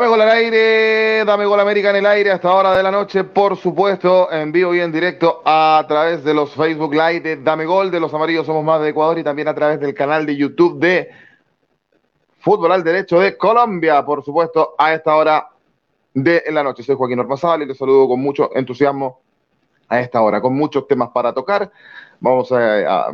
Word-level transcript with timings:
Dame 0.00 0.12
gol 0.12 0.22
al 0.22 0.30
aire, 0.30 1.24
dame 1.26 1.44
gol 1.44 1.60
América 1.60 1.90
en 1.90 1.96
el 1.96 2.06
aire 2.06 2.30
hasta 2.30 2.50
hora 2.54 2.74
de 2.74 2.82
la 2.82 2.90
noche, 2.90 3.22
por 3.22 3.54
supuesto, 3.58 4.32
en 4.32 4.50
vivo 4.50 4.74
y 4.74 4.80
en 4.80 4.90
directo 4.90 5.42
a 5.44 5.84
través 5.86 6.24
de 6.24 6.32
los 6.32 6.54
Facebook 6.54 6.94
Live 6.94 7.20
de 7.20 7.36
Dame 7.36 7.66
Gol 7.66 7.90
de 7.90 8.00
los 8.00 8.14
Amarillos 8.14 8.46
Somos 8.46 8.64
Más 8.64 8.80
de 8.80 8.88
Ecuador 8.88 9.18
y 9.18 9.22
también 9.22 9.48
a 9.48 9.54
través 9.54 9.78
del 9.78 9.92
canal 9.92 10.24
de 10.24 10.36
YouTube 10.36 10.78
de 10.78 11.10
Fútbol 12.38 12.72
al 12.72 12.82
Derecho 12.82 13.20
de 13.20 13.36
Colombia, 13.36 14.02
por 14.02 14.24
supuesto, 14.24 14.74
a 14.78 14.94
esta 14.94 15.14
hora 15.14 15.50
de 16.14 16.44
la 16.50 16.62
noche. 16.62 16.82
Soy 16.82 16.96
Joaquín 16.96 17.18
Ormazal 17.18 17.60
y 17.60 17.66
les 17.66 17.76
saludo 17.76 18.08
con 18.08 18.20
mucho 18.20 18.48
entusiasmo 18.54 19.20
a 19.86 20.00
esta 20.00 20.22
hora, 20.22 20.40
con 20.40 20.54
muchos 20.54 20.88
temas 20.88 21.10
para 21.10 21.34
tocar. 21.34 21.70
Vamos 22.20 22.50
a, 22.52 23.08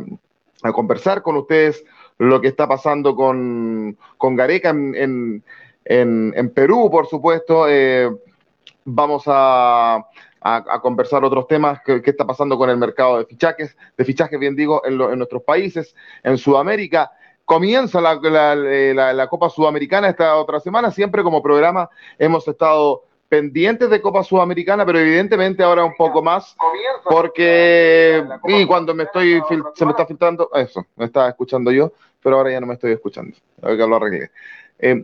conversar 0.71 1.21
con 1.21 1.35
ustedes 1.35 1.83
lo 2.17 2.39
que 2.39 2.47
está 2.47 2.65
pasando 2.65 3.13
con, 3.13 3.97
con 4.17 4.37
Gareca 4.37 4.69
en- 4.69 5.43
en- 5.89 6.33
en 6.35 6.49
Perú, 6.51 6.89
por 6.91 7.07
supuesto. 7.07 7.65
Eh, 7.67 8.09
vamos 8.85 9.23
a, 9.27 9.95
a- 10.41 10.63
a 10.75 10.81
conversar 10.81 11.23
otros 11.25 11.47
temas, 11.47 11.81
qué 11.85 12.01
está 12.05 12.25
pasando 12.25 12.57
con 12.57 12.69
el 12.69 12.77
mercado 12.77 13.17
de 13.19 13.25
fichajes, 13.25 13.75
de 13.97 14.05
fichajes, 14.05 14.39
bien 14.39 14.55
digo, 14.55 14.81
en, 14.85 14.97
lo- 14.97 15.11
en 15.11 15.17
nuestros 15.17 15.43
países, 15.43 15.95
en 16.23 16.37
Sudamérica. 16.37 17.11
Comienza 17.43 18.01
la, 18.01 18.15
la- 18.15 18.55
la- 18.55 19.13
la 19.13 19.27
Copa 19.27 19.49
Sudamericana 19.49 20.09
esta 20.09 20.35
otra 20.37 20.59
semana. 20.59 20.91
Siempre 20.91 21.23
como 21.23 21.41
programa 21.41 21.89
hemos 22.19 22.47
estado 22.47 23.03
pendientes 23.29 23.89
de 23.89 24.01
Copa 24.01 24.23
Sudamericana, 24.23 24.85
pero 24.85 24.99
evidentemente 24.99 25.61
ahora 25.63 25.83
un 25.83 25.95
poco 25.97 26.21
más, 26.21 26.55
porque 27.09 28.23
y 28.45 28.65
cuando 28.65 28.93
me 28.93 29.03
estoy 29.03 29.41
se 29.75 29.85
me 29.85 29.91
está 29.91 30.05
filtrando, 30.05 30.49
eso, 30.53 30.85
me 30.95 31.05
estaba 31.05 31.27
escuchando 31.29 31.71
yo, 31.71 31.91
pero 32.21 32.37
ahora 32.37 32.51
ya 32.51 32.61
no 32.61 32.67
me 32.67 32.75
estoy 32.75 32.93
escuchando. 32.93 33.35
A 33.61 33.67
ver 33.67 33.77
que 33.77 33.87
lo 33.87 33.95
arreglé. 33.97 34.31
Eh, 34.79 35.03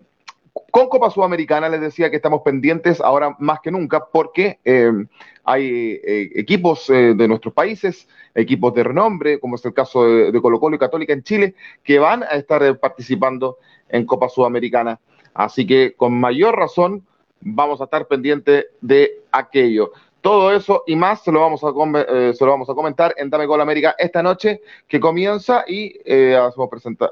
con 0.54 0.88
Copa 0.88 1.10
Sudamericana 1.10 1.68
les 1.70 1.82
decía 1.82 2.10
que 2.10 2.18
estamos 2.18 2.42
pendientes 2.44 3.02
ahora 3.02 3.36
más 3.40 3.60
que 3.60 3.72
nunca 3.72 4.06
porque 4.12 4.60
eh, 4.64 4.92
hay 5.44 6.00
eh, 6.04 6.32
equipos 6.36 6.90
eh, 6.90 7.14
de 7.16 7.28
nuestros 7.28 7.54
países, 7.54 8.08
equipos 8.36 8.74
de 8.74 8.84
renombre, 8.84 9.40
como 9.40 9.56
es 9.56 9.66
el 9.66 9.74
caso 9.74 10.04
de, 10.04 10.42
Colo 10.42 10.60
Colo 10.60 10.76
y 10.76 10.80
Católica 10.80 11.14
en 11.14 11.24
Chile, 11.24 11.56
que 11.84 12.00
van 12.00 12.24
a 12.24 12.32
estar 12.32 12.80
participando 12.80 13.58
en 13.90 14.06
Copa 14.06 14.30
Sudamericana. 14.30 15.00
Así 15.34 15.66
que 15.66 15.94
con 15.94 16.20
mayor 16.20 16.56
razón 16.56 17.06
vamos 17.42 17.82
a 17.82 17.86
estar 17.86 18.08
pendientes 18.08 18.68
de 18.82 19.22
aquello. 19.32 19.92
Todo 20.22 20.54
eso 20.54 20.84
y 20.88 20.96
más 20.96 21.24
se 21.24 21.32
lo 21.32 21.42
vamos 21.42 21.64
a, 21.64 22.74
comentar 22.74 23.14
en 23.18 23.30
Dame 23.30 23.46
Gol 23.46 23.60
América 23.60 23.96
esta 23.98 24.24
noche 24.24 24.62
que 24.88 25.00
comienza 25.00 25.66
y 25.68 25.98
hacemos 26.34 26.70
presentar. 26.70 27.12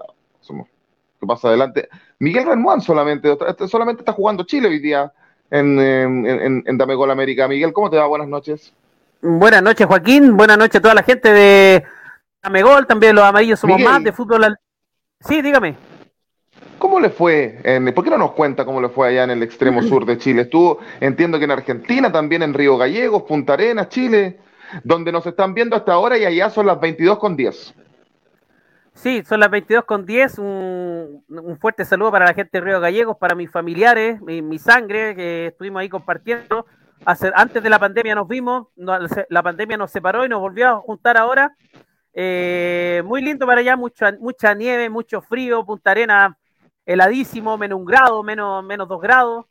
¿Qué 1.22 1.28
pasa 1.28 1.50
adelante? 1.50 1.88
Miguel 2.18 2.46
Renmuán 2.48 2.82
solamente, 2.82 3.38
este- 3.48 3.68
solamente 3.68 4.02
está 4.02 4.12
jugando 4.12 4.44
Chile 4.44 4.68
hoy 4.70 4.80
día 4.80 5.14
en, 5.52 5.80
en, 5.80 6.26
en- 6.26 6.64
en 6.66 6.78
Dame 6.80 6.96
Gol 6.96 7.12
América. 7.12 7.48
Miguel, 7.48 7.72
¿cómo 7.74 7.92
te 7.92 7.98
va? 7.98 8.08
Buenas 8.08 8.28
noches. 8.28 8.74
Buenas 9.22 9.62
noches, 9.62 9.86
Joaquín. 9.86 10.36
Buenas 10.36 10.58
noches 10.58 10.78
a 10.78 10.82
toda 10.82 10.96
la 10.96 11.04
gente 11.04 11.32
de 11.32 11.84
Amegol, 12.42 12.88
también 12.88 13.16
los 13.16 13.24
amarillos 13.24 13.60
somos 13.60 13.78
Miguel. 13.78 13.94
más 13.94 14.04
de 14.04 14.12
fútbol. 14.12 14.44
al- 14.46 14.58
Sí, 15.20 15.44
dígame. 15.44 15.76
¿Cómo 16.80 17.00
le 17.00 17.12
fue? 17.12 17.60
En, 17.64 17.94
¿Por 17.94 18.04
qué 18.04 18.10
no 18.10 18.18
nos 18.18 18.32
cuenta 18.32 18.66
cómo 18.66 18.82
le 18.82 18.90
fue 18.90 19.10
allá 19.10 19.24
en 19.26 19.30
el 19.30 19.44
extremo 19.44 19.84
sur 19.84 20.08
de 20.08 20.18
Chile? 20.18 20.42
Estuvo, 20.42 20.80
entiendo 21.00 21.38
que 21.38 21.46
en 21.46 21.52
Argentina, 21.52 22.12
también 22.12 22.42
en 22.42 22.56
Río 22.56 22.80
Gallegos, 22.80 23.22
Punta 23.24 23.54
Arenas, 23.54 23.90
Chile, 23.90 24.40
donde 24.84 25.12
nos 25.12 25.24
están 25.28 25.54
viendo 25.54 25.76
hasta 25.76 25.94
ahora 25.94 26.18
y 26.18 26.26
allá 26.26 26.50
son 26.50 26.66
las 26.66 26.80
22 26.82 27.20
con 27.20 27.38
10. 27.38 27.76
Sí, 28.94 29.24
son 29.28 29.40
las 29.40 29.50
22 29.50 29.86
con 29.86 30.06
10. 30.06 30.40
Un, 30.40 31.58
fuerte 31.60 31.86
saludo 31.86 32.12
para 32.12 32.26
la 32.26 32.34
gente 32.34 32.60
de 32.60 32.66
Río 32.66 32.80
Gallegos, 32.80 33.18
para 33.18 33.36
mis 33.36 33.50
familiares, 33.50 34.22
mi, 34.22 34.60
sangre, 34.60 35.16
que 35.16 35.48
estuvimos 35.48 35.82
ahí 35.82 35.90
compartiendo. 35.90 36.66
Antes 37.06 37.64
de 37.64 37.70
la 37.70 37.80
pandemia 37.80 38.14
nos 38.14 38.28
vimos, 38.28 38.68
la 38.76 39.42
pandemia 39.42 39.78
nos 39.78 39.92
separó 39.92 40.26
y 40.26 40.30
nos 40.30 40.40
volvió 40.40 40.70
a 40.70 40.76
juntar 40.82 41.18
ahora. 41.18 41.56
Eh, 42.14 43.02
muy 43.06 43.22
lindo 43.22 43.48
para 43.48 43.62
allá, 43.62 43.76
mucha, 43.76 44.12
mucha 44.20 44.54
nieve, 44.54 44.90
mucho 44.90 45.22
frío, 45.22 45.66
Punta 45.66 45.92
Arena 45.92 46.38
heladísimo, 46.86 47.58
menos 47.58 47.80
un 47.80 47.86
grado, 47.86 48.22
menos, 48.22 48.64
menos 48.64 48.88
dos 48.88 49.02
grados. 49.02 49.46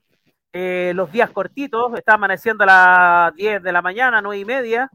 Eh, 0.52 0.92
los 0.94 1.10
días 1.10 1.30
cortitos, 1.30 1.94
está 1.94 2.14
amaneciendo 2.14 2.64
a 2.64 2.66
las 3.30 3.34
10 3.34 3.62
de 3.62 3.72
la 3.72 3.82
mañana, 3.82 4.20
9 4.20 4.38
y 4.38 4.44
media. 4.44 4.90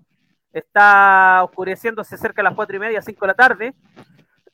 Está 0.54 1.44
oscureciéndose 1.44 2.18
cerca 2.18 2.42
de 2.42 2.44
las 2.44 2.56
4 2.56 2.76
y 2.76 2.80
media, 2.80 3.02
5 3.02 3.20
de 3.20 3.28
la 3.28 3.34
tarde 3.34 3.74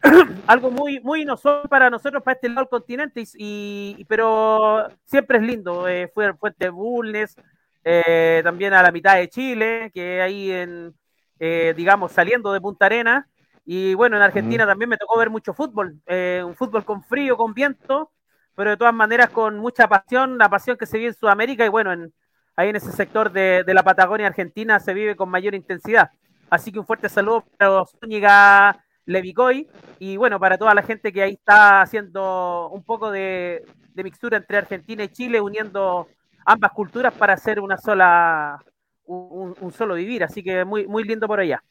algo 0.47 0.72
muy, 0.72 1.00
muy 1.01 1.22
inusual 1.22 1.67
para 1.69 1.89
nosotros, 1.89 2.23
para 2.23 2.35
este 2.35 2.50
lado 2.50 2.62
del 2.62 2.69
continente, 2.69 3.22
y, 3.35 3.95
y- 3.97 4.06
pero 4.06 4.88
siempre 5.06 5.38
es 5.38 5.44
lindo. 5.44 5.88
Eh, 5.88 6.09
fue 6.13 6.25
el 6.25 6.35
Fuente 6.38 6.69
Bulnes, 6.69 7.35
eh, 7.84 8.41
también 8.44 8.73
a 8.73 8.81
la 8.84 8.91
mitad 8.91 9.16
de 9.16 9.29
Chile, 9.29 9.91
que 9.94 10.22
ahí 10.22 10.51
en, 10.51 10.94
eh, 11.40 11.73
digamos, 11.75 12.11
saliendo 12.11 12.51
de 12.53 12.61
Punta 12.61 12.85
Arena. 12.88 13.28
Y 13.66 13.94
bueno, 13.94 14.17
en 14.17 14.23
Argentina 14.23 14.66
también 14.66 14.90
me 14.90 14.97
tocó 14.97 15.17
ver 15.19 15.29
mucho 15.29 15.53
fútbol, 15.53 16.00
eh, 16.07 16.41
un 16.45 16.56
fútbol 16.56 16.84
con 16.84 17.03
frío, 17.03 17.38
con 17.38 17.53
viento, 17.53 18.11
pero 18.56 18.72
de 18.72 18.78
todas 18.78 18.94
maneras 18.94 19.29
con 19.29 19.57
mucha 19.59 19.88
pasión, 19.88 20.38
la 20.38 20.50
pasión 20.50 20.78
que 20.78 20.85
se 20.88 20.97
vive 20.97 21.09
en 21.09 21.13
Sudamérica 21.16 21.63
y 21.66 21.69
bueno, 21.69 21.94
en, 21.94 22.11
ahí 22.56 22.69
en 22.69 22.75
ese 22.75 22.91
sector 22.91 23.31
de, 23.31 23.63
de 23.66 23.73
la 23.73 23.84
Patagonia 23.84 24.28
Argentina 24.28 24.79
se 24.79 24.94
vive 24.94 25.16
con 25.16 25.29
mayor 25.29 25.53
intensidad. 25.56 26.09
Así 26.50 26.72
que 26.72 26.79
un 26.79 26.85
fuerte 26.85 27.07
saludo 27.07 27.45
para 27.57 27.85
Zúñiga 27.85 28.84
Levicoy 29.06 29.67
y 30.00 30.17
bueno, 30.17 30.39
para 30.39 30.57
toda 30.57 30.73
la 30.73 30.84
gente 30.84 31.12
que 31.12 31.23
ahí 31.23 31.34
está 31.34 31.81
haciendo 31.81 32.69
un 32.72 32.84
poco 32.84 33.12
de, 33.12 33.63
de 33.94 34.03
mixtura 34.03 34.38
entre 34.38 34.57
Argentina 34.57 35.03
y 35.03 35.09
Chile, 35.09 35.41
uniendo 35.41 36.07
ambas 36.45 36.72
culturas 36.72 37.13
para 37.13 37.34
hacer 37.34 37.59
una 37.59 37.78
sola, 37.78 38.63
un, 39.06 39.56
un 39.59 39.72
solo 39.72 39.95
vivir. 39.95 40.23
Así 40.23 40.44
que 40.44 40.66
muy, 40.66 40.88
muy 40.88 41.03
lindo 41.03 41.28
por 41.28 41.40
allá. 41.40 41.63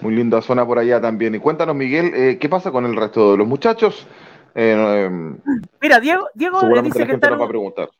Muy 0.00 0.14
linda 0.14 0.40
zona 0.40 0.66
por 0.66 0.78
allá 0.78 1.00
también. 1.00 1.34
Y 1.34 1.38
cuéntanos, 1.38 1.76
Miguel, 1.76 2.12
eh, 2.14 2.38
¿qué 2.38 2.48
pasa 2.48 2.70
con 2.70 2.86
el 2.86 2.96
resto 2.96 3.32
de 3.32 3.38
los 3.38 3.46
muchachos? 3.46 4.06
Eh, 4.54 4.74
eh, 4.78 5.10
Mira, 5.80 6.00
Diego, 6.00 6.28
Diego 6.34 6.62
le 6.62 6.82
dice 6.82 7.00
que 7.00 7.06
gente 7.06 7.14
está 7.16 7.28
nos 7.28 7.34
en 7.36 7.40
va 7.40 7.44
a 7.44 7.46
un- 7.46 7.50
preguntar. 7.50 7.90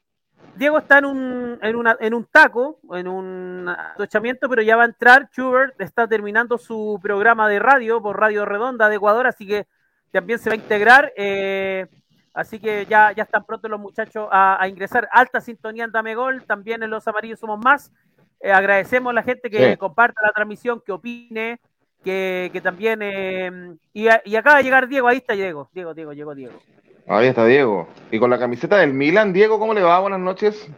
Diego 0.60 0.76
está 0.76 0.98
en 0.98 1.06
un, 1.06 1.58
en, 1.62 1.74
una, 1.74 1.96
en 1.98 2.12
un 2.12 2.26
taco, 2.26 2.78
en 2.92 3.08
un 3.08 3.66
atochamiento, 3.66 4.46
pero 4.46 4.60
ya 4.60 4.76
va 4.76 4.82
a 4.82 4.86
entrar. 4.92 5.30
Schubert 5.32 5.80
está 5.80 6.06
terminando 6.06 6.58
su 6.58 7.00
programa 7.02 7.48
de 7.48 7.58
radio 7.58 8.02
por 8.02 8.20
Radio 8.20 8.44
Redonda 8.44 8.90
de 8.90 8.96
Ecuador, 8.96 9.26
así 9.26 9.46
que 9.46 9.66
también 10.12 10.38
se 10.38 10.50
va 10.50 10.54
a 10.54 10.56
integrar. 10.58 11.12
eh, 11.16 11.86
así 12.34 12.60
que 12.60 12.84
ya, 12.84 13.10
ya 13.12 13.22
están 13.22 13.44
pronto 13.46 13.68
los 13.68 13.80
muchachos 13.80 14.28
a, 14.30 14.62
a 14.62 14.68
ingresar. 14.68 15.08
Alta 15.12 15.40
sintonía 15.40 15.84
en 15.84 15.92
Dame 15.92 16.14
Gol, 16.14 16.44
también 16.44 16.82
en 16.82 16.90
Los 16.90 17.08
Amarillos 17.08 17.40
Somos 17.40 17.58
Más. 17.64 17.90
Eh, 18.38 18.52
agradecemos 18.52 19.10
a 19.12 19.14
la 19.14 19.22
gente 19.22 19.48
que 19.50 19.70
Sí. 19.72 19.76
comparta 19.78 20.20
la 20.22 20.32
transmisión, 20.32 20.82
que 20.84 20.92
opine, 20.92 21.58
que, 22.04 22.50
que 22.52 22.60
también... 22.60 23.00
eh, 23.02 23.76
y, 23.94 24.08
a- 24.08 24.20
y 24.26 24.36
acaba 24.36 24.58
de 24.58 24.64
llegar 24.64 24.88
Diego, 24.88 25.08
ahí 25.08 25.16
está 25.16 25.32
Diego. 25.32 25.70
Diego, 25.72 25.94
Diego, 25.94 26.12
llegó 26.12 26.34
Diego. 26.34 26.58
Ahí 27.06 27.26
está 27.26 27.46
Diego. 27.46 27.88
Y 28.10 28.18
con 28.18 28.30
la 28.30 28.38
camiseta 28.38 28.78
del 28.78 28.92
Milan, 28.92 29.32
Diego, 29.32 29.58
¿cómo 29.58 29.74
le 29.74 29.82
va? 29.82 30.00
Buenas 30.00 30.20
noches. 30.20 30.68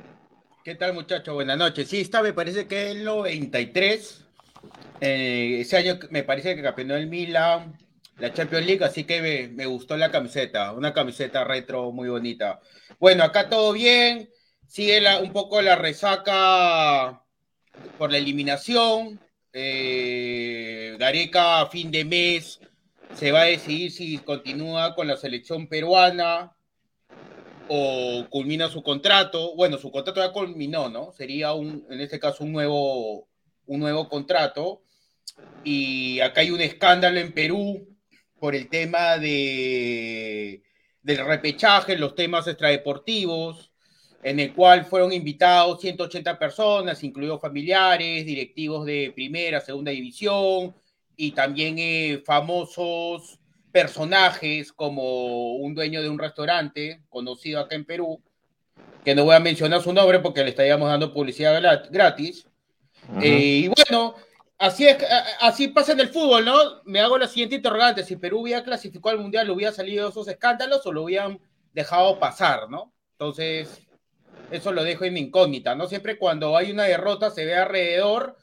¿Qué 0.64 0.74
tal, 0.74 0.94
muchachos? 0.94 1.34
Buenas 1.34 1.58
noches. 1.58 1.88
Sí, 1.88 2.00
esta 2.00 2.22
me 2.22 2.32
parece 2.32 2.66
que 2.66 2.90
es 2.90 2.96
el 2.96 3.04
93. 3.04 4.24
Eh, 5.00 5.58
ese 5.60 5.76
año 5.76 5.98
me 6.10 6.22
parece 6.22 6.54
que 6.54 6.62
campeonó 6.62 6.94
el 6.94 7.08
Milan, 7.08 7.76
la 8.18 8.32
Champions 8.32 8.66
League, 8.66 8.84
así 8.84 9.04
que 9.04 9.50
me, 9.52 9.66
gustó 9.66 9.96
la 9.96 10.10
camiseta. 10.10 10.72
Una 10.72 10.92
camiseta 10.92 11.44
retro 11.44 11.90
muy 11.90 12.08
bonita. 12.08 12.60
Bueno, 13.00 13.24
acá 13.24 13.48
todo 13.48 13.72
bien. 13.72 14.30
Sigue 14.66 15.02
un 15.20 15.32
poco 15.32 15.60
la 15.60 15.76
resaca 15.76 17.22
por 17.98 18.12
la 18.12 18.18
eliminación. 18.18 19.20
Eh, 19.52 20.96
Gareca 20.98 21.66
fin 21.66 21.90
de 21.90 22.04
mes 22.04 22.60
se 23.14 23.32
va 23.32 23.42
a 23.42 23.44
decidir 23.44 23.90
si 23.90 24.18
continúa 24.18 24.94
con 24.94 25.06
la 25.06 25.16
selección 25.16 25.66
peruana 25.68 26.52
o 27.68 28.26
culmina 28.30 28.68
su 28.68 28.82
contrato. 28.82 29.54
Bueno, 29.54 29.78
su 29.78 29.90
contrato 29.90 30.20
ya 30.20 30.32
culminó, 30.32 30.88
¿no? 30.88 31.12
Sería 31.12 31.52
un, 31.52 31.86
en 31.90 32.00
este 32.00 32.18
caso, 32.18 32.44
un 32.44 32.52
nuevo, 32.52 33.28
un 33.66 33.80
nuevo 33.80 34.08
contrato. 34.08 34.82
Y 35.64 36.20
acá 36.20 36.40
hay 36.40 36.50
un 36.50 36.60
escándalo 36.60 37.18
en 37.20 37.32
Perú 37.32 37.88
por 38.38 38.54
el 38.54 38.68
tema 38.68 39.18
de, 39.18 40.62
del 41.02 41.24
repechaje, 41.24 41.96
los 41.96 42.14
temas 42.14 42.46
extradeportivos, 42.48 43.72
en 44.22 44.40
el 44.40 44.52
cual 44.52 44.84
fueron 44.84 45.12
invitados 45.12 45.80
180 45.80 46.38
personas, 46.38 47.02
incluidos 47.04 47.40
familiares, 47.40 48.26
directivos 48.26 48.84
de 48.84 49.12
primera, 49.14 49.60
segunda 49.60 49.90
división, 49.90 50.74
y 51.22 51.30
también 51.30 51.76
eh, 51.78 52.20
famosos 52.26 53.38
personajes 53.70 54.72
como 54.72 55.54
un 55.54 55.72
dueño 55.72 56.02
de 56.02 56.08
un 56.08 56.18
restaurante 56.18 57.00
conocido 57.08 57.60
acá 57.60 57.76
en 57.76 57.84
Perú, 57.84 58.20
que 59.04 59.14
no 59.14 59.24
voy 59.24 59.36
a 59.36 59.38
mencionar 59.38 59.80
su 59.80 59.92
nombre 59.92 60.18
porque 60.18 60.42
le 60.42 60.50
estaríamos 60.50 60.88
dando 60.88 61.12
publicidad 61.12 61.62
grat- 61.62 61.88
gratis. 61.90 62.44
Ujú. 63.08 63.20
Eh, 63.22 63.62
y 63.64 63.68
bueno, 63.68 64.16
Así 64.58 64.86
es, 64.86 64.96
así 65.40 65.68
pasa 65.68 65.90
en 65.90 65.98
el 65.98 66.08
fútbol, 66.08 66.44
¿no? 66.44 66.56
Me 66.84 67.00
hago 67.00 67.18
la 67.18 67.26
siguiente 67.26 67.56
interrogante: 67.56 68.04
si 68.04 68.14
Perú 68.14 68.42
hubiera 68.42 68.62
clasificado 68.62 69.16
al 69.16 69.20
mundial, 69.20 69.48
¿lo 69.48 69.54
hubiera 69.54 69.72
salido 69.72 70.08
esos 70.08 70.28
escándalos 70.28 70.86
o 70.86 70.92
lo 70.92 71.02
hubieran 71.02 71.40
dejado 71.72 72.20
pasar, 72.20 72.70
¿no? 72.70 72.92
Entonces, 73.12 73.82
eso 74.52 74.70
lo 74.70 74.84
dejo 74.84 75.04
en 75.04 75.16
incógnita, 75.16 75.74
¿no? 75.74 75.88
Siempre 75.88 76.16
cuando 76.16 76.56
hay 76.56 76.70
una 76.70 76.84
derrota 76.84 77.30
se 77.30 77.44
ve 77.44 77.56
alrededor 77.56 78.36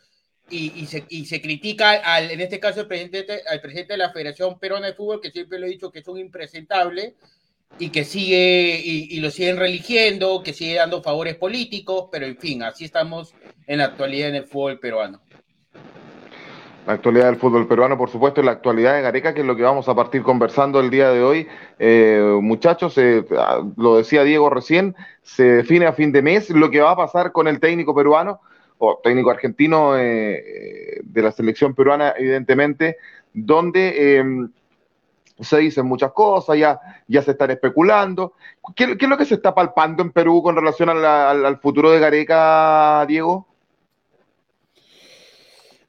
y, 0.49 0.85
se, 0.85 1.05
y 1.09 1.25
se, 1.25 1.41
critica, 1.41 1.91
al, 1.91 2.31
en 2.31 2.41
este 2.41 2.59
caso, 2.59 2.81
al 2.81 2.87
presidente, 2.87 3.41
al 3.47 3.61
presidente 3.61 3.93
de 3.93 3.97
la 3.97 4.11
Federación 4.11 4.59
Peruana 4.59 4.87
de 4.87 4.93
Fútbol, 4.93 5.21
que 5.21 5.31
siempre 5.31 5.59
lo 5.59 5.65
he 5.65 5.69
dicho 5.69 5.91
que 5.91 5.99
es 5.99 6.07
un 6.07 6.17
impresentable 6.17 7.15
y 7.77 7.89
que 7.89 8.03
sigue 8.03 8.81
y, 8.83 9.15
y, 9.15 9.19
lo 9.19 9.29
siguen 9.29 9.57
religiendo, 9.57 10.41
que 10.43 10.53
sigue 10.53 10.75
dando 10.75 11.03
favores 11.03 11.35
políticos, 11.35 12.09
pero 12.11 12.25
en 12.25 12.37
fin, 12.37 12.63
así 12.63 12.85
estamos 12.85 13.33
en 13.67 13.77
la 13.77 13.85
actualidad 13.85 14.29
en 14.29 14.35
el 14.35 14.45
fútbol 14.45 14.79
peruano. 14.79 15.21
La 16.89 16.93
actualidad 16.93 17.25
del 17.25 17.35
fútbol 17.35 17.67
peruano, 17.67 17.97
por 17.99 18.09
supuesto, 18.09 18.41
y 18.41 18.45
la 18.45 18.53
actualidad 18.53 18.95
de 18.95 19.03
Gareca, 19.03 19.33
que 19.35 19.41
es 19.41 19.45
lo 19.45 19.55
que 19.55 19.61
vamos 19.61 19.87
a 19.87 19.93
partir 19.93 20.23
conversando 20.23 20.79
el 20.79 20.89
día 20.89 21.11
de 21.11 21.21
hoy. 21.21 21.47
Eh, 21.77 22.39
muchachos, 22.41 22.97
eh, 22.97 23.23
lo 23.77 23.97
decía 23.97 24.23
Diego 24.23 24.49
recién, 24.49 24.95
se 25.21 25.43
define 25.43 25.85
a 25.85 25.93
fin 25.93 26.11
de 26.11 26.23
mes 26.23 26.49
lo 26.49 26.71
que 26.71 26.81
va 26.81 26.91
a 26.91 26.95
pasar 26.95 27.31
con 27.31 27.47
el 27.47 27.59
técnico 27.59 27.93
peruano 27.93 28.41
o 28.79 28.99
técnico 29.03 29.29
argentino 29.29 29.97
eh, 29.97 30.99
de 31.03 31.21
la 31.21 31.31
selección 31.31 31.75
peruana, 31.75 32.13
evidentemente, 32.17 32.97
donde 33.33 34.17
em, 34.17 34.49
se 35.39 35.57
dicen 35.59 35.85
muchas 35.85 36.11
cosas, 36.11 36.57
ya, 36.57 36.79
ya 37.07 37.21
se 37.21 37.31
están 37.31 37.51
especulando. 37.51 38.33
¿Qué, 38.75 38.97
¿Qué, 38.97 39.05
es 39.05 39.09
lo 39.09 39.17
que 39.17 39.25
se 39.25 39.35
está 39.35 39.53
palpando 39.53 40.03
en 40.03 40.11
Perú 40.11 40.41
con 40.41 40.55
relación 40.55 40.89
al, 40.89 41.59
futuro 41.59 41.91
de 41.91 41.99
Gareca, 41.99 43.05
Diego? 43.07 43.47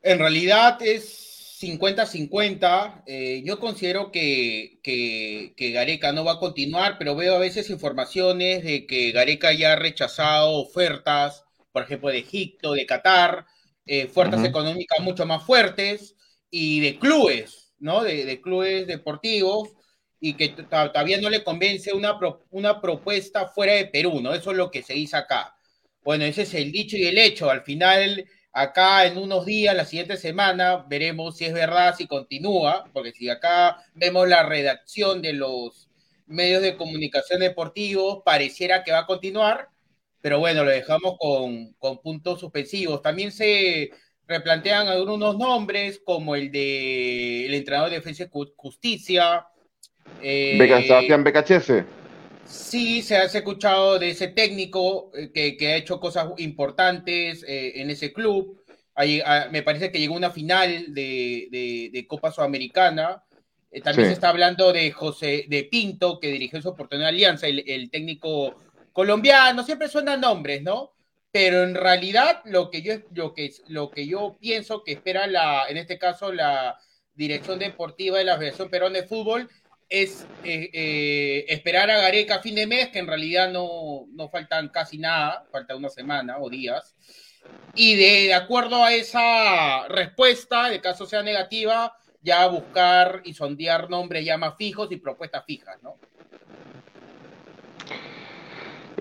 En 0.02 0.18
realidad 0.18 0.78
es 0.82 1.58
50-50. 1.60 3.02
Eh, 3.06 3.42
yo 3.44 3.60
considero 3.60 4.10
que, 4.10 4.78
que, 4.82 5.70
Gareca 5.72 6.12
no 6.12 6.24
va 6.24 6.32
a 6.32 6.38
continuar, 6.38 6.96
pero 6.98 7.14
veo 7.14 7.36
a 7.36 7.40
veces 7.40 7.70
informaciones 7.70 8.64
de 8.64 8.86
que 8.86 9.12
Gareca 9.12 9.52
ya 9.52 9.72
ha 9.72 9.76
rechazado 9.76 10.52
ofertas, 10.52 11.44
por 11.72 11.82
ejemplo, 11.82 12.08
de 12.10 12.18
Egipto, 12.18 12.72
de 12.72 12.86
Qatar, 12.86 13.46
eh, 13.86 14.04
ofertas 14.04 14.40
uh 14.40 14.42
-huh. 14.44 14.48
económicas 14.48 15.00
mucho 15.00 15.26
más 15.26 15.44
fuertes 15.44 16.16
y 16.50 16.80
de 16.80 16.98
clubes, 16.98 17.72
¿no? 17.78 18.02
De, 18.02 18.24
de 18.24 18.40
clubes 18.40 18.86
deportivos 18.86 19.70
y 20.20 20.34
que 20.34 20.48
todavía 20.50 21.20
no 21.20 21.30
le 21.30 21.42
convence 21.44 21.92
una, 21.92 22.18
pro, 22.18 22.44
una 22.50 22.80
propuesta 22.80 23.46
fuera 23.48 23.74
de 23.74 23.86
Perú, 23.86 24.20
¿no? 24.20 24.34
Eso 24.34 24.50
es 24.50 24.56
lo 24.56 24.70
que 24.70 24.82
se 24.82 24.94
dice 24.94 25.16
acá. 25.16 25.56
Bueno, 26.02 26.24
ese 26.24 26.42
es 26.42 26.54
el 26.54 26.72
dicho 26.72 26.96
y 26.96 27.06
el 27.06 27.18
hecho. 27.18 27.50
Al 27.50 27.62
final 27.62 28.26
Acá 28.52 29.06
en 29.06 29.16
unos 29.16 29.46
días, 29.46 29.76
la 29.76 29.84
siguiente 29.84 30.16
semana, 30.16 30.84
veremos 30.88 31.36
si 31.36 31.44
es 31.44 31.52
verdad, 31.52 31.94
si 31.96 32.08
continúa, 32.08 32.84
porque 32.92 33.12
si 33.12 33.28
acá 33.28 33.76
vemos 33.94 34.28
la 34.28 34.42
redacción 34.42 35.22
de 35.22 35.34
los 35.34 35.88
medios 36.26 36.60
de 36.60 36.76
comunicación 36.76 37.40
deportivos, 37.40 38.22
pareciera 38.24 38.82
que 38.82 38.90
va 38.90 39.00
a 39.00 39.06
continuar, 39.06 39.68
pero 40.20 40.38
bueno, 40.38 40.64
lo 40.64 40.70
dejamos 40.70 41.16
con, 41.18 41.72
con 41.74 42.00
puntos 42.00 42.40
suspensivos. 42.40 43.02
También 43.02 43.32
se 43.32 43.90
replantean 44.26 44.88
algunos 44.88 45.36
nombres, 45.36 46.00
como 46.04 46.36
el 46.36 46.50
de 46.52 47.46
el 47.46 47.54
entrenador 47.54 47.90
de 47.90 47.96
defensa 47.96 48.24
y 48.24 48.28
justicia. 48.56 49.46
Eh, 50.22 50.56
Sebastián 50.86 51.24
Becachese. 51.24 51.84
Sí, 52.44 53.02
se 53.02 53.16
ha 53.16 53.24
escuchado 53.24 53.98
de 53.98 54.10
ese 54.10 54.28
técnico 54.28 55.12
eh, 55.14 55.30
que, 55.32 55.56
que, 55.56 55.68
ha 55.68 55.76
hecho 55.76 56.00
cosas 56.00 56.28
importantes 56.38 57.44
eh, 57.46 57.80
en 57.80 57.90
ese 57.90 58.12
club. 58.12 58.60
Hay, 58.94 59.20
a, 59.24 59.48
me 59.52 59.62
parece 59.62 59.92
que 59.92 60.00
llegó 60.00 60.16
una 60.16 60.30
final 60.30 60.92
de, 60.92 61.48
de, 61.50 61.90
de 61.92 62.06
Copa 62.08 62.32
Sudamericana. 62.32 63.22
Eh, 63.70 63.80
también 63.80 64.06
sí. 64.06 64.10
se 64.10 64.14
está 64.14 64.30
hablando 64.30 64.72
de 64.72 64.90
José 64.90 65.46
de 65.48 65.64
Pinto, 65.64 66.18
que 66.18 66.32
dirigió 66.32 66.60
su 66.60 66.70
oportunidad 66.70 67.10
Alianza, 67.10 67.46
el, 67.46 67.62
el, 67.68 67.88
técnico 67.88 68.56
colombiano. 68.92 69.62
Siempre 69.62 69.88
suenan 69.88 70.20
nombres, 70.20 70.62
¿no? 70.62 70.92
Pero 71.32 71.62
en 71.62 71.74
realidad 71.74 72.42
lo 72.44 72.70
que 72.70 72.82
yo, 72.82 72.94
lo 73.14 73.34
que, 73.34 73.52
lo 73.68 73.90
que 73.90 74.06
yo 74.06 74.36
pienso 74.40 74.82
que 74.82 74.92
espera 74.92 75.26
la, 75.26 75.66
en 75.68 75.76
este 75.76 75.98
caso 75.98 76.32
la 76.32 76.78
dirección 77.14 77.58
deportiva 77.58 78.18
de 78.18 78.24
la 78.24 78.36
Federación 78.36 78.70
Perón 78.70 78.94
de 78.94 79.04
Fútbol 79.04 79.48
es 79.88 80.24
eh, 80.44 80.70
eh, 80.72 81.44
esperar 81.48 81.90
a 81.90 81.98
Gareca 81.98 82.36
a 82.36 82.42
fin 82.42 82.54
de 82.54 82.66
mes, 82.66 82.88
que 82.88 83.00
en 83.00 83.08
realidad 83.08 83.50
no, 83.50 84.06
no 84.12 84.28
faltan 84.28 84.68
casi 84.68 84.98
nada, 84.98 85.44
falta 85.50 85.76
una 85.76 85.88
semana 85.88 86.38
o 86.38 86.48
días. 86.48 86.94
Y 87.74 87.96
de, 87.96 88.28
de, 88.28 88.34
acuerdo 88.34 88.84
a 88.84 88.94
esa 88.94 89.88
respuesta, 89.88 90.68
de 90.68 90.80
caso 90.80 91.06
sea 91.06 91.22
negativa, 91.22 91.96
ya 92.22 92.46
buscar 92.46 93.22
y 93.24 93.34
sondear 93.34 93.90
nombres 93.90 94.24
ya 94.24 94.36
más 94.36 94.56
fijos 94.56 94.92
y 94.92 94.96
propuestas 94.96 95.44
fijas, 95.44 95.82
¿no? 95.82 95.96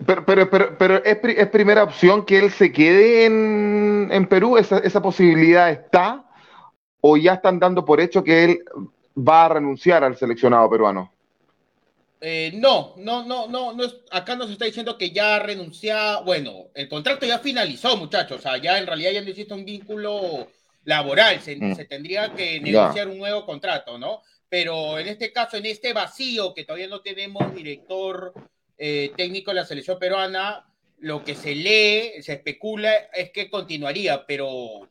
Pero, 0.05 0.25
pero, 0.25 0.49
pero, 0.49 0.77
pero 0.77 1.03
¿es, 1.03 1.17
es, 1.23 1.47
primera 1.47 1.83
opción 1.83 2.25
que 2.25 2.39
él 2.39 2.51
se 2.51 2.71
quede 2.71 3.25
en, 3.25 4.09
en 4.11 4.27
Perú? 4.27 4.57
¿Esa, 4.57 4.79
¿Esa 4.79 5.01
posibilidad 5.01 5.69
está? 5.69 6.25
¿O 7.01 7.17
ya 7.17 7.33
están 7.33 7.59
dando 7.59 7.85
por 7.85 8.01
hecho 8.01 8.23
que 8.23 8.43
él 8.43 8.63
va 9.27 9.45
a 9.45 9.49
renunciar 9.49 10.03
al 10.03 10.17
seleccionado 10.17 10.69
peruano. 10.69 11.11
Eh, 12.21 12.51
no, 12.55 12.95
no, 12.97 13.23
no, 13.23 13.47
no, 13.47 13.73
no, 13.73 13.83
acá 14.11 14.35
nos 14.35 14.51
está 14.51 14.65
diciendo 14.65 14.97
que 14.97 15.11
ya 15.11 15.35
ha 15.35 15.39
renunciado, 15.39 16.25
bueno, 16.25 16.67
el 16.73 16.89
contrato 16.89 17.25
ya 17.25 17.39
finalizó, 17.39 17.95
muchachos, 17.95 18.39
o 18.39 18.41
sea, 18.41 18.57
ya 18.57 18.77
en 18.77 18.87
realidad 18.87 19.11
ya 19.11 19.21
no 19.21 19.29
existe 19.29 19.53
un 19.53 19.63
vínculo 19.63 20.47
laboral, 20.83 21.39
se, 21.39 21.55
mm. 21.55 21.75
se 21.75 21.85
tendría 21.85 22.33
que 22.33 22.59
negociar 22.59 23.07
ya. 23.07 23.11
un 23.11 23.19
nuevo 23.19 23.45
contrato, 23.45 23.97
¿no? 23.97 24.21
Pero 24.49 24.99
en 24.99 25.07
este 25.07 25.31
caso, 25.31 25.55
en 25.57 25.67
este 25.67 25.93
vacío 25.93 26.53
que 26.53 26.65
todavía 26.65 26.87
no 26.87 27.01
tenemos 27.01 27.53
director 27.53 28.33
eh, 28.79 29.11
técnico 29.15 29.51
de 29.51 29.55
la 29.55 29.65
selección 29.65 29.99
peruana, 29.99 30.65
lo 30.99 31.23
que 31.23 31.35
se 31.35 31.53
lee, 31.53 32.21
se 32.23 32.33
especula 32.33 32.93
es 33.13 33.31
que 33.31 33.49
continuaría, 33.49 34.25
pero 34.25 34.89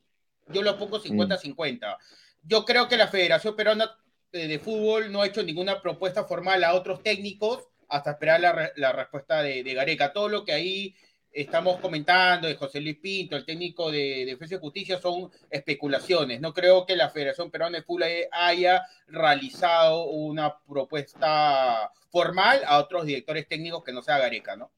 yo 0.49 0.62
lo 0.62 0.78
pongo 0.78 1.02
50-50. 1.02 1.97
Mm. 1.97 2.00
Yo 2.45 2.64
creo 2.64 2.88
que 2.88 2.97
la 2.97 3.09
Federación 3.09 3.57
Peruana 3.57 3.99
de 4.33 4.59
fútbol 4.59 5.11
no 5.11 5.23
ha 5.23 5.26
hecho 5.26 5.42
ninguna 5.42 5.80
propuesta 5.80 6.25
formal 6.25 6.62
a 6.64 6.75
otros 6.75 7.02
técnicos 7.02 7.66
hasta 7.88 8.12
esperar 8.12 8.40
la, 8.40 8.73
la 8.76 8.92
respuesta 8.92 9.42
de, 9.42 9.62
de, 9.62 9.75
Gareca. 9.75 10.12
Todo 10.12 10.28
lo 10.28 10.45
que 10.45 10.52
ahí 10.52 10.95
estamos 11.40 11.78
comentando 11.78 12.49
de 12.49 12.57
José 12.57 12.80
Luis 12.80 12.97
Pinto, 12.97 13.37
el 13.37 13.45
técnico 13.45 13.90
de 13.90 14.25
Defensa 14.26 14.57
y 14.57 14.59
Justicia, 14.59 14.99
son 14.99 15.30
especulaciones. 15.50 16.40
No 16.40 16.52
creo 16.52 16.85
que 16.85 16.97
la 16.97 17.11
Federación 17.11 17.50
Peruana 17.50 17.78
de 17.78 17.85
Fútbol 17.85 18.04
haya 18.33 18.83
realizado 19.07 20.07
una 20.07 20.57
propuesta 20.59 21.92
formal 22.11 22.62
a 22.66 22.78
otros 22.78 23.07
directores 23.07 23.47
técnicos 23.47 23.85
que 23.85 23.92
no 23.92 24.02
sea 24.02 24.18
Gareca, 24.18 24.57
¿no? 24.57 24.71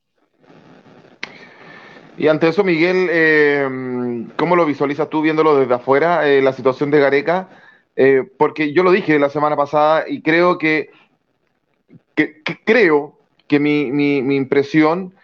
Y 2.19 2.29
ante 2.29 2.49
eso, 2.49 2.63
Miguel, 2.63 3.09
eh, 3.11 4.27
¿cómo 4.37 4.55
lo 4.55 4.67
visualizas 4.67 5.09
tú 5.09 5.23
viéndolo 5.23 5.57
desde 5.57 5.73
afuera, 5.73 6.29
eh, 6.29 6.43
la 6.43 6.53
situación 6.53 6.91
de 6.91 7.01
Gareca? 7.01 7.49
Eh, 7.97 8.25
porque 8.37 8.75
yo 8.75 8.83
lo 8.83 8.93
dije 8.93 9.19
la 9.19 9.31
semana 9.31 9.57
pasada 9.57 10.05
y 10.07 10.21
creo 10.21 10.59
que, 10.59 10.91
que, 12.15 12.43
creo 12.65 13.19
que 13.49 13.59
mi, 13.59 13.91
mi, 13.91 14.37
impresión 14.37 15.15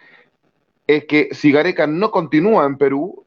es 0.87 1.05
que 1.05 1.29
si 1.33 1.51
Gareca 1.51 1.85
no 1.85 2.11
continúa 2.11 2.65
en 2.65 2.77
Perú, 2.77 3.25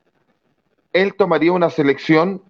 él 0.92 1.14
tomaría 1.14 1.52
una 1.52 1.70
selección 1.70 2.42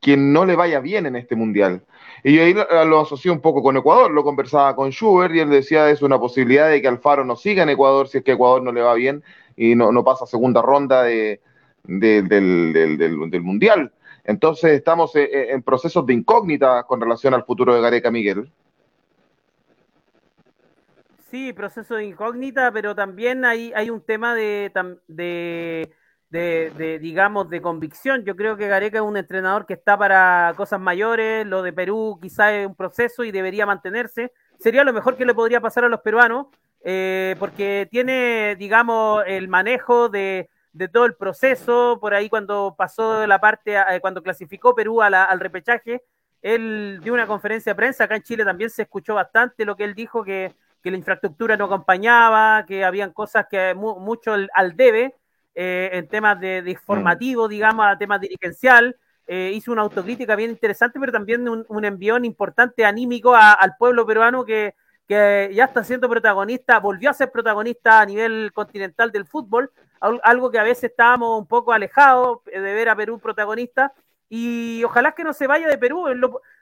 que 0.00 0.16
no 0.16 0.44
le 0.44 0.56
vaya 0.56 0.80
bien 0.80 1.06
en 1.06 1.16
este 1.16 1.36
mundial. 1.36 1.84
Y 2.24 2.34
yo 2.34 2.42
ahí 2.42 2.52
lo, 2.52 2.84
lo 2.84 3.00
asocié 3.00 3.30
un 3.30 3.40
poco 3.40 3.62
con 3.62 3.76
Ecuador, 3.76 4.10
lo 4.10 4.24
conversaba 4.24 4.74
con 4.74 4.90
Schubert 4.90 5.34
y 5.34 5.40
él 5.40 5.48
decía 5.48 5.88
es 5.90 6.02
una 6.02 6.18
posibilidad 6.18 6.68
de 6.68 6.82
que 6.82 6.88
Alfaro 6.88 7.24
no 7.24 7.36
siga 7.36 7.62
en 7.62 7.70
Ecuador 7.70 8.08
si 8.08 8.18
es 8.18 8.24
que 8.24 8.32
Ecuador 8.32 8.62
no 8.62 8.72
le 8.72 8.82
va 8.82 8.94
bien 8.94 9.22
y 9.56 9.74
no, 9.74 10.04
pasa 10.04 10.26
segunda 10.26 10.60
ronda 10.60 11.04
de, 11.04 11.40
de, 11.84 12.22
del, 12.22 13.42
mundial. 13.42 13.92
Entonces 14.24 14.72
estamos 14.72 15.14
eh, 15.16 15.28
eh, 15.32 15.46
en 15.50 15.62
procesos 15.62 16.04
de 16.06 16.14
incógnita 16.14 16.84
con 16.84 17.00
relación 17.00 17.34
al 17.34 17.44
futuro 17.44 17.74
de 17.74 17.80
Gareca 17.80 18.10
Miguel. 18.10 18.50
Sí, 21.32 21.54
proceso 21.54 21.94
de 21.94 22.04
incógnita, 22.04 22.70
pero 22.72 22.94
también 22.94 23.46
hay, 23.46 23.72
hay 23.74 23.88
un 23.88 24.04
tema 24.04 24.34
de, 24.34 24.70
de, 26.28 26.98
digamos, 27.00 27.48
de 27.48 27.62
convicción. 27.62 28.22
Yo 28.26 28.36
creo 28.36 28.58
que 28.58 28.68
Gareca 28.68 28.98
es 28.98 29.02
un 29.02 29.16
entrenador 29.16 29.64
que 29.64 29.72
está 29.72 29.96
para 29.96 30.52
cosas 30.58 30.78
mayores, 30.78 31.46
lo 31.46 31.62
de 31.62 31.72
Perú 31.72 32.18
quizás 32.20 32.52
es 32.52 32.66
un 32.66 32.74
proceso 32.74 33.24
y 33.24 33.32
debería 33.32 33.64
mantenerse. 33.64 34.30
Sería 34.58 34.84
lo 34.84 34.92
mejor 34.92 35.16
que 35.16 35.24
le 35.24 35.32
podría 35.32 35.62
pasar 35.62 35.84
a 35.84 35.88
los 35.88 36.02
peruanos, 36.02 36.48
eh, 36.84 37.34
porque 37.38 37.88
tiene, 37.90 38.54
digamos, 38.58 39.24
el 39.26 39.48
manejo 39.48 40.10
de, 40.10 40.50
de 40.74 40.88
todo 40.88 41.06
el 41.06 41.14
proceso, 41.14 41.96
por 41.98 42.12
ahí 42.12 42.28
cuando 42.28 42.74
pasó 42.76 43.26
la 43.26 43.40
parte, 43.40 43.74
eh, 43.74 44.00
cuando 44.02 44.22
clasificó 44.22 44.74
Perú 44.74 45.00
al 45.00 45.40
repechaje, 45.40 46.02
él 46.42 47.00
dio 47.02 47.14
una 47.14 47.26
conferencia 47.26 47.72
de 47.72 47.76
prensa, 47.76 48.04
acá 48.04 48.16
en 48.16 48.22
Chile 48.22 48.44
también 48.44 48.68
se 48.68 48.82
escuchó 48.82 49.14
bastante 49.14 49.64
lo 49.64 49.76
que 49.76 49.84
él 49.84 49.94
dijo, 49.94 50.24
que, 50.24 50.52
que 50.82 50.90
la 50.90 50.96
infraestructura 50.96 51.56
no 51.56 51.66
acompañaba, 51.66 52.64
que 52.66 52.84
habían 52.84 53.12
cosas 53.12 53.46
que 53.50 53.74
mu 53.74 53.98
mucho 54.00 54.32
al, 54.34 54.76
debe, 54.76 55.14
eh, 55.54 55.90
en 55.92 56.08
temas 56.08 56.40
de, 56.40 56.62
de 56.62 56.70
informativo, 56.72 57.48
digamos, 57.48 57.86
a 57.86 57.96
temas 57.98 58.20
dirigencial, 58.20 58.96
eh, 59.26 59.52
hizo 59.54 59.70
una 59.72 59.82
autocrítica 59.82 60.34
bien 60.36 60.50
interesante, 60.50 60.98
pero 60.98 61.12
también 61.12 61.48
un, 61.48 61.64
un 61.68 61.84
envión 61.84 62.24
importante 62.24 62.84
anímico 62.84 63.34
a- 63.34 63.52
al 63.52 63.76
pueblo 63.78 64.04
peruano 64.06 64.44
que, 64.44 64.74
que 65.06 65.50
ya 65.54 65.64
está 65.66 65.84
siendo 65.84 66.08
protagonista, 66.08 66.80
volvió 66.80 67.10
a 67.10 67.14
ser 67.14 67.30
protagonista 67.30 68.00
a 68.00 68.06
nivel 68.06 68.50
continental 68.52 69.12
del 69.12 69.26
fútbol, 69.26 69.70
al- 70.00 70.20
algo 70.24 70.50
que 70.50 70.58
a 70.58 70.64
veces 70.64 70.90
estábamos 70.90 71.38
un 71.38 71.46
poco 71.46 71.72
alejados 71.72 72.38
eh, 72.46 72.60
de 72.60 72.74
ver 72.74 72.88
a 72.88 72.96
Perú 72.96 73.18
protagonista. 73.20 73.92
Y 74.28 74.82
ojalá 74.84 75.12
que 75.12 75.24
no 75.24 75.32
se 75.34 75.46
vaya 75.46 75.68
de 75.68 75.76
Perú, 75.78 76.06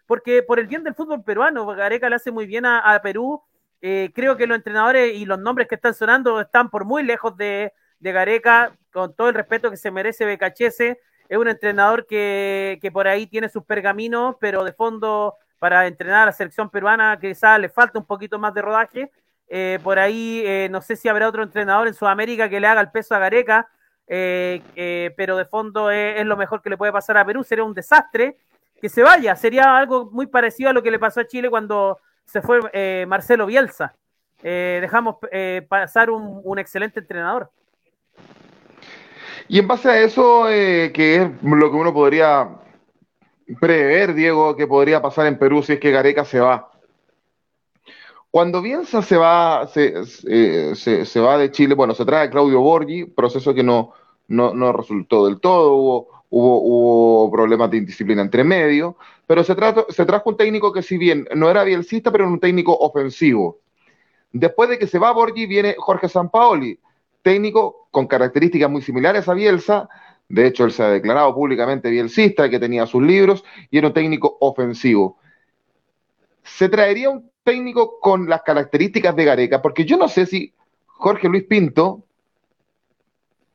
porque 0.06 0.42
por 0.42 0.58
el 0.58 0.66
bien 0.66 0.82
del 0.82 0.94
fútbol 0.94 1.22
peruano, 1.22 1.64
Gareca 1.66 2.08
le 2.08 2.16
hace 2.16 2.32
muy 2.32 2.44
bien 2.46 2.66
a, 2.66 2.80
a 2.80 3.00
Perú. 3.00 3.42
Eh, 3.82 4.10
creo 4.14 4.36
que 4.36 4.46
los 4.46 4.56
entrenadores 4.56 5.14
y 5.14 5.24
los 5.24 5.38
nombres 5.38 5.68
que 5.68 5.74
están 5.74 5.94
sonando 5.94 6.40
están 6.40 6.70
por 6.70 6.84
muy 6.84 7.02
lejos 7.02 7.36
de, 7.36 7.72
de 7.98 8.12
Gareca, 8.12 8.72
con 8.92 9.14
todo 9.14 9.28
el 9.28 9.34
respeto 9.34 9.70
que 9.70 9.76
se 9.76 9.90
merece 9.90 10.24
Becachese. 10.24 11.00
Es 11.28 11.38
un 11.38 11.48
entrenador 11.48 12.06
que, 12.06 12.78
que 12.82 12.90
por 12.90 13.06
ahí 13.06 13.26
tiene 13.26 13.48
sus 13.48 13.64
pergaminos, 13.64 14.36
pero 14.40 14.64
de 14.64 14.72
fondo 14.72 15.36
para 15.60 15.86
entrenar 15.86 16.22
a 16.22 16.26
la 16.26 16.32
selección 16.32 16.70
peruana 16.70 17.18
quizás 17.20 17.60
le 17.60 17.68
falta 17.68 17.98
un 17.98 18.06
poquito 18.06 18.38
más 18.38 18.52
de 18.54 18.62
rodaje. 18.62 19.12
Eh, 19.46 19.78
por 19.82 19.98
ahí 19.98 20.42
eh, 20.44 20.68
no 20.70 20.80
sé 20.80 20.96
si 20.96 21.08
habrá 21.08 21.28
otro 21.28 21.42
entrenador 21.42 21.88
en 21.88 21.94
Sudamérica 21.94 22.48
que 22.48 22.60
le 22.60 22.66
haga 22.66 22.80
el 22.80 22.90
peso 22.90 23.14
a 23.14 23.18
Gareca, 23.18 23.68
eh, 24.06 24.62
eh, 24.76 25.12
pero 25.16 25.36
de 25.36 25.44
fondo 25.44 25.90
es, 25.90 26.20
es 26.20 26.26
lo 26.26 26.36
mejor 26.36 26.62
que 26.62 26.70
le 26.70 26.76
puede 26.76 26.92
pasar 26.92 27.16
a 27.18 27.24
Perú. 27.24 27.44
Sería 27.44 27.64
un 27.64 27.74
desastre 27.74 28.38
que 28.80 28.88
se 28.88 29.02
vaya. 29.02 29.36
Sería 29.36 29.76
algo 29.76 30.10
muy 30.10 30.26
parecido 30.26 30.70
a 30.70 30.72
lo 30.72 30.82
que 30.82 30.90
le 30.90 30.98
pasó 30.98 31.20
a 31.20 31.26
Chile 31.26 31.50
cuando 31.50 31.98
se 32.30 32.42
fue 32.42 32.60
eh, 32.72 33.04
Marcelo 33.08 33.46
Bielsa. 33.46 33.94
Eh, 34.42 34.78
dejamos 34.80 35.16
eh, 35.32 35.66
pasar 35.68 36.10
un, 36.10 36.40
un 36.44 36.58
excelente 36.58 37.00
entrenador. 37.00 37.50
Y 39.48 39.58
en 39.58 39.66
base 39.66 39.90
a 39.90 40.00
eso, 40.00 40.48
eh, 40.48 40.92
que 40.94 41.16
es 41.16 41.30
lo 41.42 41.70
que 41.70 41.76
uno 41.76 41.92
podría 41.92 42.48
prever, 43.60 44.14
Diego, 44.14 44.54
que 44.54 44.66
podría 44.66 45.02
pasar 45.02 45.26
en 45.26 45.38
Perú 45.38 45.62
si 45.62 45.72
es 45.72 45.80
que 45.80 45.90
Gareca 45.90 46.24
se 46.24 46.38
va. 46.38 46.70
Cuando 48.30 48.62
Bielsa 48.62 49.02
se 49.02 49.16
va, 49.16 49.66
se, 49.66 50.04
se, 50.06 51.04
se- 51.04 51.20
va 51.20 51.36
de 51.36 51.50
Chile, 51.50 51.74
bueno, 51.74 51.94
se 51.94 52.04
trae 52.04 52.26
a 52.26 52.30
Claudio 52.30 52.60
Borghi, 52.60 53.06
proceso 53.06 53.52
que 53.52 53.64
no, 53.64 53.92
no, 54.28 54.54
no 54.54 54.72
resultó 54.72 55.26
del 55.26 55.40
todo, 55.40 55.72
hubo, 55.74 56.19
hubo, 56.30 56.60
hubo 56.62 57.30
problemas 57.30 57.70
de 57.70 57.78
indisciplina 57.78 58.22
entre 58.22 58.44
medio, 58.44 58.96
pero 59.26 59.44
se, 59.44 59.54
trato, 59.54 59.86
se 59.90 60.06
trajo 60.06 60.30
un 60.30 60.36
técnico 60.36 60.72
que 60.72 60.82
si 60.82 60.96
bien 60.96 61.28
no 61.34 61.50
era 61.50 61.64
bielcista, 61.64 62.10
pero 62.10 62.24
era 62.24 62.32
un 62.32 62.40
técnico 62.40 62.76
ofensivo. 62.76 63.58
Después 64.32 64.70
de 64.70 64.78
que 64.78 64.86
se 64.86 64.98
va 64.98 65.12
Borghi, 65.12 65.46
viene 65.46 65.74
Jorge 65.76 66.08
Sampaoli, 66.08 66.78
técnico 67.22 67.88
con 67.90 68.06
características 68.06 68.70
muy 68.70 68.82
similares 68.82 69.28
a 69.28 69.34
Bielsa, 69.34 69.88
de 70.28 70.46
hecho 70.46 70.64
él 70.64 70.72
se 70.72 70.82
ha 70.82 70.88
declarado 70.88 71.34
públicamente 71.34 71.90
bielcista, 71.90 72.48
que 72.48 72.60
tenía 72.60 72.86
sus 72.86 73.02
libros, 73.02 73.44
y 73.70 73.78
era 73.78 73.88
un 73.88 73.92
técnico 73.92 74.38
ofensivo. 74.40 75.18
Se 76.44 76.68
traería 76.68 77.10
un 77.10 77.30
técnico 77.42 77.98
con 78.00 78.28
las 78.28 78.42
características 78.42 79.16
de 79.16 79.24
Gareca, 79.24 79.60
porque 79.60 79.84
yo 79.84 79.96
no 79.96 80.08
sé 80.08 80.26
si 80.26 80.54
Jorge 80.86 81.28
Luis 81.28 81.44
Pinto 81.44 82.04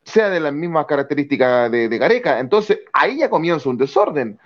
sea 0.06 0.30
de 0.30 0.40
las 0.40 0.54
mismas 0.54 0.86
características 0.86 1.70
de, 1.72 1.90
de 1.90 1.98
Gareca, 1.98 2.40
entonces 2.40 2.80
ahí 2.94 3.18
ya 3.18 3.30
comienza 3.30 3.68
un 3.68 3.78
desorden. 3.78 4.40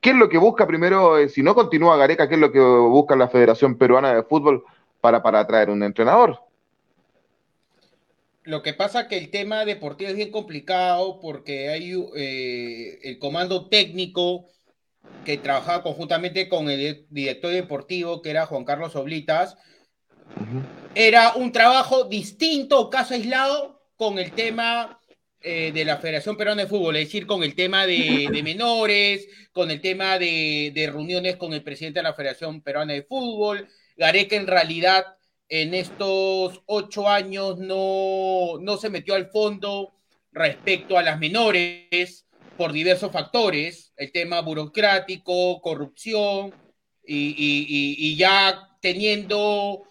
¿Qué 0.00 0.10
es 0.10 0.16
lo 0.16 0.28
que 0.28 0.38
busca 0.38 0.66
primero, 0.66 1.18
eh, 1.18 1.28
si 1.28 1.42
no 1.42 1.54
continúa 1.54 1.96
Gareca, 1.96 2.28
qué 2.28 2.34
es 2.34 2.40
lo 2.40 2.52
que 2.52 2.60
busca 2.60 3.16
la 3.16 3.28
Federación 3.28 3.76
Peruana 3.76 4.14
de 4.14 4.22
Fútbol 4.22 4.62
para, 5.00 5.22
para 5.22 5.44
traer 5.46 5.70
un 5.70 5.82
entrenador? 5.82 6.40
Lo 8.44 8.62
que 8.62 8.74
pasa 8.74 9.08
que 9.08 9.18
el 9.18 9.30
tema 9.30 9.64
deportivo 9.64 10.10
es 10.10 10.16
bien 10.16 10.30
complicado 10.30 11.18
porque 11.20 11.68
hay 11.70 11.92
eh, 12.16 12.98
el 13.02 13.18
comando 13.18 13.68
técnico 13.68 14.46
que 15.24 15.36
trabajaba 15.36 15.82
conjuntamente 15.82 16.48
con 16.48 16.70
el 16.70 17.06
director 17.10 17.50
deportivo, 17.50 18.22
que 18.22 18.30
era 18.30 18.46
Juan 18.46 18.64
Carlos 18.64 18.96
Oblitas. 18.96 19.56
Era 20.94 21.34
un 21.34 21.52
trabajo 21.52 22.04
distinto, 22.04 22.88
caso 22.88 23.14
aislado, 23.14 23.77
con 23.98 24.18
el 24.20 24.30
tema 24.32 25.02
eh, 25.40 25.72
de 25.72 25.84
la 25.84 25.98
Federación 25.98 26.36
Peruana 26.36 26.62
de 26.62 26.68
Fútbol, 26.68 26.96
es 26.96 27.06
decir, 27.06 27.26
con 27.26 27.42
el 27.42 27.56
tema 27.56 27.84
de, 27.84 28.28
menores, 28.44 29.26
con 29.52 29.72
el 29.72 29.80
tema 29.80 30.20
de, 30.20 30.72
reuniones 30.90 31.36
con 31.36 31.52
el 31.52 31.64
presidente 31.64 31.98
de 31.98 32.04
la 32.04 32.14
Federación 32.14 32.62
Peruana 32.62 32.92
de 32.92 33.02
Fútbol. 33.02 33.68
Gareca 33.96 34.36
en 34.36 34.46
realidad 34.46 35.04
en 35.48 35.74
estos 35.74 36.62
ocho 36.66 37.08
años 37.08 37.58
no, 37.58 38.58
no 38.60 38.76
se 38.76 38.88
metió 38.88 39.16
al 39.16 39.30
fondo 39.30 39.92
respecto 40.30 40.96
a 40.96 41.02
las 41.02 41.18
menores 41.18 42.24
por 42.56 42.72
diversos 42.72 43.10
factores, 43.10 43.92
el 43.96 44.12
tema 44.12 44.40
burocrático, 44.42 45.60
corrupción, 45.60 46.54
y 47.04 48.16
ya 48.16 48.68
teniendo, 48.80 49.87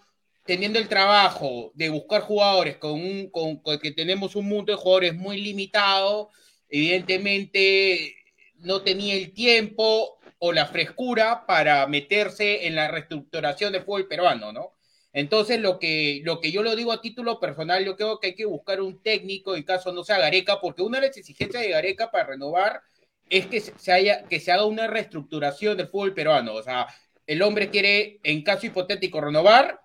teniendo 0.48 0.78
el 0.78 0.88
trabajo 0.88 1.72
de 1.74 1.90
buscar 1.90 2.22
jugadores 2.22 2.78
con, 2.78 2.92
un, 2.92 3.28
con, 3.28 3.58
con 3.58 3.78
que 3.78 3.92
tenemos 3.92 4.34
un 4.34 4.48
mundo 4.48 4.72
de 4.72 4.78
jugadores 4.78 5.14
muy 5.14 5.42
limitado, 5.42 6.30
evidentemente 6.70 8.16
no 8.60 8.80
tenía 8.80 9.14
el 9.14 9.34
tiempo 9.34 10.18
o 10.38 10.52
la 10.52 10.64
frescura 10.64 11.44
para 11.46 11.86
meterse 11.86 12.66
en 12.66 12.76
la 12.76 12.88
reestructuración 12.88 13.74
del 13.74 13.82
fútbol 13.82 14.08
peruano, 14.08 14.50
¿no? 14.50 14.72
Entonces, 15.12 15.60
lo 15.60 15.78
que, 15.78 16.22
lo 16.24 16.40
que 16.40 16.50
yo 16.50 16.62
lo 16.62 16.74
digo 16.76 16.92
a 16.92 17.02
título 17.02 17.38
personal, 17.38 17.84
yo 17.84 17.94
creo 17.94 18.18
que 18.18 18.28
hay 18.28 18.34
que 18.34 18.46
buscar 18.46 18.80
un 18.80 19.02
técnico 19.02 19.54
en 19.54 19.64
caso 19.64 19.92
no 19.92 20.02
sea 20.02 20.16
Gareca, 20.16 20.62
porque 20.62 20.80
una 20.80 20.98
de 20.98 21.08
las 21.08 21.16
exigencias 21.18 21.62
de 21.62 21.68
Gareca 21.68 22.10
para 22.10 22.24
renovar 22.24 22.80
es 23.28 23.44
que 23.48 23.60
se, 23.60 23.92
haya, 23.92 24.24
que 24.24 24.40
se 24.40 24.50
haga 24.50 24.64
una 24.64 24.86
reestructuración 24.86 25.76
del 25.76 25.88
fútbol 25.88 26.14
peruano. 26.14 26.54
O 26.54 26.62
sea, 26.62 26.86
el 27.26 27.42
hombre 27.42 27.68
quiere, 27.68 28.18
en 28.22 28.42
caso 28.42 28.64
hipotético, 28.64 29.20
renovar, 29.20 29.78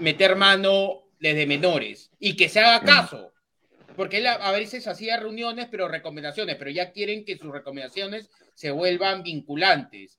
meter 0.00 0.36
mano 0.36 1.04
desde 1.20 1.46
menores 1.46 2.10
y 2.18 2.36
que 2.36 2.48
se 2.48 2.60
haga 2.60 2.84
caso. 2.84 3.32
Porque 3.96 4.18
él 4.18 4.26
a, 4.28 4.34
a 4.34 4.52
veces 4.52 4.86
hacía 4.86 5.16
reuniones, 5.16 5.66
pero 5.70 5.88
recomendaciones, 5.88 6.56
pero 6.56 6.70
ya 6.70 6.92
quieren 6.92 7.24
que 7.24 7.36
sus 7.36 7.50
recomendaciones 7.52 8.30
se 8.54 8.70
vuelvan 8.70 9.22
vinculantes. 9.24 10.18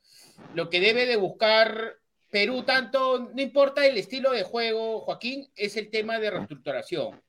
Lo 0.54 0.70
que 0.70 0.80
debe 0.82 1.06
de 1.06 1.16
buscar 1.16 1.96
Perú, 2.30 2.64
tanto, 2.64 3.32
no 3.34 3.42
importa 3.42 3.86
el 3.88 3.98
estilo 3.98 4.32
de 4.32 4.44
juego, 4.44 5.00
Joaquín, 5.00 5.48
es 5.56 5.78
el 5.78 5.90
tema 5.90 6.20
de 6.20 6.30
reestructuración. 6.30 7.20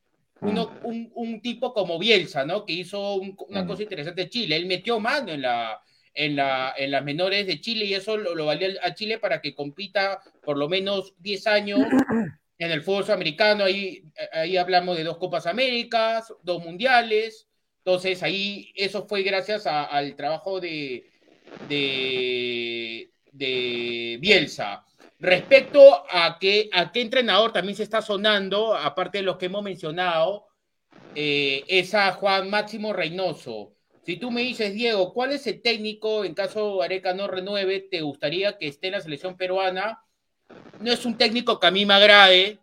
Uno, 0.42 0.78
un, 0.82 1.10
un 1.14 1.40
tipo 1.40 1.72
como 1.72 1.98
Bielsa, 1.98 2.44
¿no? 2.44 2.64
Que 2.66 2.72
hizo 2.74 3.14
un- 3.14 3.36
una 3.48 3.66
cosa 3.66 3.82
interesante 3.82 4.22
en 4.22 4.28
Chile. 4.28 4.56
Él 4.56 4.66
metió 4.66 4.98
mano 5.00 5.32
en, 5.32 5.42
la, 5.42 5.80
en, 6.14 6.36
la, 6.36 6.74
en 6.76 6.90
las 6.90 7.04
menores 7.04 7.46
de 7.46 7.60
Chile 7.60 7.84
y 7.84 7.94
eso 7.94 8.16
lo, 8.16 8.34
lo 8.34 8.46
valió 8.46 8.68
a 8.82 8.94
Chile 8.94 9.18
para 9.18 9.40
que 9.40 9.54
compita 9.54 10.20
por 10.42 10.56
lo 10.58 10.68
menos 10.68 11.14
10 11.18 11.46
años 11.46 11.80
en 12.58 12.70
el 12.70 12.82
fútbol 12.82 13.04
sudamericano. 13.04 13.64
Ahí, 13.64 14.02
ahí 14.32 14.56
hablamos 14.56 14.96
de 14.96 15.04
dos 15.04 15.18
Copas 15.18 15.46
Américas, 15.46 16.32
dos 16.42 16.62
Mundiales. 16.64 17.48
Entonces, 17.78 18.22
ahí 18.22 18.72
eso 18.74 19.06
fue 19.06 19.22
gracias 19.22 19.66
a- 19.66 19.84
al 19.84 20.14
trabajo 20.16 20.60
de, 20.60 21.10
de, 21.68 23.10
de 23.32 24.18
Bielsa. 24.20 24.84
Respecto 25.18 26.04
a, 26.10 26.38
que, 26.40 26.70
a 26.72 26.92
qué 26.92 27.02
entrenador 27.02 27.52
también 27.52 27.76
se 27.76 27.82
está 27.82 28.00
sonando, 28.02 28.74
aparte 28.74 29.18
de 29.18 29.24
los 29.24 29.36
que 29.36 29.46
hemos 29.46 29.62
mencionado, 29.62 30.46
eh, 31.14 31.64
es 31.68 31.94
a 31.94 32.12
Juan 32.12 32.48
Máximo 32.50 32.92
Reynoso. 32.92 33.74
Si 34.10 34.16
tú 34.16 34.32
me 34.32 34.40
dices, 34.40 34.74
Diego, 34.74 35.12
¿cuál 35.12 35.30
es 35.30 35.46
el 35.46 35.62
técnico, 35.62 36.24
en 36.24 36.34
caso 36.34 36.82
Areca 36.82 37.14
no 37.14 37.28
renueve, 37.28 37.78
te 37.78 38.00
gustaría 38.00 38.58
que 38.58 38.66
esté 38.66 38.88
en 38.88 38.94
la 38.94 39.00
selección 39.00 39.36
peruana? 39.36 40.02
No 40.80 40.90
es 40.90 41.06
un 41.06 41.16
técnico 41.16 41.60
que 41.60 41.68
a 41.68 41.70
mí 41.70 41.86
me 41.86 41.94
agrade, 41.94 42.58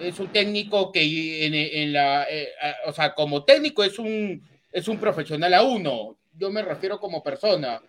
es 0.00 0.18
un 0.18 0.28
técnico 0.28 0.92
que 0.92 1.44
en, 1.44 1.92
la, 1.92 2.26
eh, 2.30 2.48
o 2.86 2.92
sea, 2.94 3.14
como 3.14 3.44
técnico 3.44 3.84
es 3.84 3.98
un, 3.98 4.42
es 4.72 4.88
un 4.88 4.96
profesional 4.96 5.52
a 5.52 5.62
uno, 5.62 6.16
yo 6.32 6.50
me 6.50 6.62
refiero 6.62 6.98
como 6.98 7.22
persona. 7.22 7.82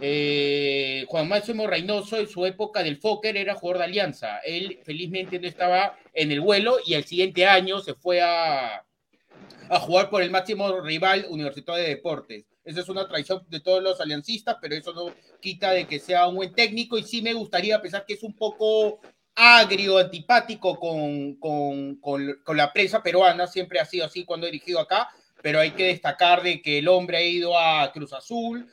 Eh, 0.00 1.04
Juan 1.06 1.28
Máximo 1.28 1.68
Reynoso 1.68 2.18
en 2.18 2.26
su 2.26 2.44
época 2.44 2.82
del 2.82 2.96
Fokker 2.96 3.36
era 3.36 3.54
jugador 3.54 3.78
de 3.78 3.84
Alianza. 3.84 4.40
Él 4.40 4.80
felizmente 4.82 5.38
no 5.38 5.46
estaba 5.46 5.96
en 6.12 6.32
el 6.32 6.40
vuelo 6.40 6.78
y 6.84 6.94
el 6.94 7.04
siguiente 7.04 7.46
año 7.46 7.78
se 7.78 7.94
fue 7.94 8.20
a, 8.20 8.84
a 9.68 9.80
jugar 9.80 10.10
por 10.10 10.22
el 10.22 10.30
máximo 10.30 10.80
rival 10.80 11.26
Universitario 11.30 11.82
de 11.82 11.90
Deportes. 11.90 12.44
Esa 12.64 12.80
es 12.80 12.88
una 12.88 13.06
tradición 13.06 13.44
de 13.48 13.60
todos 13.60 13.82
los 13.82 14.00
aliancistas, 14.00 14.56
pero 14.60 14.74
eso 14.74 14.92
no 14.92 15.14
quita 15.40 15.72
de 15.72 15.86
que 15.86 15.98
sea 15.98 16.26
un 16.26 16.36
buen 16.36 16.54
técnico 16.54 16.96
y 16.96 17.02
sí 17.02 17.20
me 17.20 17.34
gustaría, 17.34 17.76
a 17.76 17.82
pesar 17.82 18.06
que 18.06 18.14
es 18.14 18.22
un 18.22 18.34
poco 18.34 19.00
agrio, 19.34 19.98
antipático 19.98 20.78
con, 20.78 21.34
con, 21.34 21.96
con, 21.96 22.40
con 22.42 22.56
la 22.56 22.72
prensa 22.72 23.02
peruana, 23.02 23.46
siempre 23.46 23.80
ha 23.80 23.84
sido 23.84 24.06
así 24.06 24.24
cuando 24.24 24.46
ha 24.46 24.50
dirigido 24.50 24.80
acá, 24.80 25.08
pero 25.42 25.60
hay 25.60 25.72
que 25.72 25.88
destacar 25.88 26.42
de 26.42 26.62
que 26.62 26.78
el 26.78 26.88
hombre 26.88 27.18
ha 27.18 27.22
ido 27.22 27.58
a 27.58 27.90
Cruz 27.92 28.12
Azul, 28.12 28.66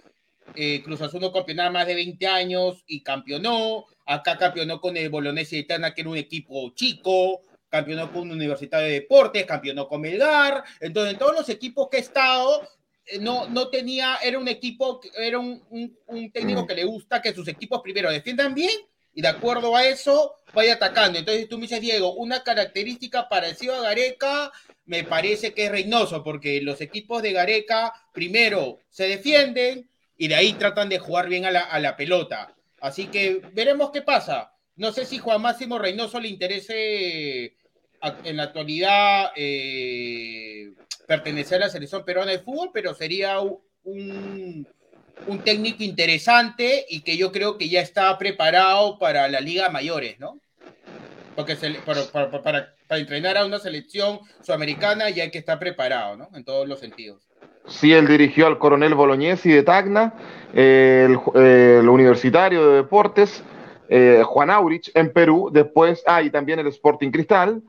eh, 0.56 0.82
Cruz 0.84 1.02
Azul 1.02 1.22
no 1.22 1.32
campeonaba 1.32 1.70
más 1.72 1.88
de 1.88 1.96
20 1.96 2.28
años 2.28 2.84
y 2.88 3.02
campeonó. 3.02 3.86
Acá 4.06 4.38
campeonó 4.38 4.82
con 4.82 4.98
el 4.98 5.10
Bolognese 5.10 5.58
de 5.58 5.64
Tana, 5.64 5.94
que 5.94 6.02
era 6.02 6.10
un 6.10 6.18
equipo 6.18 6.72
chico. 6.76 7.42
Campeonó 7.72 8.12
con 8.12 8.30
Universidad 8.30 8.82
de 8.82 8.90
Deportes, 8.90 9.46
campeonó 9.46 9.88
con 9.88 10.02
Melgar. 10.02 10.64
Entonces, 10.82 11.14
en 11.14 11.20
todos 11.20 11.34
los 11.34 11.48
equipos 11.48 11.88
que 11.90 11.98
he 11.98 12.02
estado, 12.02 12.68
eh, 13.06 13.18
no, 13.20 13.48
no 13.48 13.70
tenía, 13.70 14.18
era 14.22 14.38
un 14.38 14.50
equipo, 14.50 15.00
era 15.18 15.40
un, 15.40 15.64
un, 16.06 16.32
técnico 16.32 16.68
que 16.68 16.76
le 16.76 16.84
gusta 16.84 17.22
que 17.22 17.34
sus 17.34 17.48
equipos 17.48 17.82
primero 17.82 18.12
defiendan 18.12 18.54
bien 18.54 18.78
y 19.14 19.22
de 19.22 19.30
acuerdo 19.30 19.74
a 19.76 19.86
eso 19.86 20.36
vaya 20.54 20.74
atacando. 20.74 21.18
Entonces 21.18 21.48
tú 21.48 21.58
me 21.58 21.64
dices, 21.64 21.80
Diego, 21.80 22.14
una 22.14 22.44
característica 22.44 23.30
parecida 23.30 23.78
a 23.78 23.82
Gareca 23.82 24.52
me 24.86 25.06
parece 25.06 25.54
que 25.54 25.66
es 25.66 25.72
Reynoso, 25.72 26.24
porque 26.24 26.62
los 26.62 26.82
equipos 26.82 27.22
de 27.22 27.32
Gareca 27.32 27.94
primero 28.12 28.80
se 28.90 29.08
defienden 29.08 29.90
y 30.18 30.28
de 30.28 30.36
ahí 30.36 30.54
tratan 30.54 30.90
de 30.90 31.00
jugar 31.00 31.30
bien 31.30 31.46
a 31.46 31.52
la, 31.52 31.62
a 31.62 31.80
la 31.80 31.96
pelota. 31.96 32.54
Así 32.82 33.08
que 33.08 33.42
veremos 33.54 33.92
qué 33.92 34.02
pasa. 34.02 34.54
No 34.76 34.92
sé 34.92 35.06
si 35.06 35.18
Juan 35.18 35.42
Máximo 35.42 35.80
Reynoso 35.80 36.20
le 36.20 36.28
interese 36.28 37.56
en 38.24 38.38
la 38.38 38.44
actualidad 38.44 39.32
eh, 39.36 40.72
pertenecer 41.08 41.62
a 41.62 41.66
la 41.66 41.72
selección 41.72 42.04
peruana 42.04 42.32
de 42.32 42.40
fútbol, 42.40 42.70
pero 42.74 42.94
sería 42.94 43.40
un, 43.40 44.68
un 45.28 45.40
técnico 45.44 45.84
interesante 45.84 46.86
y 46.90 47.02
que 47.02 47.18
yo 47.18 47.32
creo 47.32 47.58
que 47.58 47.70
ya 47.70 47.82
está 47.82 48.18
preparado 48.18 48.98
para 48.98 49.28
la 49.28 49.40
Liga 49.40 49.70
Mayores, 49.70 50.20
¿no? 50.20 50.40
Porque 51.36 51.56
se 51.56 51.72
para, 51.86 52.30
para- 52.42 52.74
entrenar 52.90 53.38
a 53.38 53.46
una 53.46 53.58
selección 53.58 54.20
sudamericana 54.42 55.10
ya 55.10 55.24
hay 55.24 55.32
que 55.32 55.38
estar 55.38 55.58
preparado, 55.60 56.18
¿no? 56.18 56.30
En 56.34 56.44
todos 56.44 56.68
los 56.68 56.80
sentidos. 56.80 57.22
Sí, 57.68 57.94
él 57.94 58.06
dirigió 58.06 58.48
al 58.48 58.58
coronel 58.58 58.96
Bolognesi 58.96 59.50
de 59.50 59.64
Tacna, 59.64 60.14
eh, 60.54 61.08
el, 61.08 61.18
eh, 61.42 61.78
el 61.80 61.88
Universitario 61.88 62.70
de 62.70 62.76
Deportes, 62.78 63.44
eh, 63.88 64.24
Juan 64.26 64.50
Aurich 64.50 64.92
en 64.94 65.14
Perú, 65.14 65.50
después, 65.54 66.04
ah, 66.06 66.22
y 66.22 66.30
también 66.30 66.60
el 66.60 66.68
Sporting 66.68 67.12
Cristal, 67.12 67.62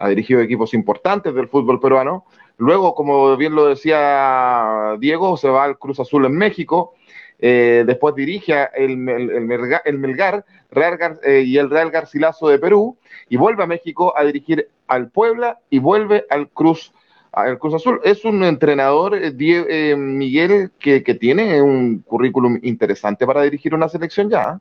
ha 0.00 0.08
dirigido 0.08 0.40
equipos 0.40 0.74
importantes 0.74 1.34
del 1.34 1.48
fútbol 1.48 1.78
peruano. 1.78 2.24
Luego, 2.56 2.94
como 2.94 3.36
bien 3.36 3.54
lo 3.54 3.66
decía 3.66 4.96
Diego, 4.98 5.36
se 5.36 5.48
va 5.48 5.64
al 5.64 5.78
Cruz 5.78 6.00
Azul 6.00 6.24
en 6.24 6.36
México, 6.36 6.94
eh, 7.38 7.84
después 7.86 8.14
dirige 8.14 8.68
el, 8.74 9.08
el, 9.08 9.30
el 9.30 9.44
Melgar, 9.46 9.82
el 9.84 9.98
Melgar 9.98 10.44
Real 10.70 11.18
eh, 11.22 11.42
y 11.46 11.56
el 11.58 11.70
Real 11.70 11.90
Garcilaso 11.90 12.48
de 12.48 12.58
Perú, 12.58 12.96
y 13.28 13.36
vuelve 13.36 13.62
a 13.62 13.66
México 13.66 14.12
a 14.16 14.24
dirigir 14.24 14.68
al 14.88 15.10
Puebla 15.10 15.58
y 15.70 15.78
vuelve 15.78 16.26
al 16.28 16.48
Cruz 16.48 16.92
al 17.32 17.58
Cruz 17.58 17.74
Azul. 17.74 18.00
Es 18.02 18.24
un 18.24 18.42
entrenador, 18.42 19.14
eh, 19.14 19.96
Miguel, 19.96 20.72
que, 20.78 21.02
que 21.04 21.14
tiene 21.14 21.62
un 21.62 22.00
currículum 22.00 22.58
interesante 22.62 23.24
para 23.24 23.42
dirigir 23.42 23.74
una 23.74 23.88
selección 23.88 24.28
ya. 24.28 24.42
¿eh? 24.42 24.58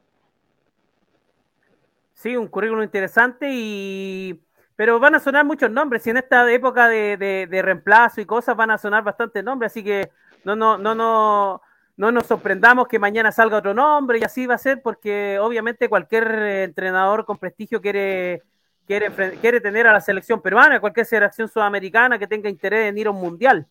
Sí, 2.13 2.35
un 2.35 2.47
currículum 2.47 2.83
interesante 2.83 3.49
y... 3.51 4.39
Pero 4.79 4.97
van 4.97 5.13
a 5.13 5.19
sonar 5.19 5.43
muchos 5.43 5.69
nombres, 5.69 6.07
y 6.07 6.09
en 6.09 6.15
esta 6.15 6.49
época 6.49 6.87
de, 6.87 7.17
de- 7.17 7.61
reemplazo 7.61 8.21
y 8.21 8.25
cosas 8.25 8.55
van 8.55 8.71
a 8.71 8.77
sonar 8.77 9.03
bastantes 9.03 9.43
nombres, 9.43 9.73
así 9.73 9.83
que 9.83 10.09
no, 10.45 10.55
no, 10.55 10.77
no, 10.77 10.95
no, 10.95 11.61
no 11.97 12.11
nos 12.13 12.25
sorprendamos 12.25 12.87
que 12.87 12.97
mañana 12.97 13.29
salga 13.29 13.57
otro 13.57 13.73
nombre 13.73 14.19
y 14.19 14.23
así 14.23 14.47
va 14.47 14.55
a 14.55 14.57
ser 14.57 14.81
porque 14.81 15.37
obviamente 15.37 15.89
cualquier 15.89 16.31
eh, 16.31 16.63
entrenador 16.63 17.25
con 17.25 17.37
prestigio 17.37 17.81
quiere, 17.81 18.41
quiere, 18.87 19.11
quiere 19.41 19.59
tener 19.59 19.85
a 19.85 19.91
la 19.91 19.99
selección 19.99 20.41
peruana, 20.41 20.79
cualquier 20.79 21.05
selección 21.05 21.49
sudamericana 21.49 22.17
que 22.17 22.27
tenga 22.27 22.47
interés 22.49 22.87
en 22.87 22.97
ir 22.97 23.07
a 23.07 23.11
un 23.11 23.19
mundial. 23.19 23.67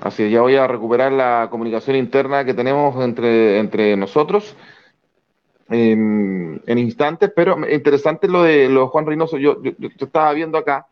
Así 0.00 0.22
es, 0.22 0.32
ya 0.32 0.40
voy 0.40 0.56
a 0.56 0.66
recuperar 0.66 1.12
la 1.12 1.48
comunicación 1.50 1.96
interna 1.96 2.46
que 2.46 2.54
tenemos 2.54 3.04
entre, 3.04 3.58
entre 3.58 3.94
nosotros 3.98 4.56
en, 5.70 6.60
en 6.66 6.78
instantes, 6.78 7.30
pero 7.34 7.56
interesante 7.70 8.28
lo 8.28 8.42
de, 8.42 8.68
lo 8.68 8.82
de 8.82 8.86
Juan 8.88 9.06
Reynoso. 9.06 9.38
Yo, 9.38 9.62
yo, 9.62 9.72
yo 9.78 9.88
estaba 10.06 10.32
viendo 10.32 10.58
acá, 10.58 10.86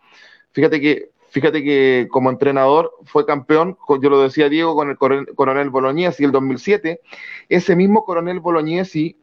fíjate 0.52 0.80
que, 0.80 1.10
fíjate 1.30 1.62
que 1.62 2.08
como 2.10 2.30
entrenador 2.30 2.92
fue 3.04 3.26
campeón, 3.26 3.76
yo 4.00 4.08
lo 4.08 4.22
decía 4.22 4.48
Diego, 4.48 4.74
con 4.74 4.88
el 4.88 4.96
coronel, 4.96 5.34
coronel 5.34 5.70
Bolognesi 5.70 6.24
el 6.24 6.32
2007, 6.32 7.00
ese 7.48 7.76
mismo 7.76 8.04
coronel 8.04 8.40
Bolognesi 8.40 9.16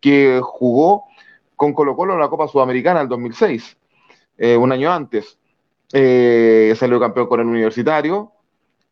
que 0.00 0.40
jugó 0.42 1.04
con 1.56 1.74
Colo 1.74 1.94
Colo 1.96 2.14
en 2.14 2.20
la 2.20 2.28
Copa 2.28 2.48
Sudamericana 2.48 3.02
el 3.02 3.08
2006, 3.08 3.76
eh, 4.38 4.56
un 4.56 4.72
año 4.72 4.92
antes. 4.92 5.36
Eh, 5.92 6.72
salió 6.76 7.00
campeón 7.00 7.26
con 7.26 7.40
el 7.40 7.46
Universitario, 7.46 8.32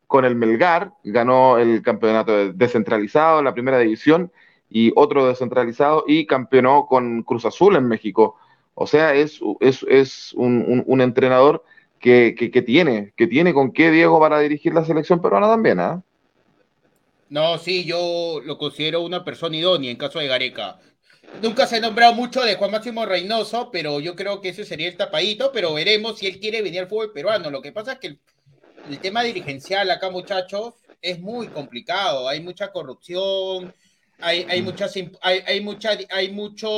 con 0.09 0.25
el 0.25 0.35
Melgar, 0.35 0.93
ganó 1.05 1.59
el 1.59 1.81
campeonato 1.81 2.53
descentralizado 2.53 3.39
en 3.39 3.45
la 3.45 3.55
primera 3.55 3.79
división 3.79 4.33
y 4.71 4.93
otro 4.97 5.27
descentralizado 5.27 6.05
y 6.07 6.27
campeonó 6.27 6.87
con 6.87 7.23
Cruz 7.23 7.45
Azul 7.45 7.77
en 7.77 7.89
México. 7.89 8.37
O 8.75 8.87
sea, 8.87 9.15
es, 9.15 9.41
es, 9.61 9.85
es 9.89 10.33
un, 10.35 10.85
un, 10.87 11.01
entrenador 11.01 11.65
que, 11.99 12.35
que, 12.37 12.63
tiene, 12.63 13.13
que 13.17 13.27
tiene 13.27 13.53
con 13.53 13.73
qué 13.73 13.91
Diego 13.91 14.21
para 14.21 14.39
dirigir 14.39 14.73
la 14.73 14.85
selección 14.85 15.21
peruana 15.21 15.49
también, 15.49 15.81
¿ah? 15.81 16.03
No, 17.29 17.59
sí, 17.59 17.85
yo 17.85 18.41
lo 18.45 18.57
considero 18.57 19.03
una 19.03 19.25
persona 19.25 19.57
idónea 19.57 19.91
en 19.91 19.97
caso 19.97 20.19
de 20.19 20.29
Gareca. 20.29 20.79
Nunca 21.43 21.67
se 21.67 21.77
ha 21.77 21.81
nombrado 21.81 22.15
mucho 22.15 22.43
de 22.43 22.55
Juan 22.55 22.71
Máximo 22.71 23.05
Reynoso, 23.05 23.71
pero 23.71 24.01
yo 24.01 24.17
creo 24.17 24.41
que 24.41 24.51
ese 24.51 24.65
sería 24.65 24.89
el 24.89 24.97
tapadito, 24.97 25.53
pero 25.53 25.75
veremos 25.75 26.19
si 26.19 26.27
él 26.27 26.41
quiere 26.41 26.63
venir 26.63 26.81
al 26.81 26.89
fútbol 26.89 27.13
peruano. 27.13 27.51
Lo 27.51 27.61
que 27.61 27.73
pasa 27.73 27.95
es 27.95 27.99
que 27.99 28.07
el, 28.07 28.21
el 28.89 28.99
tema 28.99 29.23
dirigencial 29.23 29.91
acá, 29.91 30.09
muchachos, 30.09 30.75
es 31.03 31.21
muy 31.21 31.49
complicado. 31.49 32.29
Hay 32.29 32.41
mucha 32.41 32.73
corrupción, 32.73 33.75
hay, 35.21 35.43
hay 35.47 35.61
muchas, 35.61 35.99
hay 36.11 36.31
mucho. 36.31 36.69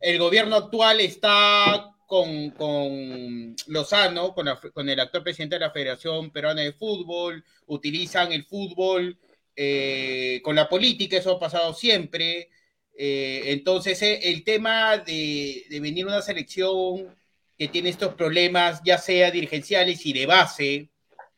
El 0.00 0.18
gobierno 0.18 0.56
actual 0.56 1.00
está 1.00 1.94
con, 2.06 2.50
con 2.50 3.54
Lozano, 3.66 4.32
con, 4.34 4.46
la- 4.46 4.56
con 4.60 4.88
el 4.88 5.00
actual 5.00 5.22
presidente 5.22 5.56
de 5.56 5.60
la 5.60 5.70
Federación 5.70 6.30
Peruana 6.30 6.62
de 6.62 6.72
Fútbol, 6.72 7.44
utilizan 7.66 8.32
el 8.32 8.44
fútbol 8.44 9.18
eh, 9.56 10.40
con 10.42 10.54
la 10.56 10.68
política, 10.68 11.16
eso 11.18 11.32
ha 11.32 11.38
pasado 11.40 11.74
siempre. 11.74 12.48
Eh, 12.96 13.42
entonces, 13.46 14.00
eh, 14.02 14.20
el 14.30 14.44
tema 14.44 14.98
de, 14.98 15.64
de 15.68 15.80
venir 15.80 16.06
una 16.06 16.22
selección 16.22 17.14
que 17.58 17.68
tiene 17.68 17.90
estos 17.90 18.14
problemas, 18.14 18.80
ya 18.84 18.98
sea 18.98 19.30
dirigenciales 19.30 20.06
y 20.06 20.12
de 20.12 20.26
base, 20.26 20.88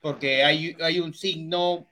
porque 0.00 0.44
hay, 0.44 0.76
hay 0.80 1.00
un 1.00 1.14
signo 1.14 1.86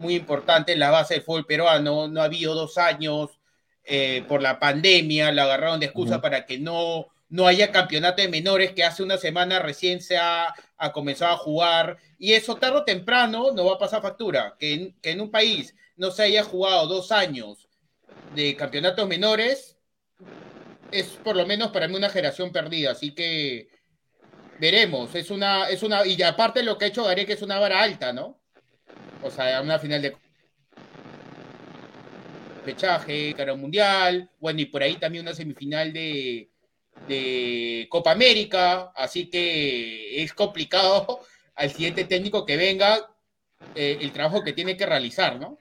muy 0.00 0.16
importante 0.16 0.72
en 0.72 0.80
la 0.80 0.90
base 0.90 1.14
del 1.14 1.22
fútbol 1.22 1.46
peruano, 1.46 2.08
no 2.08 2.22
ha 2.22 2.24
habido 2.24 2.54
dos 2.54 2.78
años 2.78 3.38
eh, 3.84 4.24
por 4.26 4.40
la 4.40 4.58
pandemia, 4.58 5.30
la 5.30 5.44
agarraron 5.44 5.78
de 5.78 5.86
excusa 5.86 6.22
para 6.22 6.46
que 6.46 6.58
no, 6.58 7.08
no 7.28 7.46
haya 7.46 7.70
campeonato 7.70 8.22
de 8.22 8.28
menores, 8.28 8.72
que 8.72 8.82
hace 8.82 9.02
una 9.02 9.18
semana 9.18 9.58
recién 9.58 10.00
se 10.00 10.16
ha, 10.16 10.54
ha 10.78 10.92
comenzado 10.92 11.34
a 11.34 11.38
jugar, 11.38 11.98
y 12.18 12.32
eso 12.32 12.56
tarde 12.56 12.78
o 12.78 12.84
temprano 12.84 13.52
no 13.52 13.66
va 13.66 13.74
a 13.74 13.78
pasar 13.78 14.00
factura, 14.00 14.56
que 14.58 14.72
en, 14.72 14.92
que 15.02 15.10
en 15.10 15.20
un 15.20 15.30
país 15.30 15.74
no 15.96 16.10
se 16.10 16.22
haya 16.22 16.44
jugado 16.44 16.86
dos 16.86 17.12
años 17.12 17.68
de 18.34 18.56
campeonatos 18.56 19.06
menores, 19.06 19.76
es 20.90 21.08
por 21.08 21.36
lo 21.36 21.46
menos 21.46 21.72
para 21.72 21.88
mí 21.88 21.94
una 21.94 22.08
generación 22.08 22.52
perdida, 22.52 22.92
así 22.92 23.12
que 23.14 23.68
veremos, 24.58 25.14
es 25.14 25.30
una, 25.30 25.68
es 25.68 25.82
una, 25.82 26.06
y 26.06 26.20
aparte 26.22 26.62
lo 26.62 26.78
que 26.78 26.86
ha 26.86 26.88
hecho 26.88 27.04
Gareca 27.04 27.34
es 27.34 27.42
una 27.42 27.58
vara 27.58 27.82
alta, 27.82 28.14
¿no? 28.14 28.39
O 29.22 29.30
sea, 29.30 29.60
una 29.60 29.78
final 29.78 30.02
de 30.02 30.16
pechaje, 32.64 33.34
cara 33.34 33.54
mundial, 33.54 34.30
bueno, 34.38 34.60
y 34.60 34.66
por 34.66 34.82
ahí 34.82 34.96
también 34.96 35.24
una 35.24 35.34
semifinal 35.34 35.92
de, 35.92 36.50
de 37.08 37.86
Copa 37.90 38.12
América, 38.12 38.92
así 38.94 39.28
que 39.28 40.22
es 40.22 40.32
complicado 40.32 41.20
al 41.54 41.70
siguiente 41.70 42.04
técnico 42.04 42.44
que 42.46 42.56
venga 42.56 43.10
eh, 43.74 43.98
el 44.00 44.12
trabajo 44.12 44.42
que 44.42 44.52
tiene 44.52 44.76
que 44.76 44.86
realizar, 44.86 45.38
¿no? 45.38 45.58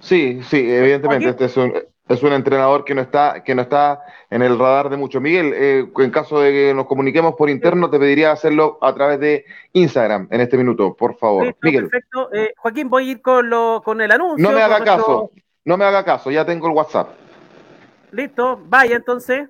Sí, 0.00 0.40
sí, 0.48 0.58
evidentemente, 0.58 1.28
este 1.28 1.44
es 1.44 1.56
un, 1.56 1.74
es 2.10 2.22
un 2.24 2.32
entrenador 2.32 2.84
que 2.84 2.94
no 2.94 3.00
está, 3.02 3.42
que 3.44 3.54
no 3.54 3.62
está 3.62 4.02
en 4.30 4.42
el 4.42 4.58
radar 4.58 4.88
de 4.90 4.96
mucho. 4.96 5.20
Miguel, 5.20 5.52
eh, 5.54 5.88
en 5.96 6.10
caso 6.10 6.40
de 6.40 6.50
que 6.50 6.74
nos 6.74 6.86
comuniquemos 6.86 7.34
por 7.36 7.48
interno, 7.48 7.88
te 7.88 7.98
pediría 7.98 8.32
hacerlo 8.32 8.78
a 8.82 8.92
través 8.94 9.20
de 9.20 9.44
Instagram 9.72 10.26
en 10.30 10.40
este 10.40 10.56
minuto, 10.56 10.94
por 10.94 11.14
favor. 11.16 11.44
Listo, 11.46 11.58
Miguel, 11.62 11.82
perfecto. 11.88 12.32
Eh, 12.32 12.52
Joaquín, 12.56 12.90
voy 12.90 13.08
a 13.08 13.12
ir 13.12 13.22
con, 13.22 13.48
lo, 13.48 13.80
con 13.84 14.00
el 14.00 14.10
anuncio. 14.10 14.42
no 14.48 14.54
me 14.54 14.60
haga 14.62 14.78
nuestro- 14.78 14.96
caso, 14.96 15.30
no 15.64 15.76
me 15.76 15.84
haga 15.84 16.04
caso, 16.04 16.30
ya 16.32 16.44
tengo 16.44 16.66
el 16.66 16.72
WhatsApp. 16.74 17.10
Listo, 18.10 18.60
vaya 18.66 18.96
entonces. 18.96 19.48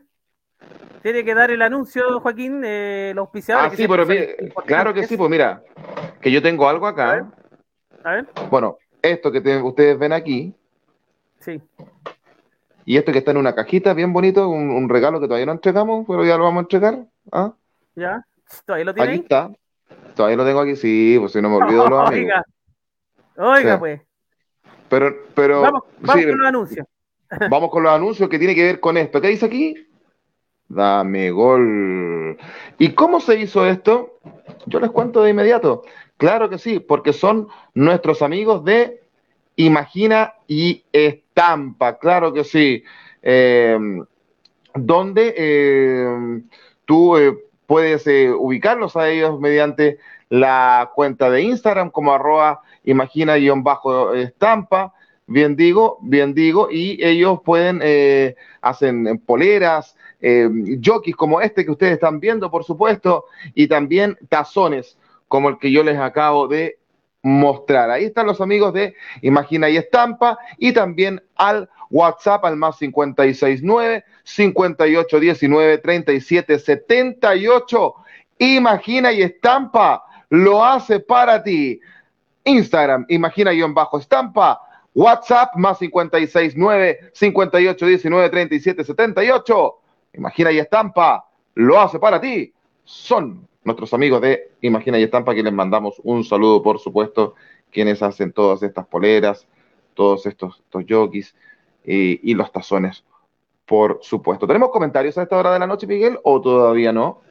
Tiene 1.03 1.25
que 1.25 1.35
dar 1.35 1.51
el 1.51 1.63
anuncio, 1.63 2.21
Joaquín, 2.21 2.61
eh, 2.63 3.13
los 3.15 3.23
auspiciadores. 3.23 3.73
Ah, 3.73 3.77
sí, 3.77 3.89
pero 3.89 4.05
mire, 4.05 4.37
claro 4.67 4.93
que 4.93 5.07
sí, 5.07 5.17
pues 5.17 5.31
mira, 5.31 5.63
que 6.21 6.31
yo 6.31 6.43
tengo 6.43 6.69
algo 6.69 6.87
A 6.87 6.93
ver. 6.93 7.01
acá. 7.01 7.31
A 8.05 8.13
ver, 8.13 8.27
Bueno, 8.51 8.77
esto 9.01 9.33
que 9.33 9.41
te- 9.41 9.63
ustedes 9.63 9.99
ven 9.99 10.13
aquí 10.13 10.55
sí. 11.39 11.59
Y 12.91 12.97
esto 12.97 13.13
que 13.13 13.19
está 13.19 13.31
en 13.31 13.37
una 13.37 13.55
cajita 13.55 13.95
bien 13.95 14.13
bonito, 14.13 14.49
un, 14.49 14.69
un 14.69 14.89
regalo 14.89 15.21
que 15.21 15.29
todavía 15.29 15.47
no 15.47 15.53
entregamos, 15.53 16.05
pero 16.09 16.25
ya 16.25 16.37
lo 16.37 16.43
vamos 16.43 16.59
a 16.59 16.63
entregar. 16.63 17.07
¿ah? 17.31 17.53
¿Ya? 17.95 18.27
¿Todavía 18.67 18.85
lo 18.87 18.95
tiene 18.95 19.09
Aquí 19.11 19.19
ahí? 19.19 19.23
está. 19.23 19.51
Todavía 20.17 20.37
lo 20.37 20.45
tengo 20.45 20.59
aquí, 20.59 20.75
sí, 20.75 21.17
pues 21.21 21.31
si 21.31 21.41
no 21.41 21.51
me 21.51 21.57
olvido 21.59 21.85
de 21.85 21.91
los 21.91 22.01
amigos. 22.09 22.33
Oiga, 23.37 23.49
oiga 23.53 23.79
pues. 23.79 24.01
Pero, 24.89 25.15
pero 25.37 25.61
Vamos, 25.61 25.83
vamos 26.01 26.21
sí, 26.21 26.29
con 26.31 26.39
los 26.41 26.49
anuncios. 26.49 26.87
vamos 27.49 27.71
con 27.71 27.83
los 27.85 27.93
anuncios 27.93 28.29
que 28.29 28.41
tiene 28.41 28.57
que 28.57 28.65
ver 28.65 28.81
con 28.81 28.97
esto. 28.97 29.21
¿Qué 29.21 29.29
dice 29.29 29.47
aquí? 29.47 29.87
Dame 30.67 31.31
gol. 31.31 32.39
¿Y 32.77 32.93
cómo 32.95 33.21
se 33.21 33.39
hizo 33.39 33.69
esto? 33.69 34.19
Yo 34.67 34.81
les 34.81 34.91
cuento 34.91 35.23
de 35.23 35.31
inmediato. 35.31 35.85
Claro 36.17 36.51
que 36.51 36.59
sí, 36.59 36.81
porque 36.81 37.13
son 37.13 37.47
nuestros 37.73 38.21
amigos 38.21 38.65
de 38.65 39.01
Imagina 39.65 40.35
y 40.47 40.85
Estampa. 40.93 41.99
Claro 41.99 42.33
que 42.33 42.45
sí. 42.45 42.85
Eh, 43.23 43.77
donde 44.75 45.35
eh, 45.37 46.43
tú 46.85 47.17
eh, 47.17 47.37
puedes 47.67 48.07
eh, 48.07 48.31
ubicarlos 48.31 48.95
a 48.97 49.09
ellos 49.09 49.41
mediante 49.41 49.99
la 50.29 50.93
cuenta 50.95 51.29
de 51.31 51.43
Instagram 51.43 51.91
como 51.91 52.13
arroba 52.13 52.61
imagina-estampa, 52.85 54.95
bien 55.27 55.57
digo, 55.57 55.99
bien 56.01 56.35
digo, 56.35 56.69
y 56.71 57.05
ellos 57.05 57.41
pueden, 57.45 57.83
hacen 58.63 59.19
poleras, 59.27 59.97
jockeys 60.83 61.17
como 61.17 61.41
este 61.41 61.65
que 61.65 61.73
ustedes 61.73 61.95
están 61.95 62.21
viendo, 62.21 62.49
por 62.51 62.63
supuesto, 62.65 63.25
y 63.55 63.67
también 63.67 64.17
tazones 64.29 64.99
como 65.29 65.49
el 65.51 65.59
que 65.59 65.73
yo 65.73 65.83
les 65.83 65.99
acabo 65.99 66.47
de 66.49 66.79
mostrar. 67.23 67.91
Ahí 67.91 68.05
están 68.05 68.27
los 68.27 68.41
amigos 68.41 68.73
de 68.73 68.95
Imagina 69.23 69.69
y 69.69 69.77
Estampa 69.77 70.39
y 70.59 70.73
también 70.73 71.21
al 71.37 71.69
WhatsApp 71.91 72.45
al 72.45 72.57
más 72.57 72.79
569 72.79 74.05
5819 74.25 75.79
3778. 75.79 77.95
Imagina 78.39 79.13
y 79.13 79.23
Estampa 79.23 80.05
lo 80.31 80.65
hace 80.65 81.01
para 81.01 81.43
ti. 81.43 81.81
Instagram, 82.45 83.05
imagina-estampa. 83.09 84.61
WhatsApp 84.95 85.55
más 85.57 85.79
569 85.79 87.11
5819 87.13 88.31
3778. 88.31 89.81
Imagina 90.15 90.51
y 90.51 90.59
Estampa 90.59 91.29
lo 91.55 91.81
hace 91.81 91.99
para 91.99 92.21
ti. 92.21 92.53
Son 92.85 93.47
nuestros 93.71 93.95
amigos 93.95 94.21
de 94.21 94.51
Imagina 94.63 94.99
y 94.99 95.05
Estampa 95.05 95.33
que 95.33 95.45
les 95.45 95.53
mandamos 95.53 96.01
un 96.03 96.25
saludo, 96.25 96.61
por 96.61 96.81
supuesto, 96.81 97.37
quienes 97.71 98.03
hacen 98.03 98.33
todas 98.33 98.63
estas 98.65 98.85
poleras, 98.87 99.47
todos 99.95 100.27
estos, 100.27 100.59
estos 100.59 100.85
jockeys 100.89 101.35
y, 101.85 102.35
los 102.35 102.51
tazones, 102.51 103.05
por 103.65 104.01
supuesto. 104.03 104.47
¿Tenemos 104.47 104.71
comentarios 104.71 105.17
a 105.19 105.23
esta 105.23 105.37
hora 105.37 105.53
de 105.53 105.61
la 105.61 105.67
noche, 105.69 105.87
Miguel, 105.87 106.19
o 106.25 106.41
todavía 106.41 106.93
no? 106.93 107.23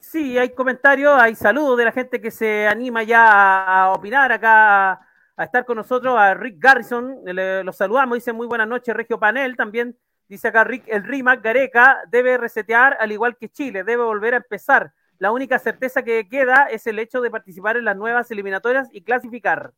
Sí, 0.00 0.38
hay 0.38 0.50
comentarios, 0.50 1.12
hay 1.20 1.34
saludos 1.34 1.78
de 1.78 1.84
la 1.84 1.92
gente 1.92 2.20
que 2.20 2.30
se 2.30 2.66
anima 2.66 3.02
ya 3.02 3.64
a, 3.64 3.92
opinar 3.92 4.32
acá, 4.32 4.92
a, 5.36 5.44
estar 5.44 5.66
con 5.66 5.76
nosotros, 5.76 6.16
a 6.16 6.32
Rick 6.34 6.56
Garrison, 6.58 7.18
le, 7.24 7.62
los 7.62 7.76
saludamos, 7.76 8.16
dice 8.16 8.32
muy 8.32 8.46
buenas 8.46 8.66
noches, 8.66 8.96
Regio 8.96 9.20
Panel, 9.20 9.56
también 9.56 9.96
dice 10.26 10.48
acá 10.48 10.64
Rick, 10.64 10.84
el 10.86 11.04
RIMAC 11.04 11.44
Gareca 11.44 11.98
debe 12.08 12.38
resetear 12.38 12.96
al 12.98 13.12
igual 13.12 13.36
que 13.36 13.50
Chile, 13.50 13.84
debe 13.84 14.02
volver 14.02 14.32
a 14.32 14.38
empezar. 14.38 14.92
La 15.22 15.30
única 15.30 15.56
certeza 15.60 16.02
que 16.02 16.28
queda 16.28 16.66
es 16.68 16.84
el 16.88 16.98
hecho 16.98 17.20
de 17.20 17.30
participar 17.30 17.76
en 17.76 17.84
las 17.84 17.96
nuevas 17.96 18.28
eliminatorias 18.32 18.88
y 18.90 19.02
clasificar. 19.02 19.70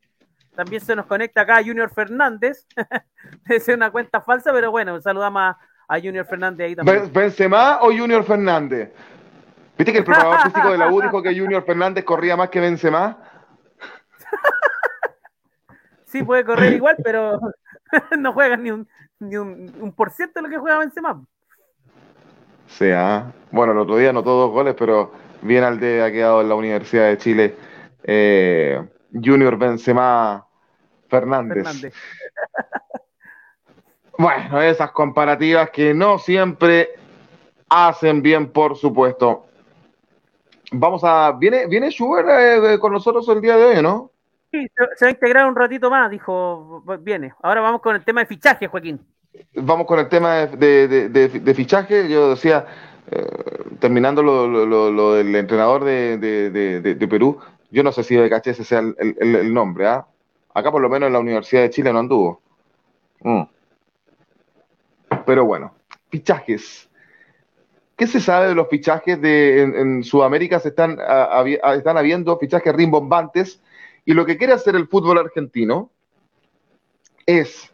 También 0.56 0.80
se 0.80 0.96
nos 0.96 1.04
conecta 1.04 1.42
acá 1.42 1.56
Junior 1.56 1.90
Fernández, 1.90 2.66
es 3.50 3.68
una 3.68 3.90
cuenta 3.90 4.22
falsa, 4.22 4.52
pero 4.54 4.70
bueno, 4.70 4.98
saludamos 5.02 5.42
a, 5.42 5.58
a 5.86 6.00
Junior 6.00 6.24
Fernández 6.24 6.64
ahí 6.64 6.74
también. 6.74 7.12
¿Benzema 7.12 7.80
o 7.82 7.92
Junior 7.92 8.24
Fernández? 8.24 8.90
¿Viste 9.76 9.92
que 9.92 9.98
el 9.98 10.04
preparador 10.04 10.40
físico 10.44 10.70
de 10.70 10.78
la 10.78 10.90
U 10.90 11.02
dijo 11.02 11.22
que 11.22 11.38
Junior 11.38 11.62
Fernández 11.62 12.06
corría 12.06 12.38
más 12.38 12.48
que 12.48 12.60
Benzema? 12.60 13.18
Sí, 16.06 16.22
puede 16.22 16.42
correr 16.42 16.72
igual, 16.72 16.96
pero 17.04 17.38
no 18.18 18.32
juega 18.32 18.56
ni 18.56 18.70
un, 18.70 18.88
ni 19.18 19.36
un, 19.36 19.74
un 19.78 19.92
por 19.92 20.10
ciento 20.10 20.40
de 20.40 20.42
lo 20.44 20.48
que 20.48 20.58
juega 20.58 20.78
Benzema. 20.78 21.22
Sí, 22.66 22.90
¿ah? 22.90 23.30
bueno, 23.50 23.72
el 23.72 23.78
otro 23.78 23.98
día 23.98 24.08
anotó 24.08 24.30
dos 24.30 24.50
goles, 24.50 24.74
pero 24.78 25.23
bien 25.44 25.62
al 25.62 25.78
de 25.78 26.02
ha 26.02 26.10
quedado 26.10 26.40
en 26.40 26.48
la 26.48 26.54
Universidad 26.54 27.08
de 27.08 27.18
Chile 27.18 27.54
eh, 28.02 28.82
Junior 29.12 29.56
Benzema 29.56 30.46
Fernández. 31.08 31.64
Fernández. 31.64 31.94
bueno, 34.18 34.60
esas 34.62 34.90
comparativas 34.90 35.70
que 35.70 35.94
no 35.94 36.18
siempre 36.18 36.90
hacen 37.68 38.22
bien, 38.22 38.50
por 38.50 38.76
supuesto. 38.76 39.46
Vamos 40.72 41.02
a. 41.04 41.32
¿Viene, 41.32 41.66
viene 41.66 41.90
Schubert 41.90 42.28
eh, 42.28 42.78
con 42.80 42.92
nosotros 42.92 43.28
el 43.28 43.40
día 43.40 43.56
de 43.56 43.64
hoy, 43.64 43.82
no? 43.82 44.10
Sí, 44.50 44.66
se 44.96 45.04
va 45.04 45.08
a 45.08 45.10
integrar 45.10 45.46
un 45.46 45.54
ratito 45.54 45.90
más, 45.90 46.10
dijo. 46.10 46.82
Viene. 47.00 47.32
Ahora 47.42 47.60
vamos 47.60 47.80
con 47.80 47.94
el 47.94 48.04
tema 48.04 48.20
de 48.20 48.26
fichaje, 48.26 48.66
Joaquín. 48.66 49.00
Vamos 49.54 49.86
con 49.86 49.98
el 49.98 50.08
tema 50.08 50.46
de, 50.46 50.88
de, 50.88 51.08
de, 51.08 51.28
de 51.28 51.54
fichaje. 51.54 52.08
Yo 52.08 52.30
decía, 52.30 52.66
eh, 53.10 53.26
terminando 53.80 54.22
lo, 54.22 55.14
del 55.14 55.34
entrenador 55.36 55.84
de, 55.84 57.06
Perú, 57.08 57.38
yo 57.70 57.82
no 57.82 57.92
sé 57.92 58.02
si 58.02 58.14
de 58.14 58.30
caché 58.30 58.50
ese 58.50 58.64
sea 58.64 58.80
el, 58.80 59.52
nombre. 59.52 59.86
¿ah? 59.86 60.06
Acá, 60.54 60.70
por 60.70 60.80
lo 60.80 60.88
menos, 60.88 61.08
en 61.08 61.12
la 61.12 61.18
Universidad 61.18 61.62
de 61.62 61.70
Chile 61.70 61.92
no 61.92 61.98
anduvo. 61.98 62.40
Mm. 63.20 63.42
Pero 65.26 65.44
bueno, 65.44 65.74
fichajes. 66.10 66.88
¿Qué 67.96 68.06
se 68.06 68.20
sabe 68.20 68.48
de 68.48 68.54
los 68.54 68.68
fichajes 68.68 69.20
de 69.20 69.62
en, 69.62 70.02
Sudamérica? 70.02 70.58
Se 70.58 70.68
están, 70.68 70.98
están 71.76 71.96
habiendo 71.96 72.36
fichajes 72.38 72.74
rimbombantes 72.74 73.62
y 74.04 74.14
lo 74.14 74.26
que 74.26 74.36
quiere 74.36 74.52
hacer 74.52 74.74
el 74.74 74.88
fútbol 74.88 75.18
argentino 75.18 75.90
es 77.26 77.72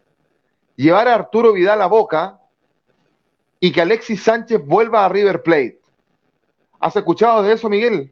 llevar 0.75 1.07
a 1.07 1.15
Arturo 1.15 1.53
Vidal 1.53 1.81
a 1.81 1.87
Boca 1.87 2.40
y 3.63 3.71
que 3.71 3.81
Alexis 3.81 4.23
Sánchez 4.23 4.59
vuelva 4.65 5.05
a 5.05 5.09
River 5.09 5.43
Plate. 5.43 5.79
¿Has 6.79 6.95
escuchado 6.95 7.43
de 7.43 7.53
eso, 7.53 7.69
Miguel? 7.69 8.11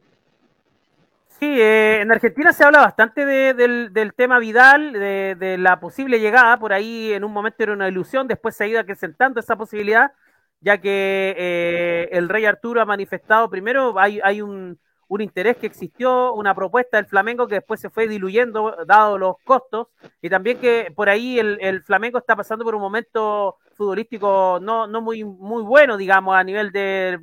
Sí, 1.40 1.60
eh, 1.60 2.00
en 2.00 2.12
Argentina 2.12 2.52
se 2.52 2.62
habla 2.62 2.80
bastante 2.80 3.26
de, 3.26 3.54
del, 3.54 4.14
tema 4.14 4.38
Vidal, 4.38 4.92
de, 4.92 5.34
de, 5.36 5.58
la 5.58 5.80
posible 5.80 6.20
llegada, 6.20 6.58
por 6.58 6.72
ahí 6.72 7.12
en 7.12 7.24
un 7.24 7.32
momento 7.32 7.62
era 7.62 7.72
una 7.72 7.88
ilusión, 7.88 8.28
después 8.28 8.54
se 8.54 8.64
ha 8.64 8.66
ido 8.68 8.78
acrecentando 8.78 9.40
esa 9.40 9.56
posibilidad, 9.56 10.12
ya 10.60 10.78
que 10.78 11.34
eh, 11.36 12.08
el 12.12 12.28
rey 12.28 12.44
Arturo 12.44 12.80
ha 12.80 12.84
manifestado, 12.84 13.50
primero 13.50 13.98
hay, 13.98 14.20
hay 14.22 14.42
un, 14.42 14.78
un, 15.10 15.20
interés 15.20 15.56
que 15.56 15.66
existió, 15.66 16.32
una 16.34 16.54
propuesta 16.54 16.96
del 16.96 17.06
Flamengo 17.06 17.46
que 17.46 17.56
después 17.56 17.80
se 17.80 17.90
fue 17.90 18.06
diluyendo, 18.08 18.76
dado 18.86 19.18
los 19.18 19.36
costos, 19.44 19.88
y 20.22 20.30
también 20.30 20.58
que 20.58 20.92
por 20.94 21.08
ahí 21.08 21.38
el, 21.38 21.58
el 21.60 21.82
Flamengo 21.82 22.18
está 22.18 22.36
pasando 22.36 22.64
por 22.64 22.74
un 22.74 22.80
momento 22.80 23.58
futbolístico 23.74 24.58
no, 24.62 24.86
no 24.86 25.00
muy, 25.00 25.24
muy 25.24 25.62
bueno, 25.62 25.96
digamos, 25.96 26.36
a 26.36 26.44
nivel 26.44 26.70
del 26.70 27.18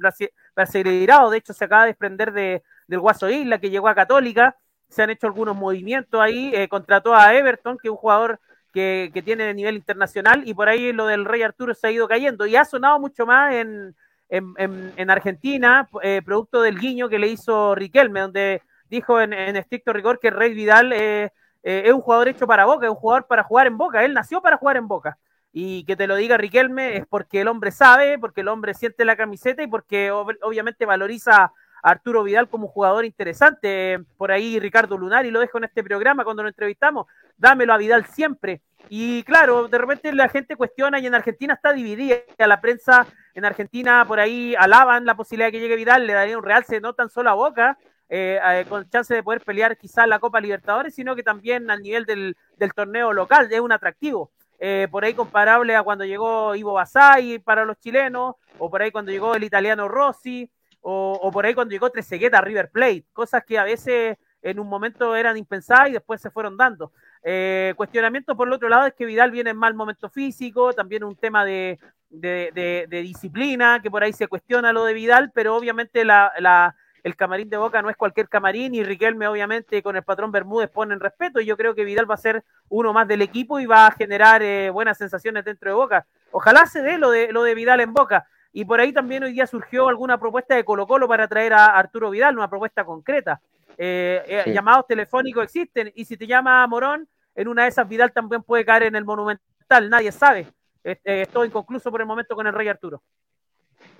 brasileirado, 0.55 1.29
de 1.29 1.37
hecho 1.37 1.53
se 1.53 1.65
acaba 1.65 1.83
de 1.83 1.89
desprender 1.89 2.33
de, 2.33 2.63
del 2.87 2.99
Guaso 2.99 3.29
Isla, 3.29 3.59
que 3.59 3.69
llegó 3.69 3.87
a 3.87 3.95
Católica, 3.95 4.57
se 4.89 5.03
han 5.03 5.09
hecho 5.09 5.27
algunos 5.27 5.55
movimientos 5.55 6.19
ahí, 6.19 6.51
eh, 6.53 6.67
contrató 6.67 7.15
a 7.15 7.33
Everton, 7.35 7.77
que 7.77 7.87
es 7.87 7.91
un 7.91 7.97
jugador 7.97 8.39
que, 8.73 9.11
que 9.13 9.21
tiene 9.21 9.53
nivel 9.53 9.75
internacional, 9.75 10.43
y 10.45 10.53
por 10.53 10.67
ahí 10.67 10.91
lo 10.91 11.05
del 11.05 11.25
Rey 11.25 11.41
Arturo 11.43 11.73
se 11.73 11.87
ha 11.87 11.91
ido 11.91 12.07
cayendo, 12.07 12.45
y 12.45 12.55
ha 12.55 12.65
sonado 12.65 12.99
mucho 12.99 13.25
más 13.25 13.53
en, 13.53 13.95
en, 14.29 14.53
en, 14.57 14.93
en 14.95 15.09
Argentina, 15.09 15.87
eh, 16.01 16.21
producto 16.23 16.61
del 16.61 16.79
guiño 16.79 17.09
que 17.09 17.19
le 17.19 17.27
hizo 17.27 17.75
Riquelme, 17.75 18.21
donde 18.21 18.61
dijo 18.89 19.19
en, 19.19 19.33
estricto 19.33 19.93
rigor 19.93 20.19
que 20.19 20.29
Rey 20.29 20.53
Vidal 20.53 20.93
eh, 20.93 21.31
eh, 21.63 21.83
es 21.85 21.93
un 21.93 22.01
jugador 22.01 22.27
hecho 22.27 22.47
para 22.47 22.65
Boca, 22.65 22.85
es 22.85 22.91
un 22.91 22.97
jugador 22.97 23.27
para 23.27 23.43
jugar 23.43 23.67
en 23.67 23.77
Boca, 23.77 24.03
él 24.03 24.13
nació 24.13 24.41
para 24.41 24.57
jugar 24.57 24.77
en 24.77 24.87
Boca. 24.87 25.17
Y 25.53 25.85
que 25.85 25.95
te 25.95 26.07
lo 26.07 26.15
diga 26.15 26.37
Riquelme 26.37 26.97
es 26.97 27.07
porque 27.07 27.41
el 27.41 27.47
hombre 27.47 27.71
sabe, 27.71 28.19
porque 28.19 28.41
el 28.41 28.47
hombre 28.47 28.73
siente 28.73 29.05
la 29.05 29.15
camiseta 29.15 29.63
y 29.63 29.67
porque 29.67 30.11
ob 30.11 30.29
obviamente 30.43 30.85
valoriza 30.85 31.35
a 31.45 31.53
Arturo 31.81 32.23
Vidal 32.23 32.49
como 32.49 32.67
jugador 32.67 33.05
interesante. 33.05 33.99
Por 34.17 34.31
ahí 34.31 34.59
Ricardo 34.59 34.97
Lunari 34.97 35.31
lo 35.31 35.39
dejo 35.39 35.57
en 35.57 35.63
este 35.63 35.83
programa 35.83 36.23
cuando 36.23 36.43
lo 36.43 36.49
entrevistamos. 36.49 37.07
Dámelo 37.37 37.73
a 37.73 37.77
Vidal 37.77 38.05
siempre. 38.05 38.61
Y 38.89 39.23
claro, 39.23 39.67
de 39.67 39.77
repente 39.77 40.13
la 40.13 40.29
gente 40.29 40.55
cuestiona 40.55 40.99
y 40.99 41.07
en 41.07 41.15
Argentina 41.15 41.53
está 41.53 41.73
dividida. 41.73 42.17
La 42.37 42.61
prensa 42.61 43.05
en 43.33 43.45
Argentina 43.45 44.05
por 44.07 44.19
ahí 44.19 44.55
alaban 44.57 45.05
la 45.05 45.15
posibilidad 45.15 45.47
de 45.47 45.51
que 45.51 45.59
llegue 45.59 45.75
Vidal, 45.75 46.07
le 46.07 46.13
daría 46.13 46.37
un 46.37 46.43
realce 46.43 46.79
no 46.79 46.93
tan 46.93 47.09
solo 47.09 47.29
a 47.29 47.33
Boca, 47.33 47.77
eh, 48.09 48.39
eh, 48.41 48.65
con 48.69 48.89
chance 48.89 49.13
de 49.13 49.21
poder 49.21 49.41
pelear 49.41 49.77
quizás 49.77 50.07
la 50.07 50.19
Copa 50.19 50.39
Libertadores, 50.39 50.95
sino 50.95 51.15
que 51.15 51.23
también 51.23 51.69
al 51.69 51.81
nivel 51.81 52.05
del, 52.05 52.37
del 52.55 52.73
torneo 52.73 53.11
local 53.11 53.51
es 53.51 53.59
un 53.59 53.71
atractivo. 53.71 54.31
Eh, 54.59 54.87
por 54.89 55.03
ahí 55.03 55.13
comparable 55.13 55.75
a 55.75 55.83
cuando 55.83 56.05
llegó 56.05 56.55
Ivo 56.55 56.73
Basay 56.73 57.39
para 57.39 57.65
los 57.65 57.77
chilenos, 57.79 58.35
o 58.57 58.71
por 58.71 58.81
ahí 58.81 58.91
cuando 58.91 59.11
llegó 59.11 59.35
el 59.35 59.43
italiano 59.43 59.87
Rossi, 59.87 60.49
o, 60.81 61.19
o 61.21 61.31
por 61.31 61.45
ahí 61.45 61.53
cuando 61.53 61.73
llegó 61.73 61.89
Trezeguet 61.89 62.33
a 62.33 62.41
River 62.41 62.71
Plate, 62.71 63.05
cosas 63.11 63.43
que 63.45 63.59
a 63.59 63.63
veces 63.63 64.17
en 64.41 64.59
un 64.59 64.67
momento 64.67 65.15
eran 65.15 65.37
impensadas 65.37 65.89
y 65.89 65.93
después 65.93 66.21
se 66.21 66.31
fueron 66.31 66.55
dando. 66.57 66.93
Eh, 67.29 67.73
cuestionamiento 67.75 68.37
por 68.37 68.47
el 68.47 68.53
otro 68.53 68.69
lado 68.69 68.85
es 68.85 68.93
que 68.93 69.05
Vidal 69.05 69.31
viene 69.31 69.49
en 69.49 69.57
mal 69.57 69.73
momento 69.73 70.09
físico, 70.09 70.71
también 70.71 71.03
un 71.03 71.17
tema 71.17 71.43
de, 71.43 71.77
de, 72.09 72.51
de, 72.53 72.85
de 72.87 73.01
disciplina, 73.01 73.81
que 73.83 73.91
por 73.91 74.01
ahí 74.01 74.13
se 74.13 74.29
cuestiona 74.29 74.71
lo 74.71 74.85
de 74.85 74.93
Vidal, 74.93 75.31
pero 75.33 75.53
obviamente 75.57 76.05
la, 76.05 76.31
la 76.39 76.73
el 77.03 77.17
camarín 77.17 77.49
de 77.49 77.57
Boca 77.57 77.81
no 77.81 77.89
es 77.89 77.97
cualquier 77.97 78.29
camarín 78.29 78.75
y 78.75 78.83
Riquelme 78.83 79.27
obviamente 79.27 79.83
con 79.83 79.97
el 79.97 80.03
patrón 80.03 80.31
Bermúdez 80.31 80.69
ponen 80.69 81.01
respeto 81.01 81.41
y 81.41 81.45
yo 81.45 81.57
creo 81.57 81.75
que 81.75 81.83
Vidal 81.83 82.09
va 82.09 82.15
a 82.15 82.17
ser 82.17 82.45
uno 82.69 82.93
más 82.93 83.09
del 83.09 83.21
equipo 83.21 83.59
y 83.59 83.65
va 83.65 83.87
a 83.87 83.91
generar 83.91 84.41
eh, 84.41 84.69
buenas 84.69 84.97
sensaciones 84.97 85.43
dentro 85.43 85.69
de 85.69 85.75
Boca. 85.75 86.07
Ojalá 86.31 86.65
se 86.65 86.81
dé 86.81 86.97
lo 86.97 87.11
de, 87.11 87.33
lo 87.33 87.43
de 87.43 87.55
Vidal 87.55 87.81
en 87.81 87.93
Boca. 87.93 88.25
Y 88.53 88.63
por 88.63 88.79
ahí 88.79 88.93
también 88.93 89.23
hoy 89.23 89.33
día 89.33 89.47
surgió 89.47 89.89
alguna 89.89 90.17
propuesta 90.17 90.55
de 90.55 90.63
Colo 90.63 90.87
Colo 90.87 91.09
para 91.09 91.27
traer 91.27 91.53
a 91.53 91.65
Arturo 91.65 92.09
Vidal, 92.09 92.37
una 92.37 92.49
propuesta 92.49 92.85
concreta. 92.85 93.41
Eh, 93.77 94.23
eh, 94.27 94.41
Sí. 94.45 94.53
Llamados 94.53 94.87
telefónicos 94.87 95.43
existen, 95.43 95.91
y 95.93 96.05
si 96.05 96.17
te 96.17 96.25
llama 96.25 96.65
Morón, 96.67 97.07
en 97.37 97.47
una 97.47 97.63
de 97.63 97.69
esas 97.69 97.87
Vidal 97.87 98.11
también 98.11 98.43
puede 98.43 98.65
caer 98.65 98.83
en 98.83 98.95
el 98.95 99.05
Monumental, 99.05 99.89
nadie 99.89 100.11
sabe. 100.11 100.47
Eh, 100.83 100.97
eh, 101.05 101.21
estoy 101.21 101.47
inconcluso 101.47 101.89
por 101.91 102.01
el 102.01 102.07
momento 102.07 102.35
con 102.35 102.47
el 102.47 102.53
Rey 102.53 102.67
Arturo. 102.67 103.01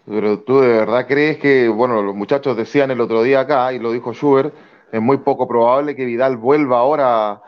Pero 0.06 0.40
tú 0.40 0.60
de 0.62 0.70
verdad 0.70 1.06
crees 1.08 1.38
que, 1.38 1.68
bueno, 1.68 2.02
los 2.02 2.16
muchachos 2.16 2.58
decían 2.58 2.92
el 2.92 3.00
otro 3.02 3.22
día 3.24 3.42
acá, 3.42 3.72
y 3.74 3.80
lo 3.80 3.92
dijo 3.92 4.14
Schubert, 4.14 4.54
es 4.92 5.02
muy 5.02 5.18
poco 5.18 5.48
probable 5.48 5.96
que 5.96 6.06
Vidal 6.06 6.38
vuelva 6.38 6.80
ahora 6.80 7.32
a, 7.34 7.40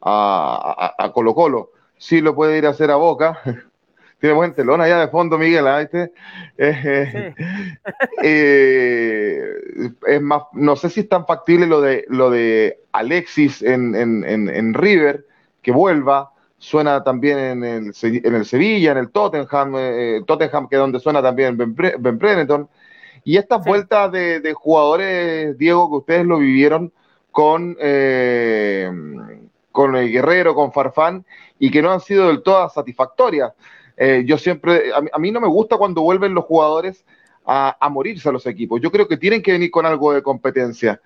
a- 0.00 0.94
a 0.98 1.12
Colo 1.12 1.34
Colo. 1.34 1.70
Sí 1.98 2.20
lo 2.20 2.34
puede 2.34 2.58
ir 2.58 2.66
a 2.66 2.70
hacer 2.70 2.90
a 2.90 2.96
Boca. 2.96 3.38
Tiene 4.20 4.36
buen 4.36 4.54
telón 4.54 4.80
allá 4.80 5.00
de 5.00 5.08
fondo, 5.08 5.36
Miguel, 5.38 5.66
¿ah? 5.66 5.80
¿viste? 5.80 6.12
Eh, 6.56 7.34
Sí. 7.34 8.22
eh, 8.22 9.54
es 10.06 10.20
más, 10.22 10.42
no 10.52 10.76
sé 10.76 10.90
si 10.90 11.00
es 11.00 11.08
tan 11.08 11.26
factible 11.26 11.66
lo 11.66 11.80
de, 11.80 12.04
lo 12.08 12.30
de 12.30 12.78
Alexis 12.92 13.62
en, 13.62 13.94
en- 13.94 14.24
en- 14.24 14.48
en 14.48 14.74
River, 14.74 15.26
que 15.62 15.72
vuelva. 15.72 16.30
Suena 16.58 17.02
también 17.02 17.38
en 17.38 17.64
el, 17.64 17.92
en 18.02 18.34
el 18.34 18.44
Sevilla, 18.44 18.92
en 18.92 18.98
el 18.98 19.10
Tottenham, 19.10 19.74
eh, 19.76 20.20
Tottenham, 20.26 20.68
que 20.68 20.76
es 20.76 20.80
donde 20.80 21.00
suena 21.00 21.20
también 21.20 21.56
Ben, 21.56 21.74
Ben 21.74 22.18
Brereton. 22.18 22.68
Y 23.24 23.36
estas 23.36 23.64
Sí. 23.64 23.68
vueltas 23.70 24.12
de, 24.12 24.40
de 24.40 24.52
jugadores, 24.52 25.56
Diego, 25.58 25.88
que 25.90 25.96
ustedes 25.96 26.26
lo 26.26 26.38
vivieron 26.38 26.92
con, 27.30 27.76
eh, 27.80 28.90
con 29.72 29.96
el 29.96 30.12
Guerrero, 30.12 30.54
con 30.54 30.72
Farfán, 30.72 31.24
y 31.58 31.70
que 31.70 31.82
no 31.82 31.90
han 31.90 32.00
sido 32.00 32.28
del 32.28 32.42
todo 32.42 32.68
satisfactorias. 32.68 33.52
Eh, 33.96 34.22
yo 34.26 34.38
siempre, 34.38 34.92
a 34.94 35.00
mí, 35.00 35.08
a 35.12 35.18
mí 35.18 35.30
no 35.30 35.40
me 35.40 35.48
gusta 35.48 35.76
cuando 35.76 36.02
vuelven 36.02 36.34
los 36.34 36.44
jugadores 36.44 37.04
a, 37.44 37.76
a 37.80 37.88
morirse 37.88 38.28
a 38.28 38.32
los 38.32 38.46
equipos. 38.46 38.80
Yo 38.80 38.90
creo 38.90 39.08
que 39.08 39.16
tienen 39.16 39.42
que 39.42 39.52
venir 39.52 39.70
con 39.70 39.84
algo 39.86 40.12
de 40.12 40.22
competencia. 40.22 41.00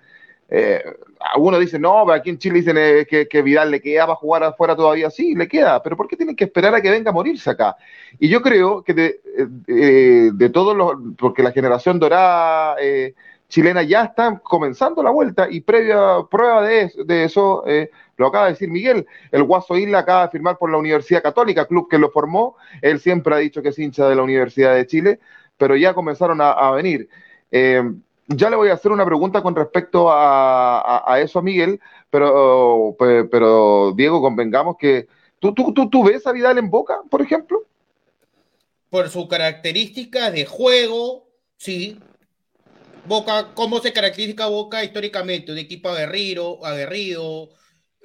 Eh, 0.48 0.82
algunos 1.18 1.58
dicen, 1.58 1.82
no, 1.82 2.04
pero 2.06 2.18
aquí 2.18 2.30
en 2.30 2.38
Chile 2.38 2.56
dicen 2.56 2.76
eh, 2.78 3.06
que, 3.08 3.26
que 3.26 3.42
Vidal 3.42 3.70
le 3.70 3.80
queda 3.80 4.06
para 4.06 4.16
jugar 4.16 4.44
afuera 4.44 4.76
todavía. 4.76 5.10
Sí, 5.10 5.34
le 5.34 5.48
queda, 5.48 5.82
pero 5.82 5.96
¿por 5.96 6.06
qué 6.08 6.16
tienen 6.16 6.36
que 6.36 6.44
esperar 6.44 6.74
a 6.74 6.80
que 6.80 6.90
venga 6.90 7.10
a 7.10 7.14
morirse 7.14 7.50
acá? 7.50 7.76
Y 8.18 8.28
yo 8.28 8.42
creo 8.42 8.82
que 8.82 8.94
de, 8.94 9.20
eh, 9.66 10.30
de 10.32 10.50
todos 10.50 10.76
los, 10.76 10.94
porque 11.18 11.42
la 11.42 11.52
generación 11.52 11.98
dorada 11.98 12.76
eh, 12.80 13.14
chilena 13.48 13.82
ya 13.82 14.04
está 14.04 14.38
comenzando 14.38 15.02
la 15.02 15.10
vuelta 15.10 15.48
y 15.50 15.60
previa 15.60 16.18
prueba 16.30 16.62
de, 16.62 16.92
de 17.04 17.24
eso, 17.24 17.64
lo 18.16 18.26
acaba 18.26 18.46
de 18.46 18.52
decir 18.52 18.68
Miguel, 18.68 19.06
el 19.30 19.44
Guaso 19.44 19.76
Isla 19.76 20.00
acaba 20.00 20.22
de 20.22 20.30
firmar 20.30 20.58
por 20.58 20.68
la 20.70 20.78
Universidad 20.78 21.22
Católica, 21.22 21.66
club 21.66 21.88
que 21.88 21.98
lo 21.98 22.10
formó, 22.10 22.56
él 22.82 22.98
siempre 22.98 23.34
ha 23.34 23.38
dicho 23.38 23.62
que 23.62 23.68
es 23.68 23.78
hincha 23.78 24.08
de 24.08 24.16
la 24.16 24.22
Universidad 24.24 24.74
de 24.74 24.86
Chile, 24.86 25.20
pero 25.56 25.76
ya 25.76 25.94
comenzaron 25.94 26.40
a, 26.40 26.50
a 26.50 26.72
venir. 26.72 27.08
Ya 28.28 28.50
le 28.50 28.56
voy 28.56 28.68
a 28.68 28.74
hacer 28.74 28.92
una 28.92 29.04
pregunta 29.04 29.42
con 29.42 29.54
respecto 29.54 30.10
a, 30.10 31.12
a, 31.12 31.20
eso 31.20 31.38
a 31.38 31.42
Miguel, 31.42 31.80
pero, 32.10 32.96
pe- 32.98 33.24
pero 33.24 33.92
Diego, 33.96 34.20
convengamos 34.20 34.76
que 34.78 35.08
¿tú, 35.38 35.54
tú, 35.54 35.72
tú, 35.72 35.88
tú 35.90 36.04
ves 36.04 36.26
a 36.26 36.32
Vidal 36.32 36.58
en 36.58 36.70
Boca, 36.70 37.00
por 37.10 37.22
ejemplo. 37.22 37.64
Por 38.90 39.08
sus 39.10 39.28
características 39.28 40.32
de 40.32 40.44
juego, 40.44 41.28
sí. 41.56 41.98
Boca, 43.06 43.52
¿cómo 43.54 43.80
se 43.80 43.92
caracteriza 43.92 44.46
Boca 44.48 44.82
históricamente? 44.84 45.52
Un 45.52 45.58
equipo 45.58 45.88
aguerrido, 45.88 46.64
aguerrido, 46.64 47.50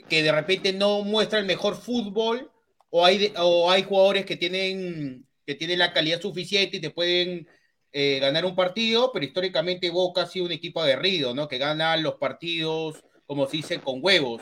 que 0.09 0.23
de 0.23 0.31
repente 0.31 0.73
no 0.73 1.03
muestra 1.03 1.39
el 1.39 1.45
mejor 1.45 1.75
fútbol, 1.75 2.51
o 2.89 3.05
hay, 3.05 3.33
o 3.37 3.71
hay 3.71 3.83
jugadores 3.83 4.25
que 4.25 4.37
tienen, 4.37 5.25
que 5.45 5.55
tienen 5.55 5.79
la 5.79 5.93
calidad 5.93 6.21
suficiente 6.21 6.77
y 6.77 6.81
te 6.81 6.91
pueden 6.91 7.47
eh, 7.93 8.19
ganar 8.19 8.45
un 8.45 8.55
partido, 8.55 9.11
pero 9.11 9.25
históricamente 9.25 9.89
Boca 9.89 10.21
ha 10.23 10.27
sido 10.27 10.45
un 10.45 10.51
equipo 10.51 10.81
aguerrido, 10.81 11.33
¿no? 11.33 11.47
Que 11.47 11.57
gana 11.57 11.97
los 11.97 12.15
partidos, 12.15 13.03
como 13.25 13.45
se 13.47 13.57
dice, 13.57 13.79
con 13.79 13.99
huevos 14.01 14.41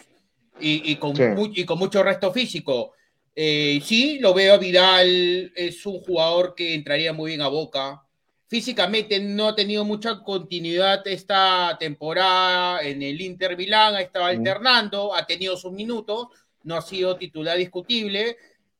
y, 0.59 0.91
y 0.91 0.95
con, 0.97 1.15
Sí. 1.15 1.23
y 1.55 1.65
con 1.65 1.79
mucho 1.79 2.03
resto 2.03 2.31
físico. 2.31 2.93
Eh, 3.35 3.79
sí, 3.83 4.19
lo 4.19 4.33
veo 4.33 4.55
a 4.55 4.57
Vidal, 4.57 5.51
es 5.55 5.85
un 5.85 5.99
jugador 6.01 6.53
que 6.55 6.73
entraría 6.73 7.13
muy 7.13 7.31
bien 7.31 7.41
a 7.41 7.47
Boca. 7.47 8.03
Físicamente 8.47 9.19
no 9.19 9.47
ha 9.49 9.55
tenido 9.55 9.85
mucha 9.85 10.19
continuidad 10.23 11.05
esta 11.07 11.77
temporada 11.79 12.81
en 12.81 13.01
el 13.03 13.21
Inter 13.21 13.55
Milán, 13.55 13.95
ha 13.95 14.01
estado 14.01 14.25
alternando, 14.25 15.15
ha 15.15 15.25
tenido 15.27 15.55
sus 15.55 15.71
minutos, 15.71 16.27
no 16.63 16.75
ha 16.75 16.81
sido 16.81 17.15
titular 17.15 17.57
discutible, 17.57 18.37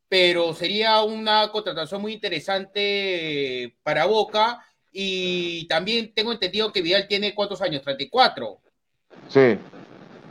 pero 0.09 0.55
sería 0.55 1.03
una 1.03 1.49
contratación 1.51 2.01
muy 2.01 2.13
interesante 2.13 3.77
para 3.83 4.05
Boca. 4.05 4.65
Y 4.91 5.67
también 5.67 6.11
tengo 6.15 6.33
entendido 6.33 6.73
que 6.73 6.81
Vidal 6.81 7.07
tiene 7.07 7.35
cuántos 7.35 7.61
años, 7.61 7.83
34. 7.83 8.59
Sí, 9.29 9.57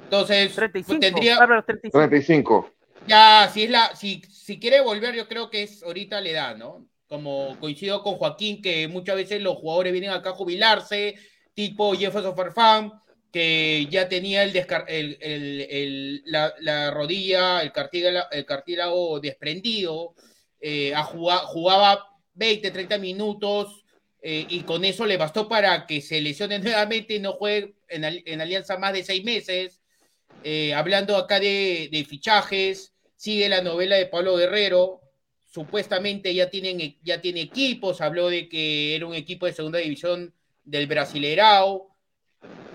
Entonces, 0.05 0.53
35, 0.55 1.01
tendría, 1.01 1.35
va 1.35 1.39
para 1.41 1.57
los 1.57 1.67
35. 1.67 2.09
35. 2.09 2.71
ya, 3.07 3.49
si 3.55 3.63
es 3.65 3.71
la, 3.71 3.95
si, 3.95 4.21
si 4.23 4.59
quiere 4.59 4.81
volver, 4.81 5.15
yo 5.15 5.29
creo 5.29 5.49
que 5.49 5.63
es 5.63 5.85
ahorita 5.85 6.21
la 6.21 6.29
edad, 6.29 6.57
¿no? 6.57 6.85
Como 7.07 7.57
coincido 7.61 8.03
con 8.03 8.17
Joaquín, 8.17 8.61
que 8.61 8.89
muchas 8.89 9.15
veces 9.15 9.41
los 9.41 9.57
jugadores 9.59 9.93
vienen 9.93 10.11
acá 10.11 10.31
a 10.31 10.35
jubilarse, 10.35 11.15
tipo 11.55 11.95
Jefferson 11.95 12.35
Farfán, 12.35 12.93
que 13.33 13.87
ya 13.91 14.09
tenía 14.09 14.43
el, 14.43 14.57
el, 14.89 15.19
el- 15.71 16.23
la, 16.27 16.55
la 16.61 16.91
rodilla, 16.91 17.63
el 17.63 17.73
cartílago, 18.47 19.21
desprendido, 19.21 20.15
eh, 20.61 20.93
jugaba 21.05 22.07
20, 22.35 22.71
30 22.71 22.99
minutos 22.99 23.85
eh, 24.23 24.47
y 24.49 24.61
con 24.63 24.85
eso 24.85 25.07
le 25.07 25.17
bastó 25.17 25.49
para 25.49 25.87
que 25.87 26.01
se 26.01 26.21
lesione 26.21 26.59
nuevamente 26.61 27.15
y 27.15 27.21
no 27.21 27.33
juegue 27.35 27.75
en, 27.89 28.05
al- 28.05 28.23
en 28.27 28.41
Alianza 28.41 28.79
más 28.79 28.93
de 28.93 29.05
seis 29.05 29.25
meses. 29.25 29.81
Eh, 30.45 30.75
hablando 30.75 31.17
acá 31.17 31.41
de, 31.41 31.89
de 31.93 32.05
fichajes, 32.05 32.95
sigue 33.17 33.49
la 33.49 33.63
novela 33.63 33.97
de 33.97 34.07
Pablo 34.07 34.37
Guerrero. 34.37 35.01
Supuestamente 35.47 36.35
ya, 36.35 36.51
tienen, 36.51 36.99
ya 37.03 37.21
tiene 37.21 37.41
equipos. 37.43 38.01
Habló 38.01 38.29
de 38.29 38.49
que 38.49 38.95
era 38.97 39.07
un 39.07 39.15
equipo 39.15 39.47
de 39.47 39.53
segunda 39.53 39.79
división 39.79 40.35
del 40.65 40.87
Brasileirao. 40.87 41.97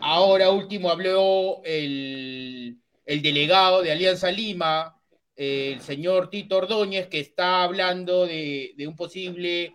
Ahora 0.02 0.50
último 0.50 0.90
habló 0.90 1.62
el, 1.64 2.78
el 3.06 3.22
delegado 3.22 3.82
de 3.82 3.92
Alianza 3.92 4.32
Lima, 4.32 5.00
el 5.36 5.80
señor 5.82 6.30
Tito 6.30 6.58
Ordóñez, 6.58 7.08
que 7.08 7.20
está 7.20 7.64
hablando 7.64 8.26
de, 8.26 8.74
de 8.76 8.88
un 8.88 8.96
posible 8.96 9.74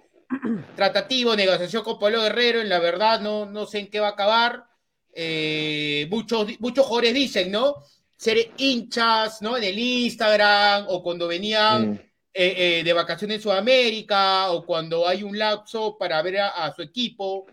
tratativo, 0.76 1.34
negociación 1.34 1.82
con 1.82 1.98
Pablo 1.98 2.22
Guerrero. 2.22 2.60
En 2.60 2.68
la 2.68 2.78
verdad, 2.78 3.20
no, 3.20 3.46
no 3.46 3.66
sé 3.66 3.78
en 3.80 3.86
qué 3.88 4.00
va 4.00 4.08
a 4.08 4.12
acabar. 4.12 4.64
Eh, 5.14 6.06
muchos, 6.10 6.46
muchos 6.60 6.84
jugadores 6.86 7.14
dicen, 7.14 7.50
¿no? 7.50 7.76
Ser 8.16 8.50
hinchas, 8.56 9.42
¿no? 9.42 9.56
En 9.56 9.64
el 9.64 9.78
Instagram 9.78 10.86
o 10.88 11.02
cuando 11.02 11.26
venían 11.26 11.90
Mm. 11.92 12.00
eh, 12.34 12.78
eh, 12.80 12.82
de 12.84 12.92
vacaciones 12.92 13.36
en 13.36 13.42
Sudamérica 13.42 14.50
o 14.52 14.64
cuando 14.64 15.08
hay 15.08 15.22
un 15.24 15.36
lapso 15.36 15.96
para 15.98 16.20
ver 16.22 16.38
a, 16.38 16.48
a 16.50 16.74
su 16.74 16.82
equipo. 16.82 17.46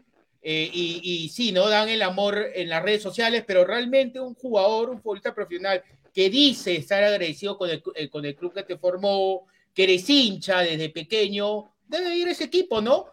Eh, 0.47 0.69
y, 0.71 1.27
sí, 1.29 1.51
¿no? 1.51 1.67
Dan 1.67 1.89
el 1.89 2.03
amor 2.03 2.51
en 2.53 2.69
las 2.69 2.83
redes 2.83 3.01
sociales, 3.01 3.43
pero 3.47 3.65
realmente 3.65 4.19
un 4.19 4.35
jugador, 4.35 4.91
un 4.91 5.01
futbolista 5.01 5.33
profesional 5.33 5.83
que 6.13 6.29
dice 6.29 6.75
estar 6.75 7.03
agradecido 7.03 7.57
con 7.57 7.71
el, 7.71 7.81
eh, 7.95 8.09
con 8.09 8.23
el 8.25 8.35
club 8.35 8.53
que 8.53 8.61
te 8.61 8.77
formó, 8.77 9.47
que 9.73 9.85
eres 9.85 10.07
hincha 10.07 10.59
desde 10.59 10.89
pequeño, 10.89 11.73
debe 11.87 12.15
ir 12.15 12.27
a 12.27 12.31
ese 12.31 12.43
equipo, 12.43 12.79
¿no? 12.79 13.07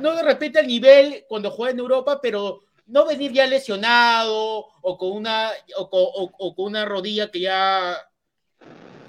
No 0.00 0.16
de 0.16 0.22
repente 0.22 0.60
al 0.60 0.66
nivel 0.66 1.26
cuando 1.28 1.50
juega 1.50 1.72
en 1.72 1.78
Europa, 1.78 2.18
pero 2.22 2.62
no 2.86 3.04
venir 3.04 3.32
ya 3.32 3.46
lesionado 3.46 4.66
o 4.80 4.96
con 4.96 5.12
una, 5.12 5.50
o 5.76 6.54
con 6.54 6.66
una 6.66 6.86
rodilla 6.86 7.30
que 7.30 7.40
ya, 7.40 7.98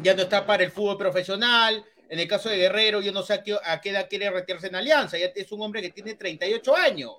ya 0.02 0.14
no 0.14 0.24
está 0.24 0.46
para 0.46 0.66
el 0.66 0.72
fútbol 0.72 0.98
profesional. 0.98 1.82
En 2.10 2.20
el 2.20 2.28
caso 2.28 2.50
de 2.50 2.58
Guerrero, 2.58 3.00
yo 3.00 3.14
no 3.14 3.24
sé 3.24 3.36
a 3.36 3.42
qué, 3.42 3.56
a 3.64 3.80
qué 3.80 3.92
edad 3.92 4.10
quiere 4.10 4.30
retirarse 4.30 4.68
en 4.68 4.76
Alianza. 4.76 5.18
Ya 5.18 5.28
es 5.34 5.52
un 5.54 5.62
hombre 5.62 5.82
que 5.82 5.92
tiene 5.92 6.16
38 6.16 6.76
años. 6.76 7.14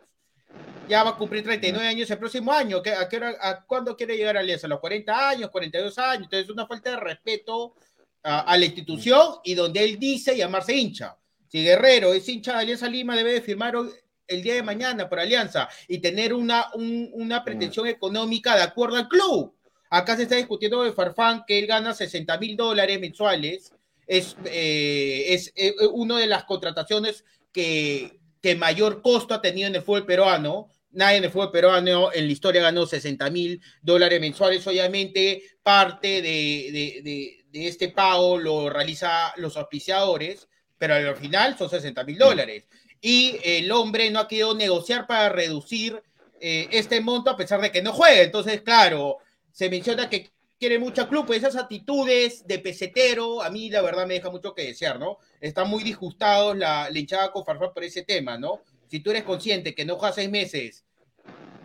Ya 0.89 1.03
va 1.03 1.11
a 1.11 1.17
cumplir 1.17 1.43
39 1.43 1.87
años 1.89 2.11
el 2.11 2.19
próximo 2.19 2.53
año. 2.53 2.83
¿Qué- 2.83 2.93
¿A, 2.93 3.09
qué 3.09 3.17
hora- 3.17 3.37
a 3.41 3.65
cuándo 3.65 3.97
quiere 3.97 4.17
llegar 4.17 4.37
a 4.37 4.41
Alianza? 4.41 4.67
¿A 4.67 4.71
los 4.71 4.81
40 4.81 5.31
años, 5.31 5.51
42 5.51 5.99
años? 5.99 6.25
Entonces 6.25 6.45
es 6.45 6.51
una 6.51 6.67
falta 6.67 6.91
de 6.91 6.97
respeto 6.97 7.75
a, 8.23 8.41
a 8.41 8.57
la 8.59 8.65
institución 8.67 9.37
y 9.45 9.55
donde 9.55 9.83
él 9.85 9.99
dice 9.99 10.37
llamarse 10.37 10.75
hincha. 10.75 11.17
Si 11.49 11.63
Guerrero 11.65 12.13
es 12.13 12.29
hincha 12.29 12.53
de 12.55 12.59
Alianza 12.61 12.89
Lima, 12.89 13.17
debe 13.17 13.33
de 13.33 13.41
firmar 13.41 13.77
hoy- 13.77 13.91
el 14.27 14.43
día 14.43 14.55
de 14.55 14.63
mañana 14.63 15.09
por 15.09 15.21
Alianza 15.21 15.69
y 15.89 15.99
tener 15.99 16.33
una, 16.35 16.67
un- 16.75 17.11
una 17.15 17.45
pretensión 17.45 17.87
económica 17.87 18.57
de 18.57 18.63
acuerdo 18.63 18.97
al 18.97 19.09
club. 19.09 19.55
Acá 19.91 20.17
se 20.17 20.25
está 20.25 20.37
discutiendo 20.37 20.83
de 20.83 20.93
Farfán 20.93 21.45
que 21.47 21.59
él 21.59 21.67
gana 21.67 21.95
60 21.95 22.37
mil 22.39 22.57
dólares 22.57 22.99
mensuales. 23.01 23.73
Es, 24.07 24.37
eh, 24.47 25.27
es 25.29 25.53
eh, 25.57 25.75
una 25.93 26.19
de 26.19 26.27
las 26.27 26.45
contrataciones 26.45 27.25
que, 27.53 28.19
que 28.45 28.55
mayor 28.57 29.01
costo 29.01 29.33
ha 29.33 29.41
tenido 29.41 29.69
en 29.69 29.75
el 29.77 29.81
fútbol 29.83 30.05
peruano. 30.05 30.69
Nadie 30.91 31.17
en 31.17 31.25
el 31.25 31.31
fútbol 31.31 31.51
peruano 31.51 32.13
en 32.13 32.27
la 32.27 32.33
historia 32.33 32.61
ganó 32.61 32.85
60 32.85 33.31
mil 33.31 33.59
dólares 33.81 34.21
mensuales. 34.21 34.67
Obviamente, 34.67 35.43
parte 35.63 36.21
de, 36.21 37.01
de- 37.03 37.41
de- 37.51 37.67
este 37.69 37.89
pago 37.89 38.37
lo 38.37 38.69
realiza 38.69 39.33
los 39.37 39.57
auspiciadores, 39.57 40.47
pero 40.77 40.95
al 40.95 41.17
final 41.17 41.57
son 41.57 41.71
60 41.71 42.05
mil 42.05 42.19
dólares. 42.19 42.65
Y 43.01 43.39
el 43.43 43.73
hombre 43.73 44.11
no 44.11 44.21
ha 44.21 44.29
querido 44.29 44.55
negociar 44.55 45.07
para 45.07 45.31
reducir 45.31 46.03
eh, 46.39 46.69
este 46.71 47.01
monto 47.01 47.31
a 47.31 47.37
pesar 47.39 47.63
de 47.63 47.73
que 47.73 47.81
no 47.81 47.95
juegue. 47.95 48.25
Entonces, 48.25 48.61
claro, 48.61 49.17
se 49.53 49.71
menciona 49.71 50.11
que 50.11 50.34
quiere 50.65 50.79
mucho 50.79 51.07
club, 51.11 51.27
pues 51.27 51.41
esas 51.41 51.57
actitudes 51.57 52.47
de 52.47 52.59
pesetero, 52.59 53.43
a 53.43 53.51
mí 53.51 53.69
la 53.69 53.83
verdad 53.83 54.07
me 54.07 54.15
deja 54.15 54.31
mucho 54.31 54.55
que 54.55 54.63
desear, 54.63 54.99
¿no? 54.99 55.19
Están 55.39 55.69
muy 55.69 55.83
disgustados 55.83 56.57
la, 56.57 56.89
la 56.89 56.99
hinchada 56.99 57.31
con 57.31 57.45
Farfán 57.45 57.75
por 57.75 57.85
ese 57.85 58.03
tema, 58.03 58.39
¿no? 58.39 58.63
Si 58.89 59.01
tú 59.01 59.11
eres 59.11 59.25
consciente 59.25 59.75
que 59.75 59.85
no 59.85 59.97
juegas 59.97 60.15
seis 60.15 60.31
meses 60.31 60.87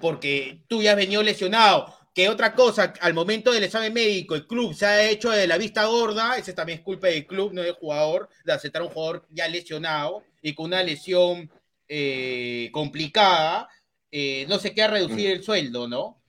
porque 0.02 0.64
tú 0.68 0.82
ya 0.82 0.92
has 0.92 0.98
venido 0.98 1.24
lesionado, 1.24 1.96
que 2.14 2.28
otra 2.28 2.54
cosa, 2.54 2.94
al 3.00 3.14
momento 3.14 3.54
del 3.54 3.64
examen 3.64 3.94
médico, 3.94 4.36
el 4.36 4.46
club 4.46 4.74
se 4.74 4.86
ha 4.86 5.10
hecho 5.10 5.30
de 5.30 5.48
la 5.48 5.58
vista 5.58 5.86
gorda, 5.86 6.38
ese 6.38 6.52
también 6.52 6.80
es 6.80 6.84
culpa 6.84 7.08
del 7.08 7.26
club, 7.26 7.54
no 7.54 7.62
del 7.62 7.76
jugador, 7.76 8.28
de 8.44 8.52
aceptar 8.52 8.82
a 8.82 8.86
un 8.86 8.92
jugador 8.92 9.26
ya 9.30 9.48
lesionado 9.48 10.24
y 10.42 10.54
con 10.56 10.66
una 10.66 10.84
lesión 10.84 11.50
eh, 11.88 12.68
complicada, 12.74 13.70
eh, 14.12 14.46
no 14.50 14.60
se 14.60 14.74
queda 14.74 14.88
reducir 14.88 15.32
el 15.32 15.42
sueldo, 15.42 15.88
¿no? 15.88 16.22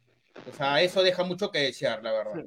O 0.49 0.57
sea, 0.57 0.81
eso 0.81 1.03
deja 1.03 1.25
mucho 1.25 1.51
que 1.51 1.59
desear, 1.59 2.01
la 2.05 2.13
verdad. 2.13 2.45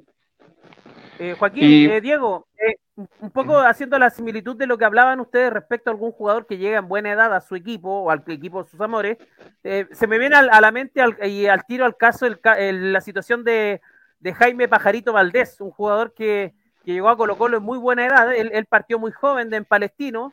Eh, 1.18 1.36
Joaquín, 1.38 1.64
Y- 1.64 1.86
eh, 1.86 2.00
Diego, 2.00 2.46
eh, 2.58 2.76
un 3.20 3.30
poco 3.30 3.58
haciendo 3.58 3.98
la 3.98 4.10
similitud 4.10 4.56
de 4.56 4.66
lo 4.66 4.78
que 4.78 4.84
hablaban 4.84 5.20
ustedes 5.20 5.52
respecto 5.52 5.90
a 5.90 5.92
algún 5.92 6.12
jugador 6.12 6.46
que 6.46 6.58
llega 6.58 6.78
en 6.78 6.88
buena 6.88 7.12
edad 7.12 7.34
a 7.34 7.40
su 7.40 7.54
equipo 7.56 7.88
o 8.02 8.10
al 8.10 8.22
equipo 8.28 8.62
de 8.62 8.68
sus 8.70 8.80
amores, 8.80 9.18
se 9.62 10.06
me 10.06 10.18
viene 10.18 10.36
al- 10.36 10.50
a 10.50 10.60
la 10.60 10.70
mente 10.70 11.00
al- 11.02 11.16
y 11.26 11.46
al 11.46 11.64
tiro 11.66 11.84
al 11.84 11.96
caso 11.96 12.26
el 12.26 12.40
ca- 12.40 12.58
el- 12.58 12.92
la 12.92 13.00
situación 13.00 13.44
de, 13.44 13.80
de 14.20 14.32
Jaime 14.34 14.68
Pajarito 14.68 15.12
Valdés, 15.12 15.60
un 15.60 15.70
jugador 15.70 16.14
que, 16.14 16.54
que 16.84 16.92
llegó 16.92 17.08
a 17.08 17.16
Colo 17.16 17.36
Colo 17.36 17.56
en 17.58 17.62
muy 17.62 17.78
buena 17.78 18.06
edad, 18.06 18.34
él, 18.34 18.50
él 18.52 18.66
partió 18.66 18.98
muy 18.98 19.10
joven 19.12 19.50
de 19.50 19.56
en 19.58 19.64
Palestino, 19.64 20.32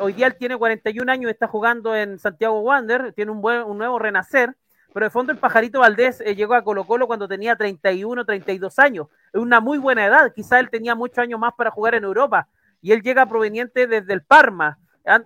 hoy 0.00 0.12
día 0.12 0.26
él 0.26 0.36
tiene 0.36 0.56
41 0.56 1.08
años 1.10 1.28
y 1.30 1.32
está 1.32 1.46
jugando 1.46 1.94
en 1.96 2.18
Santiago 2.18 2.60
Wander, 2.60 3.12
tiene 3.14 3.30
un, 3.30 3.40
buen, 3.40 3.62
un 3.62 3.78
nuevo 3.78 3.98
renacer, 3.98 4.54
pero 4.92 5.06
de 5.06 5.10
fondo 5.10 5.32
el 5.32 5.38
Pajarito 5.38 5.80
Valdés 5.80 6.20
eh, 6.20 6.34
llegó 6.34 6.54
a 6.54 6.62
Colo 6.62 6.84
Colo 6.84 7.06
cuando 7.06 7.26
tenía 7.28 7.56
31, 7.56 8.24
32 8.24 8.78
años, 8.78 9.06
es 9.32 9.40
una 9.40 9.60
muy 9.60 9.78
buena 9.78 10.04
edad, 10.06 10.32
quizá 10.34 10.58
él 10.60 10.70
tenía 10.70 10.94
muchos 10.94 11.18
años 11.18 11.38
más 11.40 11.54
para 11.54 11.70
jugar 11.70 11.94
en 11.94 12.04
Europa, 12.04 12.48
y 12.80 12.92
él 12.92 13.02
llega 13.02 13.26
proveniente 13.26 13.86
desde 13.86 14.12
el 14.12 14.22
Parma, 14.22 14.78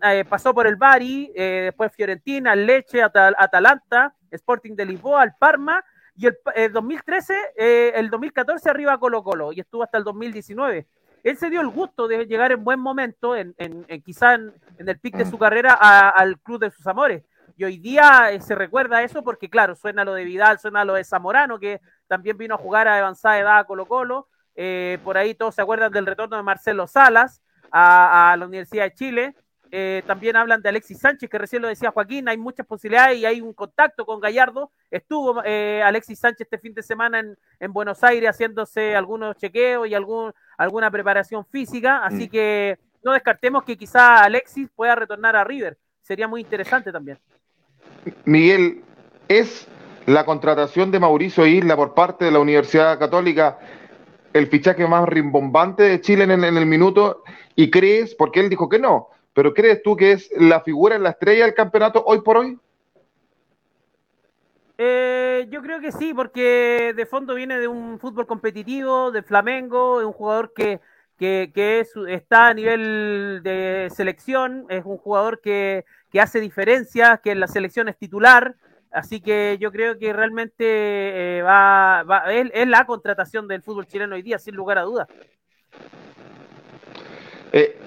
eh, 0.03 0.25
pasó 0.29 0.55
por 0.55 0.67
el 0.67 0.77
Bari, 0.77 1.33
eh, 1.35 1.63
después 1.67 1.93
Fiorentina, 1.93 2.55
Leche, 2.57 3.03
Atal- 3.03 3.35
Atalanta, 3.39 4.15
Sporting 4.31 4.75
de 4.75 4.87
Lisboa, 4.87 5.23
el 5.25 5.33
Parma, 5.39 5.85
y 6.19 6.27
el, 6.27 6.37
el 6.55 6.73
2013, 6.73 7.35
eh, 7.57 7.93
el 7.95 8.09
2014 8.09 8.71
arriba 8.71 8.95
a 8.95 8.99
Colo 8.99 9.23
Colo, 9.23 9.53
y 9.53 9.61
estuvo 9.61 9.83
hasta 9.83 9.99
el 9.99 10.05
2019. 10.05 10.87
Él 11.23 11.37
se 11.37 11.51
dio 11.51 11.61
el 11.61 11.69
gusto 11.69 12.07
de 12.09 12.25
llegar 12.27 12.53
en 12.53 12.63
buen 12.65 12.79
momento, 12.81 13.35
en, 13.37 13.55
en- 13.59 13.85
en 13.89 14.01
quizá 14.03 14.35
en, 14.35 14.53
en 14.79 14.89
el 14.89 14.99
pic 14.99 15.17
de 15.17 15.27
su 15.27 15.37
carrera, 15.39 15.77
a- 15.79 16.09
al 16.11 16.39
club 16.39 16.61
de 16.61 16.71
sus 16.71 16.87
amores. 16.87 17.23
Y 17.57 17.65
hoy 17.65 17.79
día 17.79 18.31
eh, 18.33 18.41
se 18.41 18.55
recuerda 18.55 19.03
eso 19.03 19.23
porque, 19.23 19.49
claro, 19.49 19.75
suena 19.75 20.05
lo 20.05 20.15
de 20.15 20.25
Vidal, 20.25 20.59
suena 20.59 20.85
lo 20.85 20.95
de 20.95 21.05
Zamorano, 21.05 21.59
que 21.59 21.81
también 22.07 22.37
vino 22.37 22.55
a 22.55 22.59
jugar 22.59 22.87
a 22.87 22.99
avanzada 22.99 23.39
edad 23.39 23.59
a 23.59 23.65
Colo 23.65 23.87
Colo. 23.87 24.29
Eh, 24.55 24.99
por 25.05 25.17
ahí 25.17 25.35
todos 25.35 25.55
se 25.55 25.63
acuerdan 25.63 25.93
del 25.93 26.07
retorno 26.07 26.37
de 26.37 26.43
Marcelo 26.43 26.87
Salas 26.87 27.43
a, 27.71 28.33
a 28.33 28.37
la 28.37 28.47
Universidad 28.47 28.85
de 28.85 28.95
Chile. 28.95 29.35
Eh, 29.71 30.03
también 30.07 30.37
hablan 30.37 30.63
de 30.63 30.69
Alexis 30.69 31.01
Sánchez, 31.01 31.29
que 31.29 31.39
recién 31.39 31.61
lo 31.61 31.69
decía 31.69 31.91
Joaquín, 31.91 32.29
hay 32.29 32.37
muchas 32.39 32.65
posibilidades 32.67 33.19
y 33.19 33.27
hay 33.27 33.41
un 33.41 33.53
contacto 33.53 34.07
con 34.07 34.21
Gallardo. 34.21 34.71
Estuvo 34.91 35.43
eh, 35.45 35.83
Alexis 35.85 36.21
Sánchez 36.21 36.43
este 36.43 36.59
fin 36.59 36.73
de 36.73 36.83
semana 36.83 37.19
en, 37.19 37.37
en 37.59 37.73
Buenos 37.73 38.05
Aires 38.05 38.31
haciéndose 38.31 38.95
algunos 38.95 39.37
chequeos 39.37 39.89
y 39.89 39.95
algún, 39.95 40.33
alguna 40.57 40.91
preparación 40.91 41.45
física, 41.47 42.05
así 42.05 42.27
Mm. 42.27 42.31
que 42.31 42.79
no 43.03 43.13
descartemos 43.13 43.65
que 43.65 43.77
quizá 43.77 44.23
Alexis 44.23 44.69
pueda 44.75 44.95
retornar 44.95 45.35
a 45.37 45.45
River. 45.45 45.77
Sería 46.01 46.29
muy 46.29 46.41
interesante 46.43 46.93
también. 46.93 47.19
Miguel, 48.25 48.83
¿es 49.29 49.67
la 50.07 50.25
contratación 50.25 50.91
de 50.91 51.01
Mauricio 51.01 51.47
Isla 51.47 51.77
por 51.77 51.95
parte 51.95 52.25
de 52.25 52.31
la 52.31 52.39
Universidad 52.39 52.99
Católica 52.99 53.59
el 54.33 54.47
fichaje 54.49 54.87
más 54.87 55.09
rimbombante 55.09 55.83
de 55.83 56.01
Chile 56.01 56.25
en, 56.25 56.31
el- 56.33 56.45
en 56.45 56.57
el 56.57 56.67
minuto? 56.67 57.23
¿Y 57.55 57.71
crees, 57.71 58.15
porque 58.15 58.41
él 58.41 58.49
dijo 58.49 58.69
que 58.69 58.79
no, 58.79 59.09
pero 59.35 59.53
crees 59.55 59.83
tú 59.83 59.97
que 59.97 60.13
es 60.13 60.31
la 60.37 60.61
figura 60.61 60.97
en 60.97 61.03
la 61.03 61.11
estrella 61.11 61.45
del 61.45 61.55
campeonato 61.55 62.03
hoy 62.07 62.21
por 62.21 62.37
hoy? 62.39 62.59
Eh, 64.79 65.47
yo 65.51 65.63
creo 65.63 65.81
que 65.81 65.91
sí, 65.91 66.13
porque 66.13 66.93
de 66.95 67.07
fondo 67.07 67.35
viene 67.35 67.59
de 67.59 67.67
un 67.67 67.99
fútbol 67.99 68.27
competitivo, 68.27 69.11
de 69.11 69.23
Flamengo, 69.23 70.01
es 70.01 70.07
un 70.07 70.13
jugador 70.13 70.53
que, 70.55 70.81
que, 71.19 71.51
que 71.55 71.81
es- 71.81 71.93
está 72.09 72.49
a 72.49 72.55
nivel 72.55 73.41
de 73.43 73.89
selección, 73.95 74.67
es 74.69 74.85
un 74.85 74.99
jugador 74.99 75.41
que, 75.41 75.85
que 76.11 76.21
hace 76.21 76.41
diferencias, 76.41 77.21
que 77.21 77.33
en 77.33 77.41
la 77.41 77.49
selección 77.49 77.89
es 77.89 77.97
titular, 77.97 78.55
así 78.93 79.21
que 79.21 79.57
yo 79.61 79.71
creo 79.73 79.99
que 79.99 80.13
realmente 80.13 80.65
eh, 81.39 81.43
va, 81.43 82.03
va- 82.05 82.33
es, 82.33 82.51
es 82.55 82.69
la 82.69 82.87
contratación 82.87 83.49
del 83.49 83.63
fútbol 83.63 83.87
chileno 83.87 84.15
hoy 84.15 84.23
día, 84.23 84.39
sin 84.39 84.55
lugar 84.55 84.79
a 84.79 84.83
dudas. 84.83 85.09
Eh, 87.53 87.79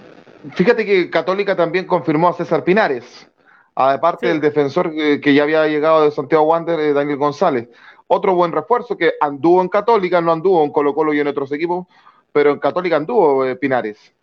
fíjate 0.54 0.86
que 0.86 1.10
Católica 1.10 1.56
también 1.56 1.86
confirmó 1.86 2.30
a 2.30 2.34
César 2.34 2.64
Pinares, 2.64 3.30
aparte 3.76 4.26
Sí. 4.28 4.32
del 4.32 4.42
defensor 4.42 4.92
que 4.94 5.34
ya 5.34 5.44
había 5.44 5.68
llegado 5.68 6.04
de 6.04 6.12
Santiago 6.12 6.44
Wander, 6.46 6.80
eh, 6.80 6.94
Daniel 6.94 7.18
González. 7.18 7.70
Otro 8.08 8.34
buen 8.34 8.52
refuerzo 8.52 8.98
que 8.98 9.14
anduvo 9.22 9.62
en 9.62 9.70
Católica, 9.70 10.20
no 10.20 10.32
anduvo 10.32 10.64
en 10.64 10.72
Colo 10.72 10.94
Colo 10.96 11.14
y 11.14 11.20
en 11.20 11.28
otros 11.28 11.52
equipos, 11.52 11.86
pero 12.32 12.52
en 12.52 12.60
Católica 12.60 12.96
anduvo 12.96 13.46
eh, 13.46 13.56
Pinares. 13.56 14.14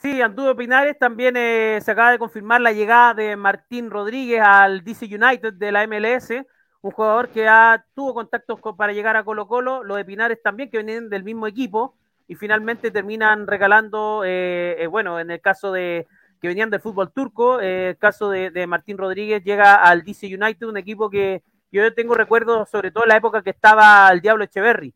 Sí, 0.00 0.22
Andudo 0.22 0.54
Pinares 0.56 0.96
también 0.98 1.36
eh, 1.36 1.80
se 1.82 1.90
acaba 1.90 2.12
de 2.12 2.18
confirmar 2.20 2.60
la 2.60 2.72
llegada 2.72 3.14
de 3.14 3.34
Martín 3.36 3.90
Rodríguez 3.90 4.40
al 4.44 4.84
DC 4.84 5.06
United 5.06 5.54
de 5.54 5.72
la 5.72 5.82
MLS, 5.88 6.46
un 6.82 6.92
jugador 6.92 7.30
que 7.30 7.48
ha, 7.48 7.84
tuvo 7.94 8.14
contactos 8.14 8.60
con- 8.60 8.76
para 8.76 8.92
llegar 8.92 9.16
a 9.16 9.24
Colo 9.24 9.48
Colo, 9.48 9.82
lo 9.82 9.96
de 9.96 10.04
Pinares 10.04 10.40
también, 10.40 10.70
que 10.70 10.76
venían 10.78 11.08
del 11.10 11.24
mismo 11.24 11.48
equipo, 11.48 11.96
y 12.28 12.36
finalmente 12.36 12.92
terminan 12.92 13.48
regalando, 13.48 14.22
eh, 14.24 14.76
eh, 14.78 14.86
bueno, 14.86 15.18
en 15.18 15.32
el 15.32 15.40
caso 15.40 15.72
de 15.72 16.06
que 16.40 16.46
venían 16.48 16.70
del 16.70 16.80
fútbol 16.80 17.10
turco, 17.12 17.60
eh, 17.60 17.90
el 17.90 17.98
caso 17.98 18.30
de, 18.30 18.50
de 18.50 18.66
Martín 18.68 18.98
Rodríguez 18.98 19.42
llega 19.42 19.74
al 19.74 20.04
DC 20.04 20.28
United, 20.32 20.66
un 20.68 20.76
equipo 20.76 21.10
que 21.10 21.42
yo 21.72 21.92
tengo 21.94 22.14
recuerdos 22.14 22.70
sobre 22.70 22.92
todo 22.92 23.02
en 23.04 23.08
la 23.08 23.16
época 23.16 23.42
que 23.42 23.50
estaba 23.50 24.08
el 24.12 24.20
Diablo 24.20 24.44
Echeverry. 24.44 24.94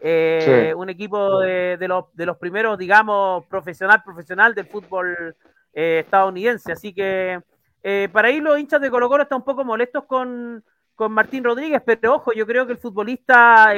Eh. 0.00 0.72
Un 0.74 0.88
equipo 0.88 1.40
de, 1.40 1.76
los, 1.86 2.06
de 2.14 2.26
los 2.26 2.36
primeros, 2.38 2.78
digamos, 2.78 3.44
profesional, 3.46 4.02
profesional 4.02 4.54
del 4.54 4.66
fútbol 4.66 5.36
eh, 5.74 6.00
estadounidense. 6.04 6.72
Así 6.72 6.94
que 6.94 7.40
eh, 7.82 8.08
para 8.12 8.28
ahí 8.28 8.40
los 8.40 8.58
hinchas 8.58 8.80
de 8.80 8.90
Colo 8.90 9.08
Colo 9.08 9.24
están 9.24 9.38
un 9.38 9.44
poco 9.44 9.64
molestos 9.64 10.04
con, 10.04 10.64
con 10.94 11.12
Martín 11.12 11.44
Rodríguez, 11.44 11.82
pero 11.84 12.14
ojo, 12.14 12.32
yo 12.32 12.46
creo 12.46 12.66
que 12.66 12.72
el 12.72 12.78
futbolista 12.78 13.72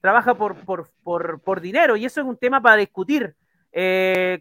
trabaja 0.00 0.34
por, 0.34 0.56
por, 0.56 0.90
por, 1.04 1.40
por 1.40 1.60
dinero 1.60 1.96
y 1.96 2.04
eso 2.04 2.20
es 2.20 2.26
un 2.26 2.36
tema 2.36 2.60
para 2.60 2.76
discutir. 2.76 3.34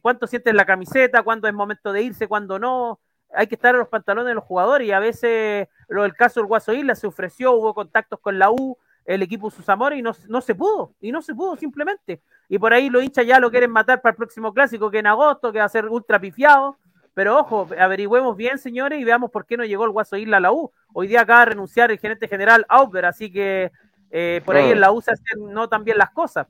¿Cuánto 0.02 0.28
sientes 0.28 0.54
la 0.54 0.66
camiseta? 0.66 1.24
¿Cuándo 1.24 1.48
es 1.48 1.54
momento 1.54 1.94
de 1.94 2.02
irse? 2.02 2.28
¿Cuándo 2.28 2.58
no? 2.60 3.00
Hay 3.34 3.48
que 3.48 3.56
estar 3.56 3.74
en 3.74 3.80
los 3.80 3.88
pantalones 3.88 4.28
de 4.28 4.34
los 4.36 4.44
jugadores 4.44 4.88
y 4.88 4.92
a 4.92 5.00
veces 5.00 5.70
lo 5.88 6.04
del 6.04 6.16
caso 6.16 6.40
del 6.40 6.48
Guaso 6.48 6.74
Isla 6.74 6.96
se 6.96 7.08
ofreció, 7.08 7.54
hubo 7.54 7.74
contactos 7.74 8.20
con 8.20 8.38
la 8.38 8.52
U, 8.52 8.78
el 9.06 9.22
equipo 9.24 9.50
sus 9.50 9.68
amores 9.70 10.00
y 10.00 10.02
no, 10.02 10.12
no 10.28 10.42
se 10.42 10.56
pudo, 10.56 10.94
y 11.02 11.12
no 11.12 11.22
se 11.22 11.34
pudo 11.36 11.56
simplemente. 11.56 12.22
Y 12.50 12.60
por 12.60 12.74
ahí 12.74 12.90
los 12.90 13.04
hinchas 13.04 13.26
ya 13.26 13.40
lo 13.40 13.50
quieren 13.50 13.72
matar 13.72 14.02
para 14.02 14.12
el 14.12 14.18
próximo 14.18 14.54
clásico, 14.54 14.92
que 14.92 15.00
en 15.00 15.08
agosto, 15.08 15.52
que 15.52 15.60
va 15.60 15.66
a 15.66 15.70
ser 15.70 15.86
ultra 15.88 16.20
pifiado. 16.20 16.78
Pero 17.14 17.38
ojo, 17.40 17.68
averigüemos 17.78 18.38
bien, 18.38 18.58
señores, 18.58 19.00
y 19.00 19.04
veamos 19.04 19.32
por 19.32 19.46
qué 19.46 19.58
no 19.58 19.66
llegó 19.66 19.84
el 19.84 19.92
Guaso 19.92 20.16
Isla 20.16 20.38
a 20.38 20.40
la 20.40 20.52
U. 20.54 20.72
Hoy 20.94 21.08
día 21.08 21.22
acaba 21.22 21.42
de 21.42 21.46
renunciar 21.48 21.92
el 21.92 22.00
gerente 22.00 22.28
general 22.28 22.66
Auber, 22.70 23.06
así 23.06 23.32
que 23.32 23.72
eh, 24.12 24.42
por 24.46 24.56
ahí 24.56 24.70
Ah. 24.70 24.72
en 24.72 24.80
la 24.82 24.92
U 24.92 25.02
se 25.02 25.12
hacen 25.12 25.52
no 25.54 25.68
tan 25.68 25.84
bien 25.84 25.98
las 25.98 26.12
cosas. 26.12 26.48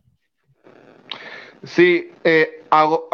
Sí, 1.64 2.12
eh, 2.24 2.64
hago- 2.70 3.08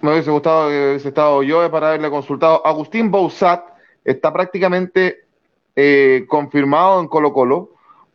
me 0.00 0.12
hubiese 0.12 0.30
gustado 0.30 0.68
que 0.68 0.88
hubiese 0.90 1.08
estado 1.08 1.42
yo 1.42 1.70
para 1.70 1.88
haberle 1.88 2.10
consultado. 2.10 2.64
Agustín 2.66 3.10
Bouzat 3.10 3.64
está 4.04 4.32
prácticamente 4.32 5.26
eh, 5.74 6.26
confirmado 6.28 7.00
en 7.00 7.08
Colo 7.08 7.32
Colo, 7.32 7.71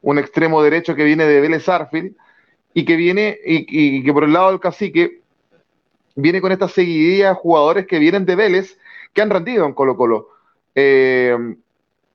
un 0.07 0.17
extremo 0.19 0.63
derecho 0.63 0.95
que 0.95 1.03
viene 1.03 1.25
de 1.25 1.41
Vélez 1.41 1.67
Arfield 1.67 2.15
y 2.73 2.85
que 2.85 2.95
viene, 2.95 3.37
y, 3.43 4.01
que 4.05 4.13
por 4.13 4.23
el 4.23 4.31
lado 4.31 4.51
del 4.51 4.61
cacique, 4.61 5.19
viene 6.15 6.39
con 6.39 6.53
esta 6.53 6.69
seguidilla 6.69 7.29
de 7.29 7.35
jugadores 7.35 7.87
que 7.87 7.99
vienen 7.99 8.25
de 8.25 8.37
Vélez, 8.37 8.79
que 9.11 9.21
han 9.21 9.29
rendido 9.29 9.65
en 9.65 9.73
Colo 9.73 9.97
Colo. 9.97 10.29
Eh, 10.75 11.35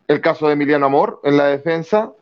el 0.08 0.20
caso 0.22 0.46
de 0.46 0.54
Emiliano 0.54 0.86
Amor 0.86 1.20
en 1.22 1.36
la 1.36 1.48
defensa, 1.48 2.14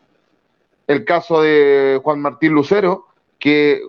el 0.89 1.05
caso 1.05 1.41
de 1.41 2.01
Juan 2.03 2.21
Martín 2.21 2.53
Lucero, 2.53 3.07
que 3.39 3.81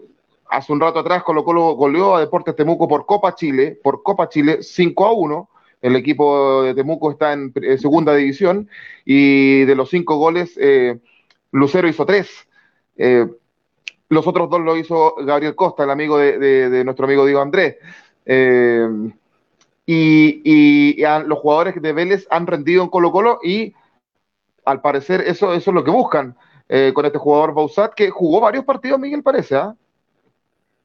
hace 0.51 0.71
un 0.71 0.81
rato 0.81 0.99
atrás 0.99 1.23
Colo 1.23 1.43
Colo 1.43 1.71
goleó 1.73 2.15
a 2.15 2.19
Deportes 2.19 2.55
Temuco 2.55 2.87
por 2.87 3.07
Copa 3.07 3.33
Chile, 3.33 3.79
por 3.81 4.03
Copa 4.03 4.29
Chile 4.29 4.59
5 4.61 5.03
a 5.03 5.13
1. 5.13 5.49
El 5.81 5.95
equipo 5.95 6.61
de 6.61 6.75
Temuco 6.75 7.09
está 7.09 7.33
en 7.33 7.51
segunda 7.79 8.13
división 8.13 8.69
y 9.03 9.63
de 9.63 9.73
los 9.73 9.89
cinco 9.89 10.17
goles, 10.17 10.55
eh, 10.61 10.99
Lucero 11.51 11.87
hizo 11.87 12.05
tres. 12.05 12.29
Eh, 12.97 13.27
los 14.09 14.27
otros 14.27 14.49
dos 14.49 14.61
lo 14.61 14.75
hizo 14.75 15.15
Gabriel 15.19 15.55
Costa, 15.55 15.83
el 15.83 15.89
amigo 15.89 16.17
de, 16.17 16.83
nuestro 16.83 17.05
amigo 17.05 17.25
Diego 17.25 17.41
Andrés. 17.41 17.77
Eh, 18.25 18.87
y 19.85 21.01
los 21.25 21.39
jugadores 21.39 21.81
de 21.81 21.93
Vélez 21.93 22.27
han 22.29 22.47
rendido 22.47 22.83
en 22.83 22.89
Colo 22.89 23.11
Colo 23.11 23.39
y 23.43 23.73
al 24.63 24.79
parecer 24.79 25.21
eso, 25.21 25.53
es 25.53 25.67
lo 25.67 25.83
que 25.83 25.91
buscan 25.91 26.37
eh, 26.69 26.91
con 26.93 27.05
este 27.05 27.17
jugador 27.17 27.53
Bausat, 27.53 27.93
que 27.93 28.09
jugó 28.09 28.39
varios 28.39 28.63
partidos, 28.63 28.99
Miguel, 28.99 29.23
parece, 29.23 29.55
¿ah? 29.55 29.75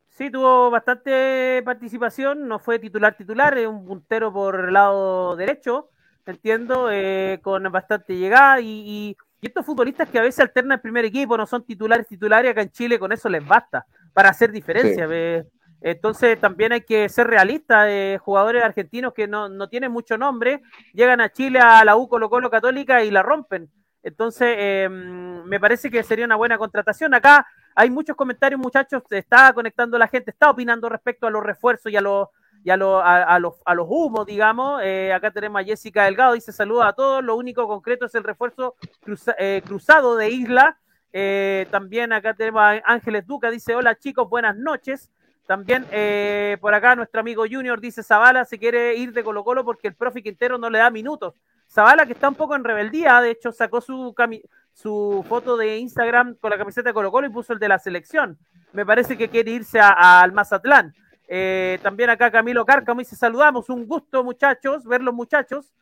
Sí, 0.08 0.30
tuvo 0.30 0.70
bastante 0.70 1.62
participación, 1.64 2.48
no 2.48 2.58
fue 2.58 2.78
titular 2.78 3.16
titular, 3.16 3.56
es 3.58 3.68
un 3.68 3.84
puntero 3.84 4.32
por 4.32 4.58
el 4.64 4.72
lado 4.72 5.36
derecho, 5.36 5.90
entiendo, 6.24 6.88
con 7.42 7.70
bastante 7.70 8.16
llegada 8.16 8.60
y, 8.60 9.16
y, 9.46 9.48
estos 9.48 9.64
futbolistas 9.64 10.08
que 10.08 10.18
a 10.18 10.22
veces 10.22 10.40
alternan 10.40 10.76
el 10.76 10.80
primer 10.80 11.04
equipo, 11.04 11.36
no 11.36 11.46
son 11.46 11.64
titulares 11.64 12.06
titulares, 12.06 12.50
acá 12.50 12.62
en 12.62 12.70
Chile 12.70 12.98
con 12.98 13.12
eso 13.12 13.28
les 13.28 13.46
basta 13.46 13.86
para 14.12 14.30
hacer 14.30 14.50
diferencia. 14.52 15.08
Sí. 15.08 15.48
Entonces 15.80 16.40
también 16.40 16.72
hay 16.72 16.80
que 16.80 17.08
ser 17.08 17.26
realistas, 17.26 17.86
eh, 17.88 18.18
jugadores 18.20 18.64
argentinos 18.64 19.12
que 19.12 19.28
no, 19.28 19.48
no, 19.48 19.68
tienen 19.68 19.92
mucho 19.92 20.16
nombre, 20.16 20.62
llegan 20.94 21.20
a 21.20 21.30
Chile 21.30 21.60
a 21.60 21.84
la 21.84 21.96
U 21.96 22.08
Colo 22.08 22.30
Colo 22.30 22.50
Católica 22.50 23.04
y 23.04 23.10
la 23.10 23.22
rompen. 23.22 23.70
Entonces 24.02 24.54
eh, 24.58 24.88
me 24.88 25.60
parece 25.60 25.90
que 25.90 26.02
sería 26.02 26.24
una 26.24 26.36
buena 26.36 26.58
contratación. 26.58 27.12
Acá 27.14 27.46
hay 27.74 27.90
muchos 27.90 28.16
comentarios, 28.16 28.60
muchachos, 28.60 29.02
se 29.08 29.18
está 29.18 29.52
conectando 29.52 29.98
la 29.98 30.08
gente, 30.08 30.30
está 30.30 30.50
opinando 30.50 30.88
respecto 30.88 31.26
a 31.26 31.30
los 31.30 31.42
refuerzos 31.42 31.92
y 31.92 31.96
a 31.96 32.00
los 32.00 32.28
y 32.66 32.70
a, 32.70 32.76
lo, 32.76 32.98
a, 32.98 33.22
a, 33.22 33.38
los, 33.38 33.54
a 33.64 33.76
los 33.76 33.86
humos, 33.88 34.26
digamos. 34.26 34.80
Eh, 34.82 35.12
acá 35.12 35.30
tenemos 35.30 35.60
a 35.60 35.64
Jessica 35.64 36.02
Delgado, 36.02 36.32
dice 36.32 36.50
saluda 36.50 36.88
a 36.88 36.92
todos, 36.94 37.22
lo 37.22 37.36
único 37.36 37.68
concreto 37.68 38.06
es 38.06 38.14
el 38.16 38.24
refuerzo 38.24 38.74
cruza, 39.04 39.36
eh, 39.38 39.62
cruzado 39.64 40.16
de 40.16 40.30
Isla. 40.30 40.76
Eh, 41.12 41.68
también 41.70 42.12
acá 42.12 42.34
tenemos 42.34 42.60
a 42.62 42.82
Ángeles 42.84 43.24
Duca, 43.24 43.52
dice 43.52 43.76
hola 43.76 43.94
chicos, 43.94 44.28
buenas 44.28 44.56
noches. 44.56 45.12
También 45.46 45.86
eh, 45.92 46.58
por 46.60 46.74
acá 46.74 46.96
nuestro 46.96 47.20
amigo 47.20 47.44
Junior 47.48 47.80
dice 47.80 48.02
Zavala 48.02 48.44
se 48.44 48.58
quiere 48.58 48.96
ir 48.96 49.12
de 49.12 49.22
Colo 49.22 49.44
Colo 49.44 49.64
porque 49.64 49.86
el 49.86 49.94
profe 49.94 50.20
Quintero 50.20 50.58
no 50.58 50.68
le 50.68 50.80
da 50.80 50.90
minutos. 50.90 51.34
Zavala 51.70 52.04
que 52.04 52.14
está 52.14 52.28
un 52.28 52.34
poco 52.34 52.56
en 52.56 52.64
rebeldía, 52.64 53.20
de 53.20 53.30
hecho 53.30 53.52
sacó 53.52 53.80
su, 53.80 54.12
su 54.72 55.24
foto 55.28 55.56
de 55.56 55.78
Instagram 55.78 56.34
con 56.40 56.50
la 56.50 56.58
camiseta 56.58 56.88
de 56.88 56.94
Colo 56.94 57.12
Colo 57.12 57.28
y 57.28 57.30
puso 57.30 57.52
el 57.52 57.60
de 57.60 57.68
la 57.68 57.78
selección. 57.78 58.36
Me 58.72 58.84
parece 58.84 59.16
que 59.16 59.28
quiere 59.28 59.52
irse 59.52 59.78
al 59.80 60.32
Mazatlán. 60.32 60.92
Eh, 61.28 61.78
también 61.82 62.10
acá 62.10 62.30
Camilo 62.30 62.64
Cárcamo 62.64 63.00
dice 63.00 63.16
saludamos, 63.16 63.68
un 63.68 63.86
gusto 63.86 64.22
muchachos, 64.22 64.84
ver 64.84 65.02
los 65.02 65.14
muchachos. 65.14 65.72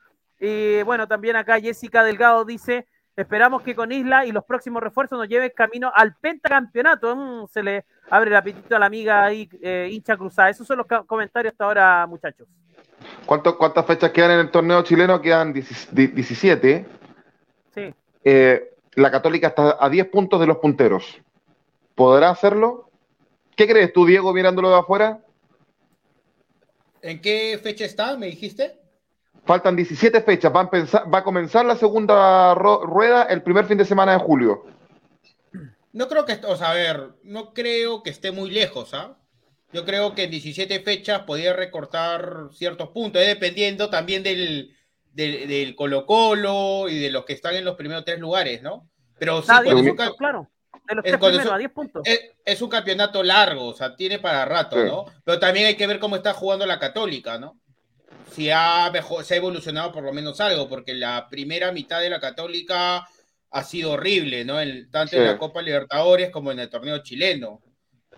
Y 0.40 0.82
bueno, 0.82 1.07
también 1.07 1.36
acá 1.36 1.61
Jessica 1.61 2.03
Delgado 2.03 2.45
dice 2.45 2.86
esperamos 3.16 3.62
que 3.62 3.74
con 3.74 3.92
Isla 3.92 4.26
y 4.26 4.32
los 4.32 4.45
próximos 4.45 4.82
refuerzos 4.82 5.18
nos 5.18 5.28
lleven 5.28 5.53
camino 5.55 5.90
al 5.95 6.14
pentacampeonato. 6.16 7.14
Mm, 7.14 7.47
se 7.49 7.62
le 7.62 7.84
abre 8.11 8.30
el 8.30 8.36
apetito 8.36 8.74
a 8.76 8.78
la 8.78 8.86
amiga 8.86 9.24
ahí, 9.24 9.49
eh, 9.62 9.88
hincha 9.90 10.16
cruzada. 10.16 10.51
Esos 10.51 10.66
son 10.66 10.78
los 10.78 10.86
comentarios 11.07 11.53
hasta 11.53 11.64
ahora, 11.64 12.07
muchachos. 12.07 12.49
¿Cuánto, 13.26 13.57
¿Cuántas 13.57 13.86
fechas 13.86 14.11
quedan 14.11 14.32
en 14.32 14.40
el 14.40 14.51
torneo 14.51 14.82
chileno? 14.82 15.20
Quedan 15.20 15.53
17. 15.53 16.86
Sí. 17.74 17.95
Eh, 18.24 18.70
la 18.95 19.11
Católica 19.11 19.49
está 19.49 19.76
a 19.78 19.88
10 19.88 20.09
puntos 20.09 20.40
de 20.40 20.47
los 20.47 20.59
punteros. 20.59 21.20
¿Podrá 21.95 22.30
hacerlo? 22.30 22.90
¿Qué 23.57 23.68
crees 23.68 23.92
tú, 23.92 24.07
Diego, 24.07 24.32
mirándolo 24.32 24.70
de 24.70 24.78
afuera? 24.78 25.20
¿En 27.05 27.21
qué 27.21 27.61
fecha 27.63 27.85
está, 27.85 28.17
me 28.17 28.29
dijiste? 28.29 28.81
Faltan 29.45 29.77
17 29.77 30.23
fechas. 30.23 30.51
Va 30.51 30.61
a, 30.61 30.63
empezar, 30.63 31.13
va 31.13 31.19
a 31.19 31.23
comenzar 31.23 31.67
la 31.67 31.77
segunda 31.77 32.55
rueda 32.55 33.25
el 33.25 33.43
primer 33.43 33.67
fin 33.67 33.77
de 33.77 33.85
semana 33.85 34.13
de 34.13 34.21
julio. 34.21 34.65
No 35.93 36.09
creo 36.09 36.25
que, 36.25 36.41
o 36.47 36.57
sea, 36.57 36.71
a 36.71 36.75
ver, 36.75 37.11
no 37.23 37.53
creo 37.53 38.03
que 38.03 38.09
esté 38.09 38.33
muy 38.33 38.51
lejos, 38.51 38.95
¿ah? 38.95 39.19
Yo 39.71 39.85
creo 39.85 40.15
que 40.15 40.25
en 40.25 40.31
17 40.31 40.81
fechas 40.81 41.25
podría 41.25 41.53
recortar 41.53 42.49
ciertos 42.55 42.89
puntos, 42.89 43.21
¿eh? 43.21 43.27
dependiendo 43.27 43.91
también 43.91 44.23
del, 44.23 44.75
del, 45.13 45.47
del, 45.47 45.77
Colo 45.77 46.07
Colo 46.07 46.89
y 46.89 46.99
de 46.99 47.11
los 47.11 47.27
que 47.27 47.35
están 47.35 47.55
en 47.55 47.67
los 47.67 47.77
primeros 47.77 48.07
tres 48.07 48.19
lugares, 48.19 48.63
¿no? 48.63 48.89
Pero 49.19 49.43
sí, 49.43 49.53
diez 49.63 49.75
puntos, 49.75 50.09
un, 50.09 50.17
claro. 50.17 50.51
De 50.87 50.95
los 50.95 51.05
tres 51.05 51.18
primeros, 51.18 51.53
a 51.53 51.59
10 51.59 51.72
puntos. 51.72 52.03
Es, 52.05 52.20
es, 52.45 52.61
un 52.61 52.68
campeonato 52.68 53.22
largo, 53.22 53.68
o 53.68 53.74
sea, 53.74 53.97
tiene 53.97 54.18
para 54.18 54.45
rato, 54.45 54.76
sí. 54.76 54.85
¿no? 54.87 55.07
Pero 55.24 55.39
también 55.39 55.66
hay 55.66 55.76
que 55.76 55.87
ver 55.87 55.99
cómo 55.99 56.16
está 56.16 56.35
jugando 56.35 56.66
la 56.66 56.78
Católica, 56.78 57.39
¿no? 57.39 57.59
si 58.35 58.51
ha, 58.51 58.91
mejor, 58.91 59.24
se 59.24 59.35
ha 59.35 59.37
evolucionado 59.37 59.93
por 59.93 60.03
lo 60.03 60.12
menos 60.12 60.41
algo, 60.41 60.68
porque 60.68 60.95
la 60.95 61.28
primera 61.28 61.70
mitad 61.70 62.01
de 62.01 62.11
la 62.11 62.18
Católica 62.20 63.07
ha 63.51 63.64
sido 63.64 63.93
horrible, 63.93 64.45
¿no? 64.45 64.61
En, 64.61 64.91
tanto 64.91 65.11
sí. 65.11 65.16
en 65.16 65.26
la 65.26 65.39
Copa 65.39 65.62
Libertadores 65.62 66.30
como 66.30 66.51
en 66.51 66.59
el 66.59 66.68
torneo 66.68 66.99
chileno. 66.99 67.62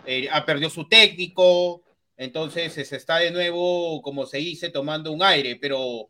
Eh, 0.05 0.27
ha 0.31 0.43
perdido 0.45 0.69
su 0.69 0.87
técnico, 0.87 1.83
entonces 2.15 2.73
se 2.73 2.95
está 2.95 3.17
de 3.17 3.29
nuevo, 3.29 4.01
como 4.01 4.25
se 4.25 4.37
dice, 4.37 4.69
tomando 4.69 5.11
un 5.11 5.21
aire, 5.21 5.57
pero 5.61 6.09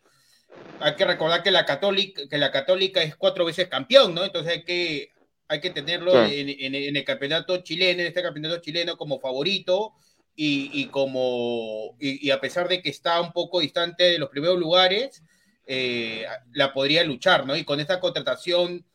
hay 0.80 0.96
que 0.96 1.06
recordar 1.06 1.44
que 1.44 1.52
la 1.52 1.66
Católica, 1.66 2.22
que 2.30 2.38
la 2.38 2.52
Católica 2.52 3.04
es 3.04 3.16
cuatro 3.18 3.44
veces 3.44 3.68
campeón, 3.68 4.16
¿no? 4.16 4.24
Entonces 4.24 4.54
hay 4.54 4.64
que, 4.64 5.12
hay 5.48 5.60
que 5.62 5.70
tenerlo 5.70 6.12
sí. 6.28 6.40
en, 6.40 6.50
en, 6.50 6.76
en, 6.76 6.96
el 6.96 7.04
campeonato 7.04 7.58
chileno, 7.58 8.02
en 8.02 8.08
este 8.08 8.22
campeonato 8.22 8.60
chileno 8.60 8.98
como 8.98 9.20
favorito 9.20 9.94
y, 10.36 10.70
y 10.74 10.86
como, 10.88 11.96
y, 12.00 12.28
y, 12.28 12.32
a 12.32 12.40
pesar 12.40 12.68
de 12.68 12.82
que 12.82 12.90
está 12.90 13.20
un 13.22 13.32
poco 13.32 13.60
distante 13.60 14.04
de 14.04 14.20
los 14.20 14.30
primeros 14.30 14.60
lugares, 14.60 15.24
eh, 15.66 16.26
la 16.54 16.74
podría 16.74 17.04
luchar, 17.04 17.46
¿no? 17.46 17.56
Y 17.56 17.66
con 17.66 17.80
esta 17.80 18.00
contratación 18.00 18.86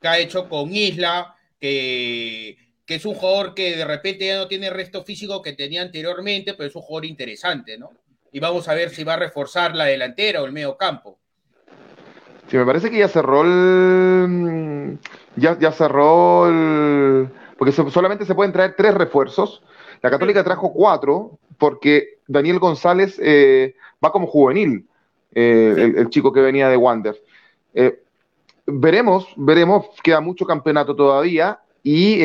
que 0.00 0.08
ha 0.08 0.18
hecho 0.18 0.48
con 0.48 0.74
Isla, 0.74 1.36
que, 1.60 2.56
que, 2.86 2.94
es 2.94 3.04
un 3.04 3.14
jugador 3.14 3.54
que 3.54 3.76
de 3.76 3.84
repente 3.84 4.26
ya 4.26 4.38
no 4.38 4.48
tiene 4.48 4.68
el 4.68 4.74
resto 4.74 5.04
físico 5.04 5.42
que 5.42 5.52
tenía 5.52 5.82
anteriormente, 5.82 6.54
pero 6.54 6.68
es 6.68 6.74
un 6.74 6.82
jugador 6.82 7.04
interesante, 7.04 7.76
¿no? 7.76 7.90
Y 8.32 8.40
vamos 8.40 8.66
a 8.68 8.74
ver 8.74 8.90
si 8.90 9.04
va 9.04 9.14
a 9.14 9.18
reforzar 9.18 9.76
la 9.76 9.84
delantera 9.84 10.40
o 10.40 10.46
el 10.46 10.52
medio 10.52 10.76
campo. 10.76 11.20
Sí, 12.52 12.58
me 12.58 12.66
parece 12.66 12.90
que 12.90 12.98
ya 12.98 13.08
cerró 13.08 13.44
el. 13.44 14.98
Ya, 15.36 15.58
ya 15.58 15.72
cerró 15.72 16.46
el. 16.48 17.30
Porque 17.56 17.72
solamente 17.72 18.26
se 18.26 18.34
pueden 18.34 18.52
traer 18.52 18.74
tres 18.76 18.92
refuerzos 18.92 19.62
la 20.02 20.10
Católica 20.10 20.44
trajo 20.44 20.70
cuatro 20.70 21.38
porque 21.56 22.18
Daniel 22.26 22.58
González 22.58 23.18
eh, 23.22 23.74
va 24.04 24.12
como 24.12 24.26
juvenil, 24.26 24.86
eh, 25.32 25.74
el, 25.78 25.96
el, 25.96 26.10
chico 26.10 26.30
que 26.30 26.42
venía 26.42 26.68
de 26.68 26.76
Wander. 26.76 27.16
Eh, 27.72 28.02
veremos, 28.66 29.32
veremos, 29.36 29.86
queda 30.02 30.20
mucho 30.20 30.44
campeonato 30.44 30.94
todavía 30.94 31.58
y 31.82 32.20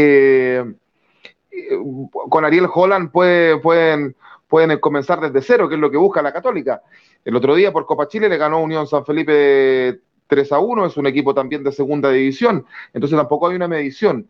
con 2.30 2.44
Ariel 2.44 2.68
Holland 2.74 3.12
puede, 3.12 3.60
pueden, 3.60 4.14
pueden 4.50 4.78
comenzar 4.80 5.22
desde 5.22 5.42
cero, 5.42 5.70
que 5.70 5.76
es 5.76 5.82
lo 5.82 5.90
que 5.90 5.98
busca 5.98 6.22
la 6.22 6.34
Católica. 6.34 6.82
El 7.24 7.36
otro 7.38 7.56
día 7.56 7.72
por 7.72 7.86
Copa 7.86 8.10
Chile 8.10 8.28
le 8.28 8.38
ganó 8.38 8.62
Unión 8.62 8.88
San 8.88 9.06
Felipe 9.06 10.02
3 10.28 10.52
a 10.52 10.60
1, 10.60 10.86
es 10.86 10.98
un 10.98 11.08
equipo 11.08 11.34
también 11.34 11.64
de 11.64 11.72
segunda 11.72 12.12
división, 12.12 12.66
entonces 12.94 13.18
tampoco 13.18 13.48
hay 13.48 13.56
una 13.56 13.68
medición. 13.68 14.30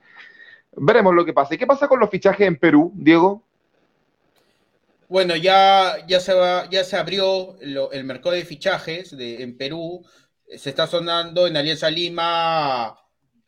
Veremos 0.76 1.14
lo 1.16 1.26
que 1.26 1.34
pasa. 1.34 1.56
¿Y 1.56 1.58
qué 1.58 1.66
pasa 1.66 1.88
con 1.88 2.00
los 2.00 2.10
fichajes 2.10 2.48
en 2.48 2.58
Perú, 2.58 2.92
Diego? 2.96 3.44
Bueno, 5.10 5.36
ya, 5.36 6.06
ya, 6.08 6.20
se, 6.20 6.34
va, 6.34 6.70
ya 6.70 6.84
se 6.84 6.98
abrió 6.98 7.56
lo, 7.62 7.92
el 7.92 8.04
mercado 8.04 8.36
de 8.36 8.46
fichajes 8.46 9.16
de, 9.16 9.42
en 9.42 9.58
Perú. 9.58 10.06
Se 10.56 10.70
está 10.70 10.86
sonando 10.86 11.48
en 11.48 11.58
Alianza 11.58 11.90
Lima 11.90 12.88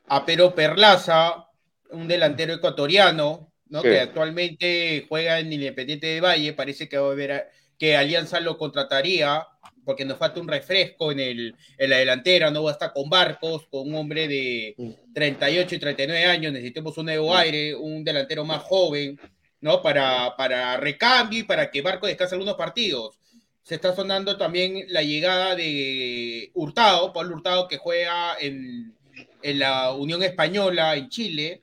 a 0.08 0.26
Pero 0.26 0.56
Perlaza, 0.56 1.50
un 1.92 2.08
delantero 2.08 2.54
ecuatoriano, 2.54 3.52
¿no? 3.68 3.82
Sí. 3.82 3.90
que 3.90 4.00
actualmente 4.00 5.06
juega 5.08 5.40
en 5.40 5.52
Independiente 5.52 6.08
de 6.08 6.22
Valle. 6.22 6.54
Parece 6.54 6.88
que, 6.88 6.98
va 6.98 7.10
a 7.10 7.12
haber, 7.12 7.50
que 7.78 7.96
Alianza 7.96 8.40
lo 8.40 8.58
contrataría 8.58 9.46
porque 9.90 10.06
nos 10.06 10.20
falta 10.20 10.40
un 10.40 10.48
refresco 10.48 11.12
en, 11.12 11.20
el, 11.20 11.56
en 11.76 11.90
la 11.90 11.98
delantera, 11.98 12.52
no 12.52 12.62
va 12.62 12.70
a 12.70 12.74
estar 12.74 12.94
con 12.94 13.10
Barcos, 13.10 13.66
con 13.72 13.88
un 13.88 13.96
hombre 13.96 14.28
de 14.28 14.76
38 15.16 15.74
y 15.74 15.80
39 15.80 16.26
años, 16.26 16.54
necesitamos 16.54 16.96
un 17.00 17.08
nuevo 17.08 17.36
aire, 17.36 17.74
un 17.74 18.04
delantero 18.04 18.46
más 18.46 18.62
joven, 18.62 19.20
¿no? 19.62 19.82
Para, 19.82 20.36
para 20.38 20.78
recambio 20.78 21.40
y 21.40 21.44
para 21.44 21.72
que 21.72 21.82
Barcos 21.82 22.08
descanse 22.08 22.36
algunos 22.36 22.54
partidos. 22.54 23.18
Se 23.64 23.74
está 23.74 23.96
sonando 23.96 24.38
también 24.38 24.86
la 24.90 25.02
llegada 25.02 25.56
de 25.56 26.52
Hurtado, 26.54 27.12
Pablo 27.12 27.38
Hurtado, 27.38 27.68
que 27.68 27.78
juega 27.78 28.38
en, 28.40 28.94
en 29.42 29.58
la 29.58 29.94
Unión 29.94 30.22
Española 30.22 30.96
en 30.98 31.10
Chile, 31.10 31.62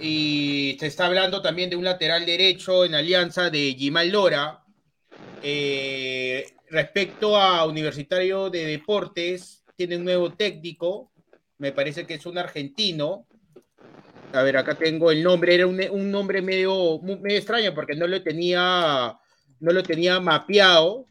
y 0.00 0.76
se 0.80 0.88
está 0.88 1.06
hablando 1.06 1.40
también 1.40 1.70
de 1.70 1.76
un 1.76 1.84
lateral 1.84 2.26
derecho 2.26 2.84
en 2.84 2.96
alianza 2.96 3.48
de 3.48 3.76
Gimal 3.78 4.08
Lora. 4.08 4.64
Eh, 5.40 6.53
respecto 6.68 7.36
a 7.36 7.66
Universitario 7.66 8.50
de 8.50 8.66
Deportes, 8.66 9.64
tiene 9.76 9.96
un 9.96 10.04
nuevo 10.04 10.32
técnico, 10.32 11.12
me 11.58 11.72
parece 11.72 12.06
que 12.06 12.14
es 12.14 12.26
un 12.26 12.38
argentino. 12.38 13.26
A 14.32 14.42
ver, 14.42 14.56
acá 14.56 14.74
tengo 14.74 15.10
el 15.10 15.22
nombre, 15.22 15.54
era 15.54 15.66
un, 15.66 15.80
un 15.90 16.10
nombre 16.10 16.42
medio, 16.42 17.00
medio, 17.00 17.38
extraño 17.38 17.74
porque 17.74 17.94
no 17.94 18.06
lo 18.06 18.22
tenía, 18.22 19.16
no 19.60 19.72
lo 19.72 19.82
tenía 19.82 20.18
mapeado. 20.20 21.06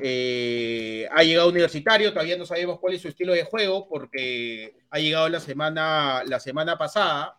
Eh, 0.00 1.08
ha 1.10 1.22
llegado 1.24 1.48
universitario, 1.48 2.12
todavía 2.12 2.36
no 2.36 2.46
sabemos 2.46 2.78
cuál 2.78 2.94
es 2.94 3.02
su 3.02 3.08
estilo 3.08 3.32
de 3.32 3.44
juego 3.44 3.88
porque 3.88 4.76
ha 4.90 4.98
llegado 4.98 5.28
la 5.28 5.40
semana, 5.40 6.22
la 6.24 6.38
semana 6.38 6.78
pasada, 6.78 7.36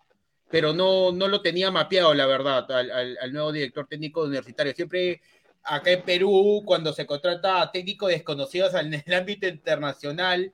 pero 0.49 0.73
no, 0.73 1.11
no 1.11 1.27
lo 1.27 1.41
tenía 1.41 1.71
mapeado, 1.71 2.13
la 2.13 2.25
verdad, 2.25 2.69
al, 2.71 3.17
al, 3.17 3.33
nuevo 3.33 3.51
director 3.51 3.87
técnico 3.87 4.23
universitario. 4.23 4.73
Siempre 4.73 5.21
acá 5.63 5.91
en 5.91 6.01
Perú, 6.03 6.63
cuando 6.65 6.93
se 6.93 7.05
contrata 7.05 7.61
a 7.61 7.71
técnicos 7.71 8.09
desconocidos 8.09 8.73
en 8.73 8.93
el 8.93 9.13
ámbito 9.13 9.47
internacional, 9.47 10.51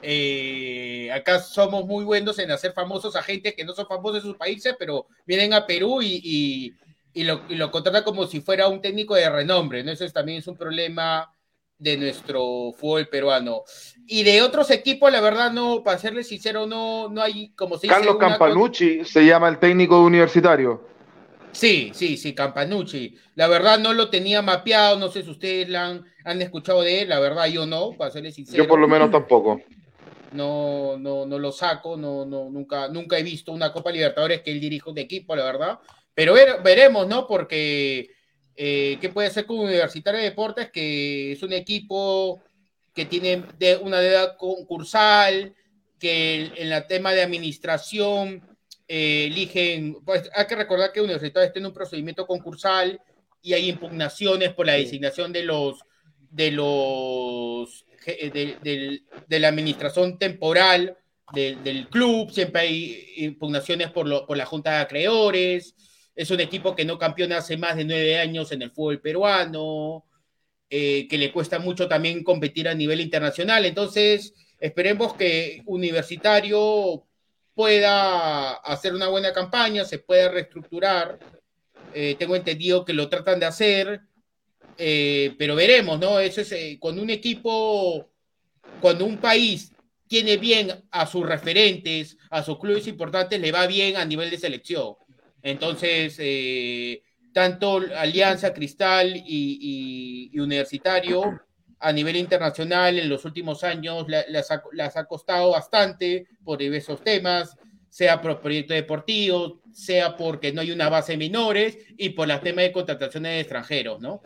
Eh, 0.00 1.10
acá 1.12 1.40
somos 1.40 1.84
muy 1.84 2.04
buenos 2.04 2.38
en 2.38 2.52
hacer 2.52 2.72
famosos 2.72 3.16
a 3.16 3.22
gente 3.22 3.52
que 3.52 3.64
no 3.64 3.72
son 3.74 3.84
famosos 3.88 4.18
en 4.18 4.22
sus 4.22 4.36
países, 4.36 4.76
pero 4.78 5.08
vienen 5.26 5.52
a 5.52 5.66
Perú 5.66 6.00
y, 6.02 6.20
y, 6.22 6.72
y 7.20 7.24
lo, 7.24 7.40
y 7.48 7.56
lo 7.56 7.72
contratan 7.72 8.04
como 8.04 8.24
si 8.24 8.40
fuera 8.40 8.68
un 8.68 8.80
técnico 8.80 9.16
de 9.16 9.28
renombre. 9.28 9.82
¿no? 9.82 9.90
Eso 9.90 10.04
es, 10.04 10.12
también 10.12 10.38
es 10.38 10.46
un 10.46 10.56
problema 10.56 11.28
de 11.78 11.96
nuestro 11.96 12.72
fútbol 12.76 13.08
peruano. 13.08 13.64
Y 14.06 14.22
de 14.22 14.40
otros 14.40 14.70
equipos, 14.70 15.10
la 15.10 15.20
verdad, 15.20 15.50
no, 15.50 15.82
para 15.82 15.98
serles 15.98 16.28
sincero, 16.28 16.64
no, 16.64 17.08
no 17.08 17.20
hay 17.20 17.50
como 17.56 17.76
se 17.76 17.88
dice. 17.88 17.96
Carlos 17.96 18.18
Campanucci 18.18 19.04
se 19.04 19.26
llama 19.26 19.48
el 19.48 19.58
técnico 19.58 20.00
universitario. 20.00 20.86
Sí, 21.58 21.90
sí, 21.92 22.16
sí, 22.16 22.34
Campanucci. 22.34 23.16
La 23.34 23.48
verdad 23.48 23.80
no 23.80 23.92
lo 23.92 24.10
tenía 24.10 24.42
mapeado, 24.42 24.96
no 24.96 25.10
sé 25.10 25.24
si 25.24 25.30
ustedes 25.30 25.68
la 25.68 25.86
han, 25.88 26.04
han 26.24 26.40
escuchado 26.40 26.82
de 26.82 27.02
él, 27.02 27.08
la 27.08 27.18
verdad 27.18 27.46
yo 27.46 27.66
no, 27.66 27.94
para 27.98 28.12
serles 28.12 28.36
sincero. 28.36 28.62
Yo 28.62 28.68
por 28.68 28.78
lo 28.78 28.86
menos 28.86 29.10
tampoco. 29.10 29.60
No, 30.30 30.96
no, 30.98 31.26
no 31.26 31.38
lo 31.38 31.50
saco, 31.50 31.96
no, 31.96 32.24
no, 32.24 32.48
nunca, 32.48 32.86
nunca 32.88 33.18
he 33.18 33.24
visto 33.24 33.50
una 33.50 33.72
Copa 33.72 33.90
Libertadores 33.90 34.42
que 34.42 34.52
él 34.52 34.60
dirija 34.60 34.88
un 34.88 34.98
equipo, 34.98 35.34
la 35.34 35.44
verdad. 35.44 35.78
Pero 36.14 36.34
ver- 36.34 36.62
veremos, 36.62 37.08
¿no? 37.08 37.26
Porque 37.26 38.10
eh, 38.54 38.96
¿qué 39.00 39.08
puede 39.08 39.26
hacer 39.26 39.44
con 39.44 39.58
Universitario 39.58 40.20
de 40.20 40.26
Deportes? 40.26 40.70
Que 40.70 41.32
es 41.32 41.42
un 41.42 41.52
equipo 41.52 42.40
que 42.94 43.04
tiene 43.04 43.42
de- 43.58 43.78
una 43.78 43.98
deuda 43.98 44.36
concursal, 44.36 45.54
que 45.98 46.52
en 46.54 46.70
la 46.70 46.86
tema 46.86 47.12
de 47.14 47.22
administración 47.22 48.46
eh, 48.88 49.26
eligen, 49.26 49.96
pues 50.04 50.30
hay 50.34 50.46
que 50.46 50.56
recordar 50.56 50.92
que 50.92 51.00
Universitario 51.02 51.46
está 51.46 51.58
en 51.60 51.66
un 51.66 51.74
procedimiento 51.74 52.26
concursal 52.26 53.00
y 53.42 53.52
hay 53.52 53.68
impugnaciones 53.68 54.52
por 54.54 54.66
la 54.66 54.72
designación 54.74 55.32
de 55.32 55.44
los 55.44 55.78
de 56.30 56.50
los 56.50 57.86
je- 58.04 58.30
de, 58.32 59.02
de 59.26 59.38
la 59.40 59.48
administración 59.48 60.18
temporal 60.18 60.96
del- 61.32 61.62
del 61.64 61.88
club, 61.88 62.30
siempre 62.30 62.62
hay 62.62 63.06
impugnaciones 63.16 63.90
por, 63.90 64.06
lo- 64.06 64.26
por 64.26 64.36
la 64.36 64.44
junta 64.46 64.72
de 64.72 64.78
acreedores, 64.78 65.74
es 66.14 66.30
un 66.30 66.40
equipo 66.40 66.74
que 66.76 66.84
no 66.84 66.98
campeona 66.98 67.38
hace 67.38 67.56
más 67.56 67.76
de 67.76 67.84
nueve 67.84 68.18
años 68.18 68.52
en 68.52 68.62
el 68.62 68.70
fútbol 68.72 69.00
peruano, 69.00 70.04
eh, 70.70 71.08
que 71.08 71.16
le 71.18 71.32
cuesta 71.32 71.58
mucho 71.58 71.88
también 71.88 72.22
competir 72.24 72.68
a 72.68 72.74
nivel 72.74 73.00
internacional, 73.00 73.64
entonces 73.64 74.34
esperemos 74.60 75.14
que 75.14 75.62
Universitario 75.66 77.07
pueda 77.58 78.52
hacer 78.52 78.94
una 78.94 79.08
buena 79.08 79.32
campaña, 79.32 79.84
se 79.84 79.98
pueda 79.98 80.28
reestructurar, 80.28 81.18
eh, 81.92 82.14
tengo 82.16 82.36
entendido 82.36 82.84
que 82.84 82.92
lo 82.92 83.08
tratan 83.08 83.40
de 83.40 83.46
hacer, 83.46 84.00
eh, 84.76 85.34
pero 85.36 85.56
veremos, 85.56 85.98
¿no? 85.98 86.20
Eso 86.20 86.40
es 86.40 86.52
eh, 86.52 86.76
cuando 86.78 87.02
un 87.02 87.10
equipo, 87.10 88.08
cuando 88.80 89.04
un 89.04 89.18
país 89.18 89.72
tiene 90.06 90.36
bien 90.36 90.84
a 90.92 91.04
sus 91.04 91.26
referentes, 91.26 92.16
a 92.30 92.44
sus 92.44 92.60
clubes 92.60 92.86
importantes, 92.86 93.40
le 93.40 93.50
va 93.50 93.66
bien 93.66 93.96
a 93.96 94.04
nivel 94.04 94.30
de 94.30 94.38
selección. 94.38 94.94
Entonces, 95.42 96.14
eh, 96.20 97.02
tanto 97.32 97.80
Alianza, 97.96 98.54
Cristal 98.54 99.14
y, 99.16 100.30
Universitario 100.38 101.40
a 101.80 101.92
nivel 101.92 102.16
internacional 102.16 102.98
en 102.98 103.08
los 103.08 103.24
últimos 103.24 103.62
años 103.64 104.06
la- 104.08 104.24
las, 104.28 104.50
ha, 104.50 104.62
las 104.72 104.96
ha 104.96 105.04
costado 105.04 105.50
bastante 105.50 106.26
por 106.44 106.58
diversos 106.58 107.02
temas, 107.02 107.56
sea 107.88 108.20
por 108.20 108.40
proyectos 108.40 108.74
deportivos, 108.74 109.54
sea 109.72 110.16
porque 110.16 110.52
no 110.52 110.60
hay 110.60 110.72
una 110.72 110.88
base 110.88 111.12
de 111.12 111.18
menores 111.18 111.78
y 111.96 112.10
por 112.10 112.30
el 112.30 112.40
tema 112.40 112.62
de 112.62 112.72
contrataciones 112.72 113.32
de 113.32 113.40
extranjeros, 113.40 114.00
¿no? 114.00 114.22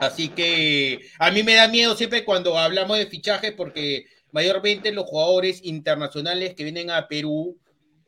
Así 0.00 0.28
que 0.28 1.00
a 1.18 1.30
mí 1.30 1.42
me 1.42 1.54
da 1.54 1.68
miedo 1.68 1.94
siempre 1.96 2.24
cuando 2.24 2.58
hablamos 2.58 2.98
de 2.98 3.06
fichajes 3.06 3.52
porque 3.52 4.06
mayormente 4.32 4.92
los 4.92 5.06
jugadores 5.06 5.60
internacionales 5.64 6.54
que 6.54 6.64
vienen 6.64 6.90
a 6.90 7.08
Perú 7.08 7.56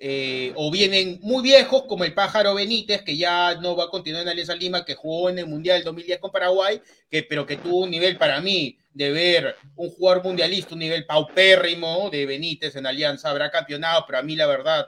eh, 0.00 0.52
o 0.54 0.70
vienen 0.70 1.18
muy 1.22 1.42
viejos 1.42 1.82
como 1.88 2.04
el 2.04 2.14
pájaro 2.14 2.54
Benítez 2.54 3.02
que 3.02 3.16
ya 3.16 3.56
no 3.56 3.74
va 3.74 3.84
a 3.84 3.90
continuar 3.90 4.22
en 4.22 4.28
Alianza 4.28 4.54
Lima 4.54 4.84
que 4.84 4.94
jugó 4.94 5.28
en 5.28 5.40
el 5.40 5.46
Mundial 5.46 5.82
2010 5.82 6.20
con 6.20 6.30
Paraguay 6.30 6.80
que, 7.10 7.24
pero 7.24 7.44
que 7.44 7.56
tuvo 7.56 7.78
un 7.78 7.90
nivel 7.90 8.16
para 8.16 8.40
mí 8.40 8.78
de 8.92 9.10
ver 9.10 9.56
un 9.76 9.90
jugador 9.90 10.22
mundialista, 10.22 10.74
un 10.74 10.80
nivel 10.80 11.04
paupérrimo 11.04 12.10
de 12.10 12.26
Benítez 12.26 12.76
en 12.76 12.86
Alianza, 12.86 13.30
habrá 13.30 13.50
campeonado, 13.50 14.04
pero 14.06 14.18
a 14.18 14.22
mí 14.22 14.36
la 14.36 14.46
verdad 14.46 14.86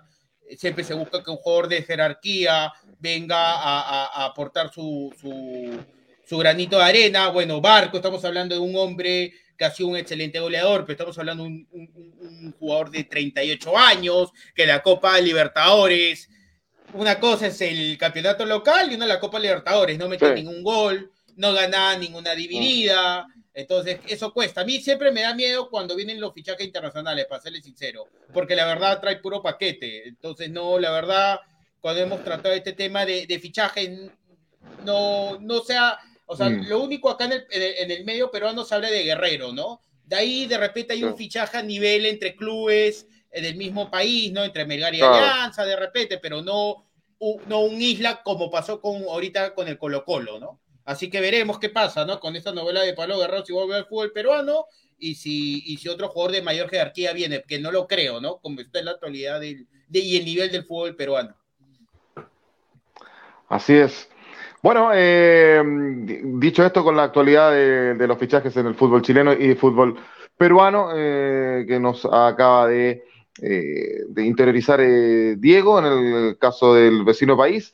siempre 0.57 0.85
se 0.85 0.95
busca 0.95 1.23
que 1.23 1.31
un 1.31 1.37
jugador 1.37 1.69
de 1.69 1.83
jerarquía 1.83 2.73
venga 2.99 3.37
a, 3.37 4.25
aportar 4.25 4.73
su, 4.73 5.13
su 6.31 6.39
granito 6.39 6.77
de 6.79 6.85
arena. 6.85 7.29
Bueno, 7.31 7.61
Barco, 7.61 7.97
estamos 7.97 8.25
hablando 8.25 8.55
de 8.55 8.61
un 8.61 8.77
hombre 8.77 9.33
que 9.61 9.67
ha 9.67 9.71
sido 9.71 9.91
un 9.91 9.97
excelente 9.99 10.41
goleador, 10.41 10.85
pero 10.87 10.93
estamos 10.95 11.19
hablando 11.19 11.43
de 11.45 11.51
un, 11.51 11.69
un- 11.71 12.15
un- 12.19 12.53
jugador 12.59 12.91
de 12.91 13.05
38 13.05 13.77
años, 13.77 14.31
que 14.55 14.65
la 14.65 14.81
Copa 14.83 15.21
Libertadores, 15.21 16.31
una 16.95 17.21
cosa 17.21 17.49
es 17.49 17.61
el 17.61 17.99
campeonato 17.99 18.47
local 18.47 18.91
y 18.91 18.95
una 18.95 19.07
la 19.07 19.21
Copa 19.21 19.39
Libertadores, 19.39 19.99
no 19.99 20.09
mete 20.09 20.27
Sí. 20.29 20.33
ningún 20.43 20.63
gol, 20.63 21.11
no 21.37 21.53
gana 21.53 21.95
ninguna 21.99 22.35
dividida, 22.35 23.27
entonces 23.53 24.01
eso 24.09 24.33
cuesta. 24.33 24.63
A 24.63 24.65
mí 24.65 24.81
siempre 24.81 25.13
me 25.13 25.21
da 25.21 25.35
miedo 25.35 25.69
cuando 25.69 25.95
vienen 25.95 26.19
los 26.23 26.33
fichajes 26.33 26.65
internacionales, 26.67 27.27
para 27.29 27.43
serles 27.43 27.63
sincero, 27.63 28.09
porque 28.33 28.57
la 28.57 28.65
verdad 28.65 28.99
trae 28.99 29.17
puro 29.17 29.43
paquete, 29.43 30.09
entonces 30.09 30.49
no, 30.49 30.79
la 30.79 30.91
verdad, 30.91 31.39
cuando 31.83 32.01
hemos 32.01 32.25
tratado 32.25 32.55
este 32.55 32.73
tema 32.73 33.05
de, 33.05 33.27
de 33.27 33.39
fichaje, 33.39 34.09
no, 34.87 35.39
no 35.39 35.61
sea, 35.61 35.99
o 36.31 36.37
sea, 36.37 36.49
Mm. 36.49 36.69
lo 36.69 36.81
único 36.81 37.11
acá 37.11 37.25
en 37.25 37.33
el, 37.33 37.45
en 37.51 37.91
el- 37.91 38.05
medio 38.05 38.31
peruano 38.31 38.65
se 38.65 38.75
habla 38.75 38.89
de 38.91 39.03
Guerrero, 39.03 39.53
¿no? 39.53 39.81
De 40.05 40.15
ahí 40.17 40.47
de 40.47 40.59
repente 40.59 40.93
hay 40.93 41.03
un 41.05 41.17
fichaje 41.17 41.57
a 41.59 41.63
nivel 41.63 42.07
entre 42.07 42.37
clubes 42.37 43.07
del 43.33 43.57
mismo 43.57 43.91
país, 43.91 44.33
¿no? 44.33 44.45
Entre 44.45 44.65
Melgar 44.65 44.95
y 44.95 44.99
Claro. 44.99 45.15
Alianza, 45.15 45.65
de 45.65 45.75
repente, 45.77 46.19
pero 46.19 46.41
no, 46.43 46.87
un- 47.19 47.41
no 47.47 47.61
un 47.61 47.81
isla 47.83 48.23
como 48.23 48.51
pasó 48.51 48.81
con 48.81 49.03
ahorita 49.03 49.55
con 49.55 49.67
el 49.69 49.77
Colo 49.77 50.05
Colo, 50.05 50.39
¿no? 50.39 50.61
Así 50.85 51.11
que 51.11 51.21
veremos 51.21 51.59
qué 51.59 51.69
pasa, 51.69 52.05
¿no? 52.05 52.19
Con 52.21 52.35
esta 52.37 52.53
novela 52.53 52.83
de 52.83 52.95
Pablo 52.95 53.19
Guerrero, 53.19 53.45
si 53.45 53.53
vuelve 53.53 53.75
al 53.77 53.87
fútbol 53.87 54.13
peruano 54.13 54.67
y 54.99 55.15
si, 55.17 55.63
y 55.67 55.77
si 55.79 55.89
otro 55.89 56.09
jugador 56.09 56.33
de 56.33 56.43
mayor 56.43 56.69
jerarquía 56.71 57.13
viene, 57.13 57.43
que 57.47 57.59
no 57.59 57.71
lo 57.73 57.87
creo, 57.87 58.21
¿no? 58.21 58.39
Como 58.39 58.61
está 58.61 58.79
en 58.79 58.85
la 58.87 58.93
actualidad 58.93 59.41
del, 59.41 59.67
de, 59.89 59.99
y 59.99 60.17
el 60.17 60.25
nivel 60.25 60.51
del 60.51 60.65
fútbol 60.65 60.95
peruano. 60.97 61.37
Así 63.49 63.75
es. 63.75 64.09
Bueno, 64.63 64.91
eh, 64.93 65.63
dicho 65.65 66.65
esto 66.65 66.85
con 66.85 66.97
la 66.97 67.05
actualidad 67.05 67.51
de, 67.53 68.07
los 68.07 68.19
fichajes 68.19 68.57
en 68.57 68.67
el 68.67 68.75
fútbol 68.75 69.03
chileno 69.03 69.33
y 69.33 69.51
el 69.51 69.57
fútbol 69.57 69.99
peruano, 70.37 70.91
eh, 70.95 71.65
que 71.67 71.81
nos 71.81 72.05
acaba 72.05 72.67
de, 72.69 73.05
eh, 73.43 74.05
interiorizar 74.19 74.81
eh, 74.81 75.37
Diego 75.39 75.79
en 75.79 75.87
el 75.87 76.39
caso 76.39 76.75
del 76.75 77.05
vecino 77.05 77.37
país. 77.37 77.73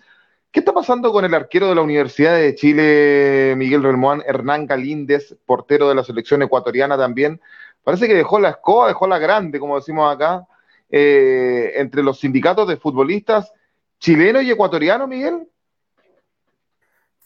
¿Qué 0.53 0.61
está 0.61 0.73
pasando 0.73 1.13
con 1.13 1.25
el 1.25 1.35
arquero 1.35 1.69
de 1.69 1.75
la 1.75 1.83
Universidad 1.83 2.37
de 2.37 2.55
Chile, 2.55 3.55
Miguel 3.57 3.83
Relmuán, 3.83 4.23
Hernán 4.27 4.67
Galíndez, 4.67 5.37
portero 5.45 5.89
de 5.89 5.95
la 5.97 6.05
selección 6.05 6.43
ecuatoriana 6.43 6.97
también? 6.97 7.41
Parece 7.83 8.07
que 8.09 8.15
dejó 8.15 8.39
la 8.41 8.51
escoba, 8.51 8.89
dejó 8.89 9.07
la 9.07 9.19
grande, 9.19 9.59
como 9.59 9.77
decimos 9.77 10.13
acá, 10.13 10.47
eh, 10.91 11.73
entre 11.77 12.03
los 12.03 12.21
sindicatos 12.21 12.69
de 12.69 12.77
futbolistas 12.77 13.53
chilenos 13.99 14.45
y 14.45 14.51
ecuatorianos, 14.51 15.09
Miguel. 15.09 15.49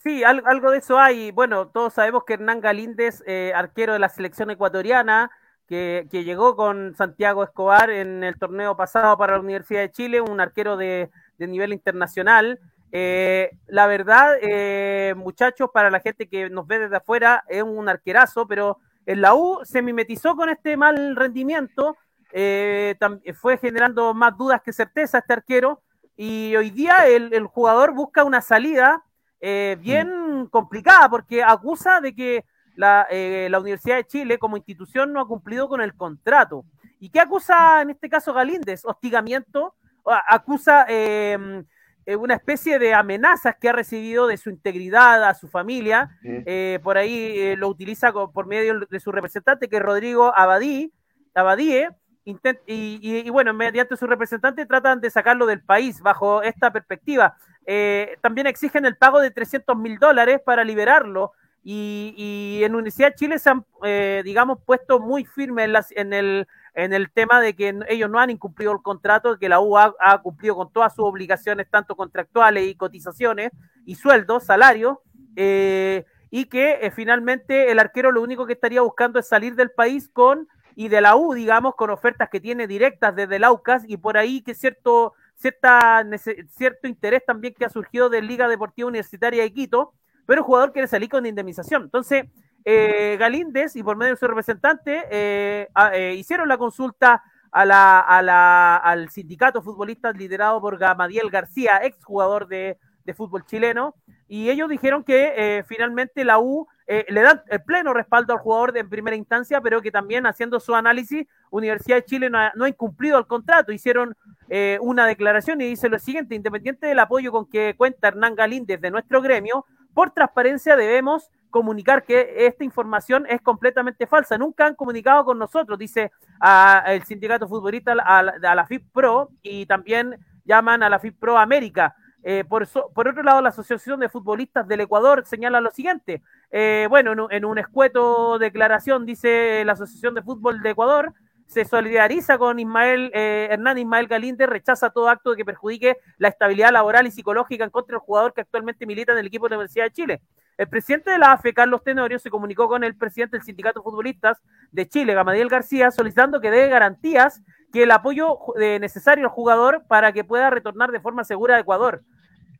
Sí, 0.03 0.23
al- 0.23 0.41
algo 0.45 0.71
de 0.71 0.79
eso 0.79 0.97
hay. 0.99 1.31
Bueno, 1.31 1.67
todos 1.67 1.93
sabemos 1.93 2.23
que 2.25 2.33
Hernán 2.33 2.59
Galíndez, 2.59 3.23
eh, 3.27 3.51
arquero 3.55 3.93
de 3.93 3.99
la 3.99 4.09
selección 4.09 4.49
ecuatoriana, 4.49 5.29
que, 5.67 6.07
que 6.09 6.23
llegó 6.23 6.55
con 6.55 6.95
Santiago 6.95 7.43
Escobar 7.43 7.91
en 7.91 8.23
el 8.23 8.37
torneo 8.37 8.75
pasado 8.75 9.15
para 9.17 9.33
la 9.33 9.39
Universidad 9.41 9.81
de 9.81 9.91
Chile, 9.91 10.19
un 10.21 10.39
arquero 10.41 10.75
de, 10.75 11.11
de 11.37 11.47
nivel 11.47 11.71
internacional. 11.71 12.59
Eh, 12.91 13.51
la 13.67 13.85
verdad, 13.87 14.37
eh, 14.41 15.13
muchachos, 15.15 15.69
para 15.71 15.91
la 15.91 15.99
gente 15.99 16.27
que 16.27 16.49
nos 16.49 16.65
ve 16.65 16.79
desde 16.79 16.97
afuera, 16.97 17.43
es 17.47 17.61
un 17.63 17.87
arquerazo, 17.87 18.47
pero 18.47 18.79
en 19.05 19.21
la 19.21 19.35
U 19.35 19.59
se 19.63 19.81
mimetizó 19.83 20.35
con 20.35 20.49
este 20.49 20.77
mal 20.77 21.15
rendimiento, 21.15 21.95
eh, 22.33 22.95
fue 23.35 23.57
generando 23.57 24.13
más 24.13 24.35
dudas 24.35 24.61
que 24.63 24.73
certeza 24.73 25.19
este 25.19 25.33
arquero, 25.33 25.81
y 26.17 26.55
hoy 26.55 26.71
día 26.71 27.07
el, 27.07 27.33
el 27.33 27.45
jugador 27.45 27.93
busca 27.93 28.23
una 28.23 28.41
salida 28.41 29.03
eh, 29.41 29.77
bien 29.79 30.47
complicada 30.49 31.09
porque 31.09 31.43
acusa 31.43 31.99
de 31.99 32.15
que 32.15 32.45
la, 32.75 33.05
eh, 33.09 33.47
la 33.51 33.59
Universidad 33.59 33.97
de 33.97 34.05
Chile 34.05 34.37
como 34.37 34.55
institución 34.57 35.11
no 35.11 35.19
ha 35.19 35.27
cumplido 35.27 35.67
con 35.67 35.81
el 35.81 35.93
contrato. 35.95 36.63
¿Y 36.99 37.09
qué 37.09 37.19
acusa 37.19 37.81
en 37.81 37.89
este 37.89 38.09
caso 38.09 38.33
Galíndez? 38.33 38.85
Hostigamiento, 38.85 39.75
acusa 40.05 40.85
eh, 40.87 41.63
eh, 42.05 42.15
una 42.15 42.33
especie 42.33 42.79
de 42.79 42.93
amenazas 42.93 43.55
que 43.59 43.69
ha 43.69 43.73
recibido 43.73 44.25
de 44.27 44.37
su 44.37 44.49
integridad 44.49 45.23
a 45.23 45.33
su 45.33 45.47
familia. 45.47 46.17
Eh, 46.23 46.79
por 46.83 46.97
ahí 46.97 47.33
eh, 47.37 47.55
lo 47.57 47.67
utiliza 47.67 48.11
por 48.11 48.47
medio 48.47 48.79
de 48.79 48.99
su 48.99 49.11
representante, 49.11 49.67
que 49.69 49.77
es 49.77 49.81
Rodrigo 49.81 50.33
Abadí, 50.35 50.91
Abadie. 51.33 51.89
Y, 52.25 52.35
y- 52.67 52.99
y 53.27 53.29
bueno, 53.29 53.53
mediante 53.53 53.97
su 53.97 54.05
representante 54.07 54.65
tratan 54.65 55.01
de 55.01 55.09
sacarlo 55.09 55.45
del 55.45 55.61
país 55.61 56.01
bajo 56.01 56.41
esta 56.43 56.71
perspectiva. 56.71 57.35
Eh, 57.65 58.17
también 58.21 58.47
exigen 58.47 58.85
el 58.85 58.97
pago 58.97 59.19
de 59.19 59.31
300 59.31 59.75
mil 59.77 59.97
dólares 59.97 60.39
para 60.45 60.63
liberarlo. 60.63 61.31
Y, 61.63 62.15
y 62.17 62.63
en 62.63 62.73
Universidad 62.73 63.09
de 63.09 63.15
Chile 63.15 63.39
se 63.39 63.49
han, 63.51 63.63
eh, 63.83 64.21
digamos, 64.25 64.59
puesto 64.65 64.99
muy 64.99 65.25
firmes 65.25 65.69
en, 65.95 66.11
el 66.13 66.47
en 66.73 66.93
el 66.93 67.11
tema 67.11 67.39
de 67.39 67.55
que 67.55 67.77
ellos 67.87 68.09
no 68.09 68.19
han 68.19 68.31
incumplido 68.31 68.71
el 68.71 68.81
contrato, 68.81 69.37
que 69.37 69.49
la 69.49 69.59
U 69.59 69.77
ha, 69.77 69.93
cumplido 70.23 70.55
con 70.55 70.71
todas 70.71 70.95
sus 70.95 71.05
obligaciones, 71.05 71.67
tanto 71.69 71.95
contractuales 71.95 72.67
y 72.67 72.75
cotizaciones, 72.75 73.51
y 73.85 73.93
sueldos, 73.95 74.45
salarios, 74.45 74.97
eh, 75.35 76.05
y 76.31 76.45
que 76.45 76.91
finalmente 76.95 77.71
el 77.71 77.77
arquero 77.79 78.11
lo 78.11 78.21
único 78.21 78.45
que 78.47 78.53
estaría 78.53 78.81
buscando 78.81 79.19
es 79.19 79.27
salir 79.27 79.55
del 79.55 79.69
país 79.71 80.09
con 80.11 80.47
y 80.75 80.87
de 80.87 81.01
la 81.01 81.15
U, 81.15 81.33
digamos, 81.33 81.75
con 81.75 81.89
ofertas 81.89 82.29
que 82.29 82.39
tiene 82.39 82.67
directas 82.67 83.15
desde 83.15 83.35
el 83.35 83.43
AUCAS 83.43 83.83
y 83.87 83.97
por 83.97 84.17
ahí 84.17 84.41
que 84.41 84.53
cierto, 84.53 85.13
cierta, 85.35 86.05
cierto 86.49 86.87
interés 86.87 87.23
también 87.25 87.53
que 87.53 87.65
ha 87.65 87.69
surgido 87.69 88.09
de 88.09 88.21
Liga 88.21 88.47
Deportiva 88.47 88.87
Universitaria 88.87 89.43
de 89.43 89.53
Quito, 89.53 89.93
pero 90.25 90.41
el 90.41 90.45
jugador 90.45 90.71
quiere 90.71 90.87
salir 90.87 91.09
con 91.09 91.25
indemnización. 91.25 91.83
Entonces, 91.83 92.25
eh, 92.63 93.17
Galíndez 93.19 93.75
y 93.75 93.83
por 93.83 93.97
medio 93.97 94.13
de 94.13 94.19
su 94.19 94.27
representante 94.27 95.03
eh, 95.09 95.67
eh, 95.93 96.15
hicieron 96.17 96.47
la 96.47 96.57
consulta 96.57 97.23
a 97.51 97.65
la, 97.65 98.77
al 98.77 99.09
sindicato 99.09 99.61
futbolista 99.61 100.11
liderado 100.11 100.61
por 100.61 100.77
Gamadiel 100.77 101.29
García, 101.29 101.81
ex 101.83 102.03
jugador 102.03 102.47
de, 102.47 102.77
de 103.03 103.13
fútbol 103.13 103.45
chileno, 103.45 103.95
y 104.27 104.49
ellos 104.49 104.69
dijeron 104.69 105.03
que 105.03 105.33
eh, 105.35 105.63
finalmente 105.67 106.23
la 106.23 106.39
U 106.39 106.67
eh, 106.93 107.05
le 107.07 107.21
dan 107.21 107.41
el 107.47 107.63
pleno 107.63 107.93
respaldo 107.93 108.33
al 108.33 108.39
jugador 108.39 108.73
de, 108.73 108.83
primera 108.83 109.15
instancia, 109.15 109.61
pero 109.61 109.81
que 109.81 109.91
también 109.91 110.25
haciendo 110.25 110.59
su 110.59 110.75
análisis, 110.75 111.25
Universidad 111.49 111.95
de 111.95 112.03
Chile 112.03 112.29
no 112.29 112.37
ha, 112.37 112.51
no 112.53 112.67
incumplido 112.67 113.17
el 113.17 113.27
contrato. 113.27 113.71
Hicieron 113.71 114.13
eh, 114.49 114.77
una 114.81 115.07
declaración 115.07 115.61
y 115.61 115.67
dice 115.67 115.87
lo 115.87 115.97
siguiente, 115.99 116.35
independiente 116.35 116.87
del 116.87 116.99
apoyo 116.99 117.31
con 117.31 117.45
que 117.45 117.75
cuenta 117.77 118.09
Hernán 118.09 118.35
Galíndez 118.35 118.81
de 118.81 118.91
nuestro 118.91 119.21
gremio, 119.21 119.65
por 119.93 120.11
transparencia 120.11 120.75
debemos 120.75 121.31
comunicar 121.49 122.03
que 122.03 122.45
esta 122.45 122.65
información 122.65 123.25
es 123.29 123.39
completamente 123.39 124.05
falsa. 124.05 124.37
Nunca 124.37 124.65
han 124.65 124.75
comunicado 124.75 125.23
con 125.23 125.39
nosotros, 125.39 125.79
dice 125.79 126.11
a, 126.41 126.83
el 126.87 127.03
sindicato 127.03 127.47
futbolista 127.47 127.93
a, 128.03 128.19
a 128.19 128.55
la 128.55 128.65
FIP 128.65 128.91
Pro 128.91 129.29
y 129.41 129.65
también 129.65 130.17
llaman 130.43 130.83
a 130.83 130.89
la 130.89 130.99
FIP 130.99 131.17
Pro 131.17 131.37
América. 131.37 131.95
Eh, 132.23 132.43
por, 132.47 132.67
por, 132.67 133.07
otro 133.07 133.23
lado, 133.23 133.41
la 133.41 133.49
Asociación 133.49 133.99
de 133.99 134.09
Futbolistas 134.09 134.67
del 134.67 134.81
Ecuador 134.81 135.23
señala 135.25 135.61
lo 135.61 135.71
siguiente. 135.71 136.21
Eh, 136.51 136.87
bueno, 136.89 137.11
en, 137.13 137.19
en, 137.31 137.45
un 137.45 137.57
escueto 137.57 138.37
declaración 138.37 139.05
dice 139.05 139.63
la 139.65 139.73
Asociación 139.73 140.13
de 140.13 140.21
Fútbol 140.21 140.61
de 140.61 140.69
Ecuador, 140.69 141.13
se 141.51 141.65
solidariza 141.65 142.37
con 142.37 142.59
Ismael, 142.59 143.11
eh, 143.13 143.49
Hernán 143.51 143.77
Ismael 143.77 144.07
Galinde, 144.07 144.45
rechaza 144.45 144.89
todo 144.89 145.09
acto 145.09 145.35
que 145.35 145.43
perjudique 145.43 145.97
la 146.17 146.29
estabilidad 146.29 146.71
laboral 146.71 147.07
y 147.07 147.11
psicológica 147.11 147.65
en 147.65 147.69
contra 147.69 147.95
del 147.95 148.05
jugador 148.05 148.33
que 148.33 148.39
actualmente 148.39 148.85
milita 148.85 149.11
en 149.11 149.17
el 149.17 149.27
equipo 149.27 149.47
de 149.47 149.49
la 149.49 149.57
Universidad 149.57 149.83
de 149.83 149.91
Chile. 149.91 150.21
El 150.57 150.69
presidente 150.69 151.11
de 151.11 151.17
la 151.17 151.33
AFE, 151.33 151.53
Carlos 151.53 151.83
Tenorio, 151.83 152.19
se 152.19 152.29
comunicó 152.29 152.69
con 152.69 152.85
el 152.85 152.95
presidente 152.95 153.35
del 153.35 153.45
Sindicato 153.45 153.81
de 153.81 153.83
Futbolistas 153.83 154.41
de 154.71 154.87
Chile, 154.87 155.13
Gamadiel 155.13 155.49
García, 155.49 155.91
solicitando 155.91 156.39
que 156.39 156.51
dé 156.51 156.69
garantías 156.69 157.41
que 157.71 157.83
el 157.83 157.91
apoyo 157.91 158.37
eh, 158.59 158.79
necesario 158.79 159.25
al 159.25 159.31
jugador 159.31 159.83
para 159.87 160.11
que 160.11 160.23
pueda 160.23 160.49
retornar 160.49 160.91
de 160.91 160.99
forma 160.99 161.23
segura 161.23 161.55
a 161.55 161.59
Ecuador 161.59 162.03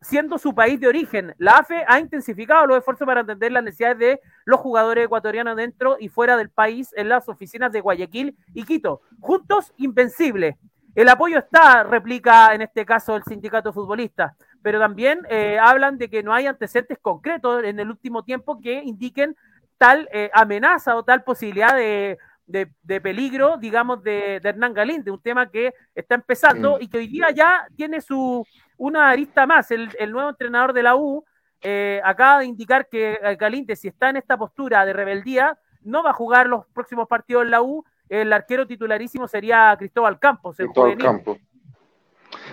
siendo 0.02 0.40
su 0.40 0.54
país 0.54 0.80
de 0.80 0.88
origen. 0.88 1.36
La 1.38 1.58
AFE 1.58 1.86
ha 1.88 2.00
intensificado 2.00 2.66
los 2.66 2.80
esfuerzos 2.80 3.06
para 3.06 3.22
atender 3.22 3.52
las 3.52 3.64
necesidades 3.64 4.00
de 4.00 4.22
los 4.46 4.60
jugadores 4.60 5.06
ecuatorianos 5.06 5.56
dentro 5.56 5.98
y 6.00 6.10
fuera 6.10 6.38
del 6.38 6.50
país 6.50 6.90
en 6.98 7.08
las 7.08 7.30
oficinas 7.30 7.72
de 7.72 7.82
Guayaquil 7.82 8.36
y 8.54 8.64
Quito. 8.64 9.02
Juntos, 9.20 9.72
invencible. 9.78 10.58
El 10.96 11.08
apoyo 11.08 11.38
está, 11.38 11.84
replica 11.84 12.54
en 12.54 12.64
este 12.64 12.86
caso 12.86 13.16
el 13.16 13.24
sindicato 13.24 13.72
futbolista, 13.72 14.36
pero 14.62 14.80
también 14.80 15.22
eh, 15.30 15.58
hablan 15.62 15.98
de 15.98 16.10
que 16.10 16.24
no 16.24 16.34
hay 16.34 16.48
antecedentes 16.48 16.98
concretos 17.00 17.64
en 17.64 17.80
el 17.80 17.90
último 17.90 18.24
tiempo 18.24 18.60
que 18.60 18.82
indiquen 18.84 19.38
tal 19.78 20.10
eh, 20.12 20.30
amenaza 20.34 20.96
o 20.96 21.04
tal 21.04 21.24
posibilidad 21.24 21.76
de, 21.76 22.18
de, 22.52 23.02
peligro, 23.02 23.58
digamos, 23.58 24.04
de, 24.04 24.40
de, 24.42 24.50
Hernán 24.50 24.74
Galín, 24.74 25.04
un 25.10 25.22
tema 25.22 25.50
que 25.50 25.74
está 25.96 26.16
empezando 26.16 26.78
y 26.80 26.88
que 26.88 26.98
hoy 26.98 27.08
día 27.08 27.32
ya 27.32 27.68
tiene 27.76 28.02
su 28.02 28.46
una 28.78 29.10
arista 29.10 29.46
más. 29.46 29.72
El, 29.72 29.90
el 30.00 30.12
nuevo 30.12 30.30
entrenador 30.30 30.74
de 30.74 30.84
la 30.84 30.96
U 30.96 31.24
eh, 31.62 32.02
acaba 32.04 32.40
de 32.40 32.46
indicar 32.46 32.88
que 32.90 33.20
eh, 33.22 33.36
Galín, 33.36 33.66
si 33.76 33.88
está 33.88 34.10
en 34.10 34.18
esta 34.18 34.38
postura 34.38 34.86
de 34.86 34.94
rebeldía, 34.94 35.58
no 35.82 36.04
va 36.04 36.12
a 36.12 36.14
jugar 36.14 36.48
los 36.48 36.66
próximos 36.68 37.08
partidos 37.08 37.44
en 37.44 37.52
la 37.52 37.62
U. 37.62 37.84
El 38.10 38.34
arquero 38.34 38.68
titularísimo 38.68 39.28
sería 39.28 39.76
Cristóbal 39.78 40.20
Campos. 40.20 40.58
Cristóbal 40.58 40.98
Campos. 40.98 41.38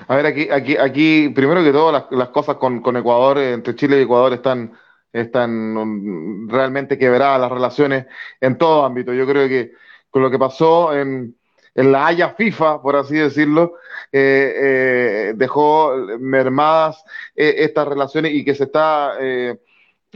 A 0.07 0.17
ver, 0.17 0.27
aquí, 0.27 0.49
aquí, 0.51 0.77
aquí, 0.77 1.29
primero 1.31 1.63
que 1.63 1.73
todo, 1.73 1.93
las, 1.93 2.07
las 2.11 2.29
cosas 2.29 2.57
con, 2.57 2.81
con 2.81 2.97
Ecuador, 2.97 3.39
entre 3.39 3.75
Chile 3.75 3.99
y 3.99 4.03
Ecuador 4.03 4.33
están 4.33 4.73
están 5.13 6.49
realmente 6.49 6.99
quebradas 6.99 7.41
las 7.41 7.51
relaciones 7.51 8.07
en 8.41 8.59
todo 8.59 8.85
ámbito. 8.85 9.13
Yo 9.13 9.27
creo 9.27 9.49
que 9.49 9.73
con 10.11 10.23
lo 10.23 10.31
que 10.31 10.39
pasó 10.39 10.97
en, 10.97 11.37
en 11.79 11.93
la 11.93 12.09
Haya 12.09 12.31
FIFA, 12.31 12.83
por 12.83 12.97
así 12.97 13.15
decirlo, 13.15 13.75
eh, 14.11 14.53
eh, 14.57 15.33
dejó 15.37 15.95
mermadas 16.19 17.05
eh, 17.37 17.55
estas 17.59 17.87
relaciones 17.87 18.33
y 18.35 18.45
que 18.45 18.57
se 18.57 18.65
está 18.65 19.13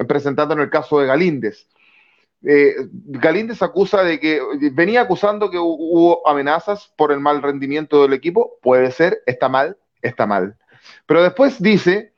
presentando 0.09 0.55
en 0.55 0.61
el 0.61 0.71
caso 0.71 0.99
de 0.99 1.07
Galíndez. 1.07 1.69
Galíndez 2.41 3.63
acusa 3.63 4.03
de 4.03 4.19
que 4.19 4.41
venía 4.73 5.03
acusando 5.03 5.51
que 5.51 5.59
hubo 5.59 6.27
amenazas 6.27 6.93
por 6.97 7.13
el 7.13 7.21
mal 7.21 7.41
rendimiento 7.41 8.03
del 8.03 8.15
equipo, 8.15 8.59
puede 8.61 8.91
ser, 8.91 9.23
está 9.27 9.49
mal, 9.49 9.77
está 10.01 10.27
mal. 10.27 10.57
Pero 11.07 11.23
después 11.23 11.63
dice 11.63 12.12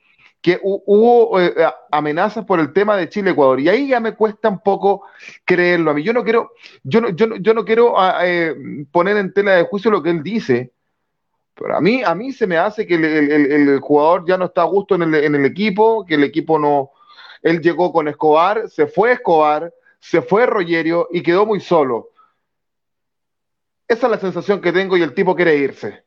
que 0.44 0.60
hubo 0.62 1.40
eh, 1.40 1.54
amenazas 1.90 2.44
por 2.44 2.60
el 2.60 2.74
tema 2.74 2.98
de 2.98 3.08
Chile-Ecuador. 3.08 3.60
Y 3.60 3.70
ahí 3.70 3.88
ya 3.88 3.98
me 3.98 4.14
cuesta 4.14 4.50
un 4.50 4.60
poco 4.60 5.06
creerlo. 5.42 5.90
A 5.90 5.94
mí 5.94 6.02
yo 6.02 6.12
no 6.12 6.22
quiero, 6.22 6.52
yo 6.82 7.00
no, 7.00 7.08
yo 7.08 7.26
no, 7.26 7.36
yo 7.36 7.54
no 7.54 7.64
quiero 7.64 7.98
ah, 7.98 8.18
eh, 8.26 8.54
poner 8.92 9.16
en 9.16 9.32
tela 9.32 9.52
de 9.52 9.62
juicio 9.62 9.90
lo 9.90 10.02
que 10.02 10.10
él 10.10 10.22
dice, 10.22 10.74
pero 11.54 11.74
a 11.74 11.80
mí, 11.80 12.02
a 12.04 12.14
mí 12.14 12.30
se 12.30 12.46
me 12.46 12.58
hace 12.58 12.86
que 12.86 12.96
el 12.96 13.80
jugador 13.80 14.26
ya 14.26 14.36
no 14.36 14.44
está 14.44 14.60
a 14.60 14.66
gusto 14.66 14.96
en 14.96 15.04
el, 15.04 15.14
en 15.14 15.34
el, 15.34 15.46
equipo, 15.46 16.04
que 16.04 16.16
el 16.16 16.24
equipo 16.24 16.58
no... 16.58 16.90
Él 17.40 17.62
llegó 17.62 17.90
con 17.90 18.06
Escobar, 18.08 18.68
se 18.68 18.86
fue 18.86 19.12
Escobar, 19.12 19.72
se 19.98 20.20
fue 20.20 20.44
Rogerio 20.44 21.08
y 21.10 21.22
quedó 21.22 21.46
muy 21.46 21.60
solo. 21.60 22.10
Esa 23.88 24.08
es 24.08 24.10
la 24.10 24.18
sensación 24.18 24.60
que 24.60 24.72
tengo 24.72 24.98
y 24.98 25.02
el 25.02 25.14
tipo 25.14 25.34
quiere 25.34 25.56
irse. 25.56 26.03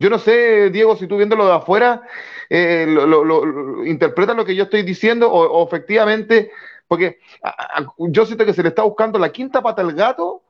Yo 0.00 0.08
no 0.08 0.18
sé, 0.18 0.70
Diego, 0.70 0.96
si 0.96 1.06
tú 1.06 1.18
viéndolo 1.18 1.46
de 1.46 1.52
afuera, 1.52 2.02
eh, 2.48 2.86
lo, 2.88 3.06
lo, 3.06 3.22
lo, 3.22 3.86
interpretas 3.86 4.34
lo 4.34 4.46
que 4.46 4.56
yo 4.56 4.64
estoy 4.64 4.82
diciendo 4.82 5.30
o, 5.30 5.46
o 5.46 5.66
efectivamente, 5.66 6.50
porque 6.88 7.20
a, 7.42 7.80
a, 7.80 7.86
yo 7.98 8.24
siento 8.24 8.46
que 8.46 8.54
se 8.54 8.62
le 8.62 8.70
está 8.70 8.82
buscando 8.82 9.18
la 9.18 9.30
quinta 9.30 9.60
pata 9.60 9.82
al 9.82 9.92
gato 9.92 10.42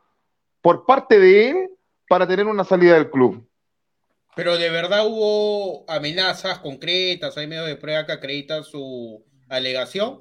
por 0.63 0.87
parte 0.87 1.19
de 1.19 1.51
él 1.51 1.71
para 2.09 2.29
tener 2.29 2.47
una 2.47 2.63
salida 2.63 2.95
del 2.95 3.11
club. 3.11 3.45
Pero 4.37 4.57
de 4.57 4.71
verdad 4.71 5.05
hubo 5.05 5.85
amenazas 5.91 6.61
concretas, 6.61 7.37
hay 7.37 7.49
medio 7.49 7.65
de 7.65 7.75
prueba 7.75 8.07
que 8.07 8.13
acreditan 8.13 8.63
su 8.63 9.25
alegación. 9.49 10.21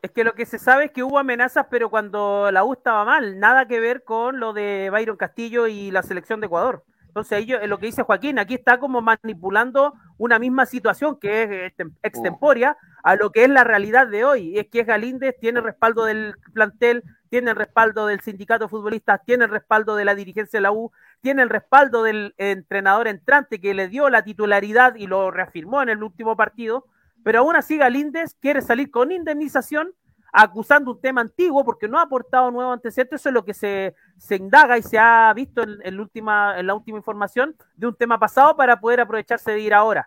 Es 0.00 0.12
que 0.12 0.22
lo 0.22 0.34
que 0.34 0.46
se 0.46 0.60
sabe 0.60 0.84
es 0.84 0.90
que 0.92 1.02
hubo 1.02 1.18
amenazas, 1.18 1.66
pero 1.68 1.90
cuando 1.90 2.50
la 2.52 2.62
U 2.62 2.74
estaba 2.74 3.04
mal, 3.04 3.40
nada 3.40 3.66
que 3.66 3.80
ver 3.80 4.04
con 4.04 4.38
lo 4.38 4.52
de 4.52 4.90
Byron 4.90 5.16
Castillo 5.16 5.66
y 5.66 5.90
la 5.90 6.04
selección 6.04 6.40
de 6.40 6.46
Ecuador. 6.46 6.84
Entonces, 7.14 7.38
ahí 7.38 7.68
lo 7.68 7.78
que 7.78 7.86
dice 7.86 8.02
Joaquín, 8.02 8.40
aquí 8.40 8.54
está 8.54 8.80
como 8.80 9.00
manipulando 9.00 9.94
una 10.18 10.40
misma 10.40 10.66
situación 10.66 11.16
que 11.20 11.44
es 11.44 11.50
este, 11.70 11.84
extemporia 12.02 12.76
a 13.04 13.14
lo 13.14 13.30
que 13.30 13.44
es 13.44 13.50
la 13.50 13.62
realidad 13.62 14.08
de 14.08 14.24
hoy. 14.24 14.58
Es 14.58 14.66
que 14.66 14.82
Galíndez 14.82 15.36
tiene 15.38 15.60
respaldo 15.60 16.06
del 16.06 16.34
plantel, 16.52 17.04
tiene 17.28 17.52
el 17.52 17.56
respaldo 17.56 18.08
del 18.08 18.20
sindicato 18.20 18.68
futbolista, 18.68 19.18
tiene 19.18 19.44
el 19.44 19.52
respaldo 19.52 19.94
de 19.94 20.04
la 20.04 20.16
dirigencia 20.16 20.56
de 20.56 20.62
la 20.62 20.72
U, 20.72 20.90
tiene 21.20 21.42
el 21.42 21.50
respaldo 21.50 22.02
del 22.02 22.34
entrenador 22.36 23.06
entrante 23.06 23.60
que 23.60 23.74
le 23.74 23.86
dio 23.86 24.10
la 24.10 24.24
titularidad 24.24 24.96
y 24.96 25.06
lo 25.06 25.30
reafirmó 25.30 25.82
en 25.82 25.90
el 25.90 26.02
último 26.02 26.36
partido. 26.36 26.86
Pero 27.22 27.38
aún 27.38 27.54
así 27.54 27.78
Galíndez 27.78 28.34
quiere 28.40 28.60
salir 28.60 28.90
con 28.90 29.12
indemnización 29.12 29.94
acusando 30.34 30.90
un 30.90 31.00
tema 31.00 31.20
antiguo 31.20 31.64
porque 31.64 31.86
no 31.86 31.98
ha 31.98 32.02
aportado 32.02 32.50
nuevo 32.50 32.72
antecedentes, 32.72 33.20
eso 33.20 33.28
es 33.28 33.32
lo 33.32 33.44
que 33.44 33.54
se, 33.54 33.94
se 34.18 34.34
indaga 34.34 34.76
y 34.76 34.82
se 34.82 34.98
ha 34.98 35.32
visto 35.32 35.62
en, 35.62 35.78
en, 35.84 36.00
última, 36.00 36.58
en 36.58 36.66
la 36.66 36.74
última 36.74 36.98
información 36.98 37.56
de 37.76 37.86
un 37.86 37.94
tema 37.94 38.18
pasado 38.18 38.56
para 38.56 38.80
poder 38.80 39.00
aprovecharse 39.00 39.52
de 39.52 39.60
ir 39.60 39.72
ahora. 39.72 40.06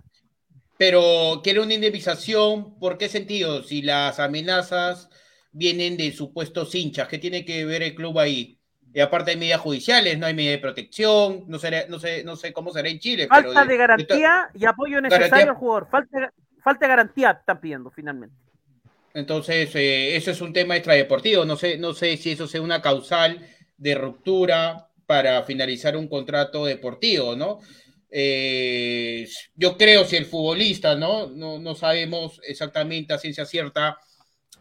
Pero 0.77 1.39
quiere 1.43 1.61
una 1.61 1.73
indemnización, 1.73 2.77
¿por 2.77 2.97
qué 2.97 3.07
sentido? 3.07 3.63
Si 3.63 3.81
las 3.81 4.19
amenazas 4.19 5.09
vienen 5.53 5.95
de 5.95 6.11
supuestos 6.11 6.75
hinchas, 6.75 7.07
¿qué 7.07 7.17
tiene 7.17 7.45
que 7.45 7.63
ver 7.63 7.81
el 7.81 7.95
club 7.95 8.19
ahí? 8.19 8.59
Y 8.93 8.99
aparte 8.99 9.31
hay 9.31 9.37
medidas 9.37 9.61
judiciales, 9.61 10.19
no 10.19 10.25
hay 10.25 10.33
medida 10.33 10.51
de 10.51 10.57
protección, 10.57 11.45
no, 11.47 11.57
será, 11.57 11.85
no, 11.87 11.99
sé, 11.99 12.23
no 12.25 12.35
sé 12.35 12.51
cómo 12.51 12.71
será 12.71 12.89
en 12.89 12.99
Chile. 12.99 13.27
Falta 13.27 13.49
pero 13.49 13.61
de, 13.61 13.67
de 13.67 13.77
garantía 13.77 14.49
de 14.53 14.59
y 14.59 14.65
apoyo 14.65 14.99
necesario 14.99 15.29
garantía. 15.29 15.51
al 15.51 15.57
jugador. 15.57 15.87
Falta, 15.89 16.33
falta 16.61 16.85
de 16.85 16.89
garantía 16.89 17.31
están 17.31 17.61
pidiendo 17.61 17.89
finalmente. 17.89 18.35
Entonces, 19.17 19.73
eh, 19.73 20.15
eso 20.15 20.29
es 20.29 20.41
un 20.41 20.53
tema 20.53 20.75
extradeportivo. 20.75 21.43
No 21.43 21.55
sé, 21.57 21.79
no 21.79 21.95
sé 21.95 22.17
si 22.17 22.33
eso 22.33 22.47
sea 22.47 22.61
una 22.61 22.83
causal 22.83 23.43
de 23.75 23.95
ruptura 23.95 24.91
para 25.07 25.41
finalizar 25.41 25.97
un 25.97 26.07
contrato 26.07 26.65
deportivo, 26.65 27.35
¿no? 27.35 27.59
Eh, 28.11 29.27
yo 29.55 29.75
creo 29.75 30.05
si 30.05 30.17
el 30.17 30.27
futbolista, 30.27 30.95
¿no? 30.95 31.25
¿no? 31.25 31.57
No 31.57 31.73
sabemos 31.73 32.39
exactamente 32.43 33.11
a 33.11 33.17
ciencia 33.17 33.47
cierta 33.47 33.97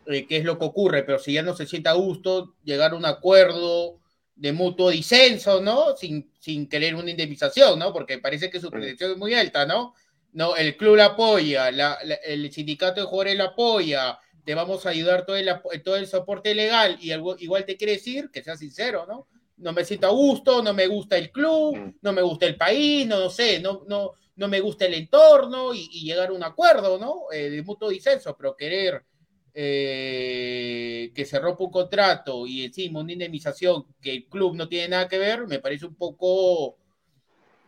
eh, 0.07 0.27
qué 0.27 0.39
es 0.39 0.45
lo 0.45 0.59
que 0.59 0.65
ocurre, 0.65 1.03
pero 1.03 1.19
si 1.19 1.35
ya 1.35 1.43
no 1.43 1.55
se 1.55 1.67
sienta 1.67 1.91
a 1.91 1.95
gusto, 1.95 2.55
llegar 2.65 2.93
a 2.93 2.97
un 2.97 3.05
acuerdo 3.05 4.01
de 4.37 4.53
mutuo 4.53 4.89
disenso, 4.89 5.61
¿no? 5.61 5.95
Sin, 5.99 6.33
sin 6.39 6.67
querer 6.67 6.95
una 6.95 7.11
indemnización, 7.11 7.79
¿no? 7.79 7.93
Porque 7.93 8.17
parece 8.21 8.49
que 8.49 8.61
su 8.61 8.71
pretensión 8.71 9.13
es 9.13 9.19
muy 9.19 9.35
alta, 9.35 9.67
¿no? 9.67 9.93
No, 10.33 10.57
el 10.57 10.79
club 10.79 10.97
la 10.97 11.07
apoya, 11.07 11.71
la, 11.71 11.99
la, 12.05 12.15
el 12.15 12.51
sindicato 12.51 13.03
de 13.03 13.07
jugadores 13.07 13.37
la 13.37 13.45
apoya, 13.45 14.19
te 14.47 14.55
vamos 14.55 14.87
a 14.87 14.91
ayudar 14.91 15.27
todo 15.27 15.37
el, 15.37 15.51
todo 15.85 15.97
el 15.97 16.07
soporte 16.07 16.55
legal 16.55 16.97
y 17.01 17.11
algo, 17.11 17.37
igual 17.39 17.65
te 17.65 17.77
quiere 17.77 17.95
decir 17.95 18.31
que 18.31 18.45
sea 18.45 18.57
sincero, 18.57 19.05
¿no? 19.07 19.27
No 19.57 19.73
me 19.73 19.85
siento 19.85 20.07
a 20.07 20.11
gusto, 20.11 20.63
no 20.63 20.73
me 20.73 20.87
gusta 20.87 21.19
el 21.19 21.33
club, 21.33 21.97
no 22.01 22.13
me 22.13 22.23
gusta 22.23 22.47
el 22.47 22.57
país, 22.57 23.07
no, 23.09 23.19
no 23.19 23.29
sé, 23.29 23.59
no, 23.59 23.83
no, 23.89 24.13
no 24.37 24.49
me 24.49 24.61
gusta 24.61 24.85
el 24.87 24.95
entorno 24.95 25.75
y, 25.75 25.89
y 25.91 26.05
llegar 26.05 26.29
a 26.29 26.33
un 26.33 26.45
acuerdo, 26.45 26.97
¿no? 26.97 27.25
Eh, 27.33 27.51
de 27.51 27.63
mutuo 27.63 27.89
disenso, 27.89 28.37
pero 28.37 28.55
querer 28.55 29.05
eh, 29.53 31.11
que 31.13 31.25
se 31.25 31.41
rompa 31.41 31.65
un 31.65 31.71
contrato 31.71 32.47
y 32.47 32.67
encima 32.67 33.01
una 33.01 33.15
indemnización 33.15 33.87
que 34.01 34.13
el 34.13 34.27
club 34.27 34.55
no 34.55 34.69
tiene 34.69 34.91
nada 34.91 35.09
que 35.09 35.19
ver, 35.19 35.47
me 35.49 35.59
parece 35.59 35.87
un 35.87 35.97
poco 35.97 36.77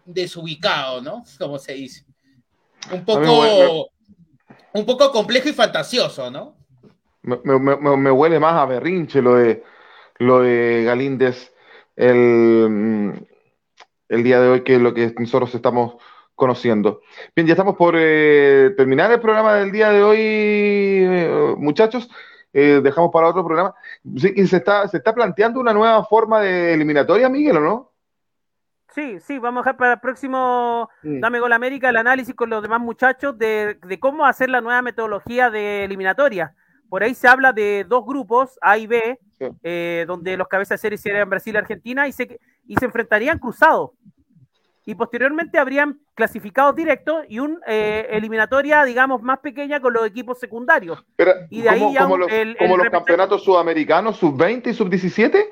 desubicado, 0.04 1.00
¿no? 1.00 1.24
Como 1.38 1.58
se 1.58 1.72
dice. 1.72 2.04
Un 2.92 3.04
poco, 3.04 3.90
un 4.74 4.86
poco 4.86 5.10
complejo 5.10 5.48
y 5.48 5.54
fantasioso, 5.54 6.30
¿no? 6.30 6.57
Me, 7.22 7.38
me, 7.42 7.96
me, 7.96 8.10
huele 8.10 8.38
más 8.38 8.54
a 8.54 8.66
berrinche 8.66 9.20
lo 9.20 9.34
de, 9.34 9.64
lo 10.18 10.40
de 10.40 10.84
Galíndez 10.84 11.52
el, 11.96 13.26
el 14.08 14.22
día 14.22 14.40
de 14.40 14.48
hoy 14.48 14.62
que 14.62 14.78
lo 14.78 14.94
que 14.94 15.14
nosotros 15.18 15.54
estamos 15.54 15.96
conociendo. 16.38 17.00
Bien, 17.34 17.46
ya 17.48 17.54
estamos 17.54 17.76
por 17.76 17.96
eh, 17.98 18.72
terminar 18.76 19.10
el 19.10 19.20
programa 19.20 19.54
del 19.54 19.72
día 19.72 19.90
de 19.90 20.02
hoy, 20.02 20.18
eh, 20.20 21.54
muchachos. 21.58 22.08
Eh, 22.52 22.80
dejamos 22.82 23.10
para 23.12 23.28
otro 23.28 23.44
programa. 23.44 23.74
Sí, 24.16 24.32
y 24.36 24.46
se 24.46 24.58
está, 24.58 24.86
se 24.86 24.98
está 24.98 25.12
planteando 25.12 25.60
una 25.60 25.74
nueva 25.74 26.04
forma 26.04 26.40
de 26.40 26.74
eliminatoria, 26.74 27.28
Miguel, 27.28 27.56
¿o 27.58 27.60
no? 27.60 27.92
Sí, 28.94 29.18
sí, 29.20 29.38
vamos 29.38 29.60
a 29.60 29.62
dejar 29.64 29.76
para 29.76 29.92
el 29.94 30.00
próximo 30.00 30.88
mm. 31.02 31.20
Dame 31.20 31.40
Gol 31.40 31.52
América 31.52 31.90
el 31.90 31.96
análisis 31.96 32.34
con 32.34 32.48
los 32.48 32.62
demás 32.62 32.80
muchachos 32.80 33.36
de, 33.36 33.78
de, 33.84 34.00
cómo 34.00 34.24
hacer 34.24 34.48
la 34.48 34.60
nueva 34.60 34.80
metodología 34.80 35.50
de 35.50 35.84
eliminatoria. 35.84 36.54
Por 36.88 37.02
ahí 37.02 37.14
se 37.14 37.28
habla 37.28 37.52
de 37.52 37.84
dos 37.88 38.04
grupos, 38.06 38.58
A 38.62 38.78
y 38.78 38.86
B, 38.86 39.18
sí. 39.38 39.46
eh, 39.62 40.04
donde 40.08 40.36
los 40.36 40.48
cabezas 40.48 40.80
de 40.80 40.82
serie 40.82 40.98
serían 40.98 41.28
Brasil 41.28 41.54
y 41.54 41.58
Argentina, 41.58 42.08
y 42.08 42.12
se, 42.12 42.40
y 42.66 42.76
se 42.76 42.84
enfrentarían 42.86 43.38
cruzados. 43.38 43.90
Y 44.86 44.94
posteriormente 44.94 45.58
habrían 45.58 46.00
clasificados 46.14 46.74
directos 46.74 47.24
y 47.28 47.40
un 47.40 47.60
eh, 47.66 48.06
eliminatoria, 48.10 48.84
digamos, 48.84 49.20
más 49.20 49.38
pequeña 49.40 49.80
con 49.80 49.92
los 49.92 50.06
equipos 50.06 50.38
secundarios. 50.40 51.04
Pero, 51.14 51.32
y 51.50 51.60
de 51.60 51.68
ahí 51.68 51.80
¿Como, 51.80 51.92
ya 51.92 52.02
como 52.04 52.16
los, 52.16 52.32
el- 52.32 52.56
como 52.56 52.74
el 52.76 52.80
los 52.84 52.90
campeonatos 52.90 53.44
sudamericanos, 53.44 54.16
sub-20 54.16 54.68
y 54.70 54.72
sub-17? 54.74 55.44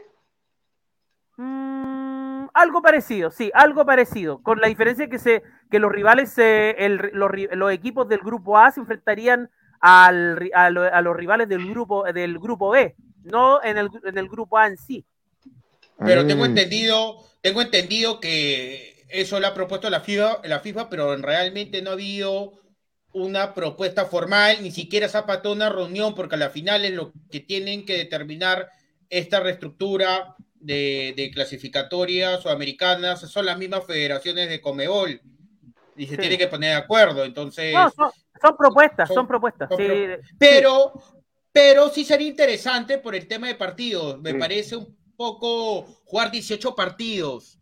Mm, 1.36 2.46
algo 2.54 2.80
parecido, 2.80 3.30
sí, 3.30 3.50
algo 3.52 3.84
parecido, 3.84 4.42
con 4.42 4.58
la 4.60 4.68
diferencia 4.68 5.08
que 5.08 5.18
se 5.18 5.42
que 5.70 5.78
los 5.80 5.92
rivales, 5.92 6.38
eh, 6.38 6.74
el- 6.78 7.10
los, 7.12 7.30
ri- 7.30 7.50
los 7.54 7.70
equipos 7.72 8.08
del 8.08 8.20
grupo 8.20 8.56
A 8.56 8.70
se 8.70 8.80
enfrentarían 8.80 9.50
al, 9.88 10.50
a, 10.52 10.68
lo- 10.70 10.82
a 10.92 11.00
los 11.00 11.16
rivales 11.16 11.48
del 11.48 11.64
grupo 11.70 12.04
del 12.12 12.38
grupo 12.40 12.70
B, 12.70 12.96
no 13.22 13.62
en 13.62 13.78
el, 13.78 13.88
en 14.04 14.18
el 14.18 14.28
grupo 14.28 14.58
A 14.58 14.66
en 14.66 14.76
sí. 14.76 15.04
Pero 15.98 16.26
tengo 16.26 16.42
Ah. 16.42 16.46
entendido, 16.46 17.24
tengo 17.40 17.62
entendido 17.62 18.18
que 18.18 19.04
eso 19.08 19.38
lo 19.38 19.46
ha 19.46 19.54
propuesto 19.54 19.88
la 19.88 20.00
FIFA, 20.00 20.40
la 20.44 20.58
FIFA, 20.58 20.88
pero 20.90 21.16
realmente 21.16 21.82
no 21.82 21.90
ha 21.90 21.92
habido 21.92 22.54
una 23.12 23.54
propuesta 23.54 24.06
formal, 24.06 24.56
ni 24.60 24.72
siquiera 24.72 25.08
se 25.08 25.18
ha 25.18 25.24
pactado 25.24 25.54
una 25.54 25.68
reunión, 25.70 26.14
porque 26.16 26.34
a 26.34 26.38
la 26.38 26.50
final 26.50 26.84
es 26.84 26.92
lo 26.92 27.12
que 27.30 27.38
tienen 27.40 27.86
que 27.86 27.96
determinar 27.96 28.68
esta 29.08 29.38
reestructura 29.40 30.34
de, 30.56 31.14
de 31.16 31.30
clasificatorias 31.30 32.42
sudamericanas, 32.42 33.20
son 33.20 33.46
las 33.46 33.56
mismas 33.56 33.86
federaciones 33.86 34.48
de 34.48 34.60
Comebol, 34.60 35.20
y 35.96 36.06
se 36.06 36.16
Sí. 36.16 36.20
tiene 36.20 36.36
que 36.36 36.48
poner 36.48 36.70
de 36.70 36.76
acuerdo, 36.76 37.24
entonces... 37.24 37.72
No, 37.72 37.88
son, 37.90 38.10
son 38.40 38.56
propuestas, 38.56 39.08
son- 39.08 39.14
son 39.16 39.26
propuestas. 39.28 39.68
son 39.68 39.78
sí, 39.78 39.84
pro- 39.86 40.22
sí. 40.22 40.34
pero, 40.38 40.92
pero 41.52 41.88
sí 41.90 42.04
sería 42.04 42.28
interesante 42.28 42.98
por 42.98 43.14
el 43.14 43.26
tema 43.28 43.46
de 43.48 43.54
partidos. 43.54 44.20
Me 44.20 44.32
Sí. 44.32 44.38
parece 44.38 44.76
un 44.76 44.96
poco 45.16 45.82
jugar 46.04 46.30
18 46.30 46.74
partidos 46.74 47.58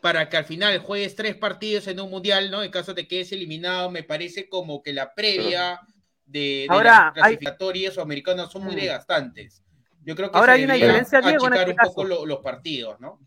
para 0.00 0.28
que 0.28 0.36
al 0.36 0.44
final 0.44 0.78
juegues 0.78 1.16
tres 1.16 1.34
partidos 1.36 1.88
en 1.88 1.98
un 2.00 2.10
mundial, 2.10 2.50
¿no? 2.50 2.62
En 2.62 2.70
caso 2.70 2.94
de 2.94 3.08
que 3.08 3.20
es 3.20 3.32
eliminado, 3.32 3.90
me 3.90 4.04
parece 4.04 4.48
como 4.48 4.82
que 4.82 4.92
la 4.92 5.12
previa 5.14 5.80
de, 6.24 6.40
de 6.40 6.66
Ahora, 6.68 7.04
las 7.06 7.12
clasificatorias 7.14 7.96
o 7.98 8.02
americanas 8.02 8.50
son 8.52 8.64
muy 8.64 8.74
Mm. 8.74 8.78
desgastantes. 8.78 9.62
Yo 10.04 10.14
creo 10.14 10.30
que 10.30 10.38
Ahora 10.38 10.52
se 10.52 10.58
hay 10.60 10.64
una 10.64 10.74
diferencia, 10.74 11.20
Diego, 11.20 11.46
en 11.48 11.52
achicar 11.54 11.70
este 11.70 11.82
un 11.82 11.88
poco 11.88 12.04
lo- 12.04 12.26
los 12.26 12.38
partidos, 12.38 13.00
¿no? 13.00 13.18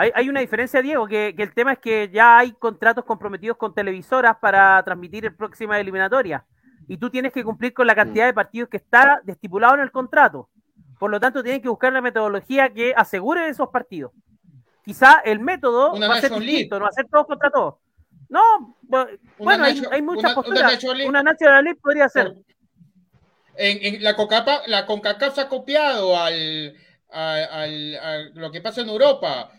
Hay, 0.00 0.10
hay 0.14 0.28
una 0.30 0.40
diferencia, 0.40 0.80
Diego, 0.80 1.06
que, 1.06 1.34
que 1.36 1.42
el 1.42 1.52
tema 1.52 1.72
es 1.74 1.78
que 1.78 2.08
ya 2.10 2.38
hay 2.38 2.52
contratos 2.52 3.04
comprometidos 3.04 3.58
con 3.58 3.74
televisoras 3.74 4.36
para 4.40 4.82
transmitir 4.82 5.26
el 5.26 5.34
próxima 5.34 5.78
eliminatoria. 5.78 6.42
Y 6.88 6.96
tú 6.96 7.10
tienes 7.10 7.34
que 7.34 7.44
cumplir 7.44 7.74
con 7.74 7.86
la 7.86 7.94
cantidad 7.94 8.24
de 8.24 8.32
partidos 8.32 8.70
que 8.70 8.78
está 8.78 9.20
estipulado 9.26 9.74
en 9.74 9.80
el 9.80 9.90
contrato. 9.92 10.48
Por 10.98 11.10
lo 11.10 11.20
tanto, 11.20 11.42
tienes 11.42 11.60
que 11.60 11.68
buscar 11.68 11.92
la 11.92 12.00
metodología 12.00 12.70
que 12.72 12.94
asegure 12.96 13.46
esos 13.48 13.68
partidos. 13.68 14.12
Quizá 14.82 15.20
el 15.22 15.38
método 15.38 15.92
Una 15.92 16.08
va 16.08 16.14
a 16.14 16.20
ser 16.22 16.32
distinto, 16.32 16.78
no 16.78 16.84
va 16.84 16.88
a 16.88 16.92
ser 16.92 17.06
todos 17.06 17.26
contra 17.26 17.50
todos. 17.50 17.74
No, 18.30 18.40
bu- 18.88 19.18
bueno, 19.36 19.64
hay, 19.64 19.82
hay 19.92 20.00
muchas 20.02 20.22
una- 20.22 20.30
una 20.30 20.34
posturas. 20.34 20.84
Una 21.08 21.22
National 21.22 21.64
League 21.64 21.78
podría 21.82 22.08
ser. 22.08 22.34
En, 23.56 23.94
en 23.96 24.02
la, 24.02 24.16
Concapa- 24.16 24.62
la 24.66 24.86
CONCACAF 24.86 25.34
se 25.34 25.40
ha 25.42 25.48
copiado 25.48 26.16
al, 26.18 26.74
al- 27.10 27.48
al- 27.50 27.96
a 27.96 28.18
lo 28.34 28.50
que 28.50 28.60
pasa 28.62 28.80
en 28.80 28.88
Europa. 28.88 29.50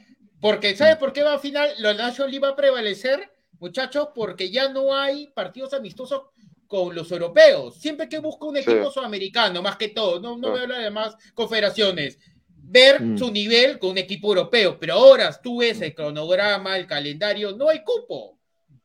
Porque, 0.41 0.75
¿sabes 0.75 0.97
por 0.97 1.13
qué 1.13 1.23
va 1.23 1.35
a 1.35 1.39
final? 1.39 1.69
La 1.77 1.93
National 1.93 2.31
League 2.31 2.43
va 2.43 2.49
a 2.49 2.55
prevalecer, 2.55 3.31
muchachos, 3.59 4.09
porque 4.15 4.49
ya 4.49 4.69
no 4.69 4.95
hay 4.95 5.27
partidos 5.27 5.73
amistosos 5.73 6.23
con 6.67 6.95
los 6.95 7.11
europeos. 7.11 7.75
Siempre 7.79 8.09
que 8.09 8.17
busca 8.19 8.45
un 8.45 8.57
equipo 8.57 8.87
Sí. 8.87 8.93
sudamericano, 8.95 9.61
más 9.61 9.77
que 9.77 9.89
todo, 9.89 10.19
no, 10.19 10.37
no 10.37 10.47
Sí. 10.47 10.51
voy 10.51 10.59
a 10.59 10.63
hablar 10.63 10.81
de 10.81 10.89
más 10.89 11.15
confederaciones, 11.35 12.17
ver 12.63 13.01
Mm. 13.01 13.17
su 13.17 13.29
nivel 13.31 13.77
con 13.77 13.91
un 13.91 13.97
equipo 13.99 14.29
europeo. 14.29 14.79
Pero 14.79 14.93
ahora 14.95 15.31
tú 15.41 15.59
ves 15.59 15.79
el 15.81 15.93
cronograma, 15.93 16.75
el 16.77 16.87
calendario, 16.87 17.51
no 17.55 17.69
hay 17.69 17.83
cupo. 17.83 18.39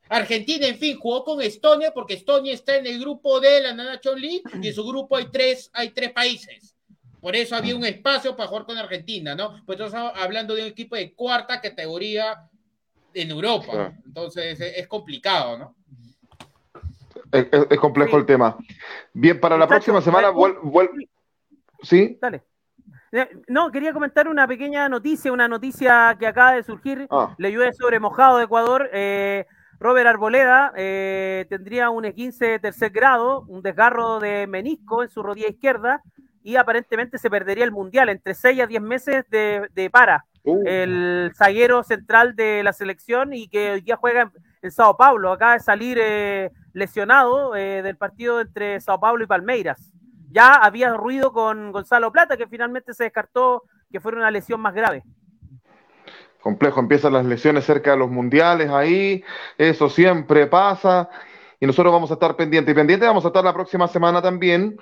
Argentina, 0.09 0.67
en 0.69 0.77
fin, 0.79 0.97
jugó 0.99 1.25
con 1.25 1.41
Estonia 1.41 1.93
porque 1.93 2.15
Estonia 2.15 2.53
está 2.53 2.77
en 2.77 2.87
el 2.87 3.01
grupo 3.01 3.41
de 3.41 3.61
la 3.63 3.73
National 3.73 4.21
League 4.21 4.43
y 4.63 4.69
en 4.69 4.75
su 4.75 4.87
grupo 4.87 5.17
hay 5.17 5.27
tres, 5.33 5.71
hay 5.73 5.91
tres 5.91 6.13
países. 6.13 6.76
Por 7.27 7.35
eso 7.35 7.57
había 7.57 7.75
un 7.75 7.85
espacio 7.85 8.37
para 8.37 8.49
jugar 8.49 8.67
con 8.67 8.79
Argentina, 8.79 9.35
¿no? 9.35 9.61
Pues 9.67 9.81
estamos 9.81 10.13
hablando 10.15 10.55
de 10.55 10.63
un 10.63 10.69
equipo 10.69 10.95
de 10.95 11.13
cuarta 11.13 11.61
categoría 11.61 12.49
en 13.13 13.31
Europa. 13.33 13.73
Claro. 13.73 13.95
Entonces 14.07 14.61
es, 14.61 14.77
es 14.77 14.87
complicado, 14.87 15.59
¿no? 15.59 15.75
Es, 17.33 17.49
es- 17.51 17.67
es 17.69 17.79
complejo 17.81 18.13
Sí. 18.13 18.17
el 18.19 18.27
tema. 18.27 18.57
Bien, 19.13 19.41
para 19.41 19.59
la 19.59 19.67
próxima 19.67 20.01
semana, 20.01 20.29
hay 20.29 20.35
vuel- 20.35 20.57
un- 20.63 20.71
vuel- 20.73 21.09
¿sí? 21.83 22.17
Dale. 22.23 22.45
Eh, 23.11 23.29
No, 23.49 23.73
quería 23.73 23.93
comentar 23.93 24.29
una 24.29 24.47
pequeña 24.47 24.89
noticia, 24.89 25.33
una 25.33 25.49
noticia 25.49 26.17
que 26.21 26.29
acaba 26.29 26.53
de 26.53 26.63
surgir. 26.63 27.09
Ah. 27.11 27.35
Le 27.39 27.51
llueve 27.51 27.73
sobre 27.73 27.99
mojado 27.99 28.39
de 28.39 28.45
Ecuador. 28.45 28.89
Eh, 28.93 29.47
Robert 29.81 30.07
Arboleda 30.07 30.73
eh, 30.77 31.45
tendría 31.49 31.91
un 31.91 32.05
E15 32.05 32.39
de 32.39 32.59
tercer 32.61 32.91
grado, 32.93 33.41
un 33.49 33.63
desgarro 33.63 34.21
de 34.21 34.47
menisco 34.47 35.03
en 35.03 35.09
su 35.09 35.25
rodilla 35.25 35.49
izquierda 35.49 36.05
y 36.47 36.55
aparentemente 36.55 37.19
se 37.19 37.29
perdería 37.29 37.65
el 37.65 37.73
mundial 37.73 38.09
entre 38.09 38.33
6 38.33 38.61
a 38.61 38.67
10 38.69 38.81
meses 38.81 39.25
de, 39.31 39.69
de 39.75 39.91
para. 39.91 40.25
Uh, 40.45 40.63
El 40.65 41.33
zaguero 41.35 41.83
central 41.83 42.37
de 42.37 42.63
la 42.63 42.73
selección 42.73 43.33
y 43.33 43.49
que 43.49 43.73
hoy 43.73 43.81
día 43.81 43.97
juega 43.97 44.23
en, 44.23 44.31
en 44.63 44.71
Sao 44.71 44.97
Paulo. 44.97 45.33
Acaba 45.33 45.55
de 45.55 45.59
salir 45.59 45.99
eh, 46.01 46.53
lesionado 46.73 47.57
eh, 47.57 47.83
del 47.83 47.97
partido 47.97 48.41
entre 48.41 48.81
Sao 48.81 49.01
Paulo 49.01 49.25
y 49.25 49.27
Palmeiras. 49.27 49.93
Ya 50.31 50.55
había 50.55 50.95
ruido 50.95 51.33
con 51.33 51.73
Gonzalo 51.73 52.13
Plata, 52.13 52.37
que 52.37 52.47
finalmente 52.47 52.95
se 52.95 53.03
descartó 53.03 53.65
que 53.91 53.99
fuera 53.99 54.19
una 54.19 54.31
lesión 54.31 54.61
más 54.61 54.73
grave. 54.73 55.03
complejo, 56.41 56.79
empiezan 56.79 57.15
las 57.15 57.27
lesiones 57.27 57.65
cerca 57.65 57.91
de 57.91 57.97
los 57.97 58.09
mundiales 58.09 58.71
ahí, 58.71 59.25
eso 59.59 59.89
siempre 59.89 60.47
pasa, 60.47 61.11
y 61.59 61.67
nosotros 61.67 61.93
vamos 61.93 62.13
a 62.13 62.15
estar 62.15 62.37
pendientes, 62.37 62.71
y 62.71 62.77
pendientes 62.77 63.09
vamos 63.09 63.25
a 63.25 63.29
estar 63.29 63.43
la 63.43 63.53
próxima 63.53 63.89
semana 63.89 64.23
también, 64.23 64.77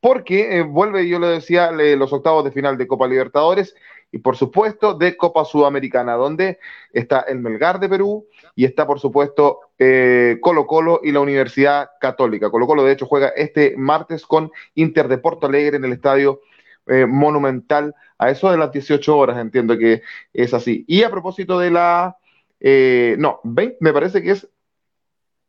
porque 0.00 0.58
eh, 0.58 0.62
vuelve, 0.62 1.08
yo 1.08 1.18
le 1.18 1.28
decía, 1.28 1.70
los 1.72 2.12
octavos 2.12 2.44
de 2.44 2.52
final 2.52 2.76
de 2.78 2.86
Copa 2.86 3.08
Libertadores, 3.08 3.74
y 4.12 4.18
por 4.18 4.36
supuesto 4.36 4.94
de 4.94 5.16
Copa 5.16 5.44
Sudamericana, 5.44 6.14
donde 6.14 6.58
está 6.92 7.20
el 7.20 7.40
Melgar 7.40 7.80
de 7.80 7.88
Perú, 7.88 8.26
y 8.54 8.64
está 8.64 8.86
por 8.86 9.00
supuesto 9.00 9.60
eh, 9.78 10.38
Colo 10.40 10.66
Colo 10.66 11.00
y 11.02 11.12
la 11.12 11.20
Universidad 11.20 11.90
Católica. 12.00 12.50
Colo 12.50 12.66
Colo 12.66 12.84
de 12.84 12.92
hecho 12.92 13.06
juega 13.06 13.28
este 13.28 13.74
martes 13.76 14.24
con 14.24 14.50
Inter 14.74 15.08
de 15.08 15.18
Porto 15.18 15.46
Alegre 15.46 15.76
en 15.76 15.84
el 15.84 15.92
estadio 15.92 16.40
eh, 16.86 17.04
Monumental 17.04 17.94
a 18.18 18.30
eso 18.30 18.50
de 18.50 18.58
las 18.58 18.72
18 18.72 19.16
horas, 19.16 19.38
entiendo 19.38 19.76
que 19.76 20.02
es 20.32 20.54
así. 20.54 20.84
Y 20.86 21.02
a 21.02 21.10
propósito 21.10 21.58
de 21.58 21.70
la, 21.70 22.16
eh, 22.60 23.16
no, 23.18 23.40
20, 23.44 23.78
me 23.80 23.92
parece 23.92 24.22
que 24.22 24.30
es 24.30 24.48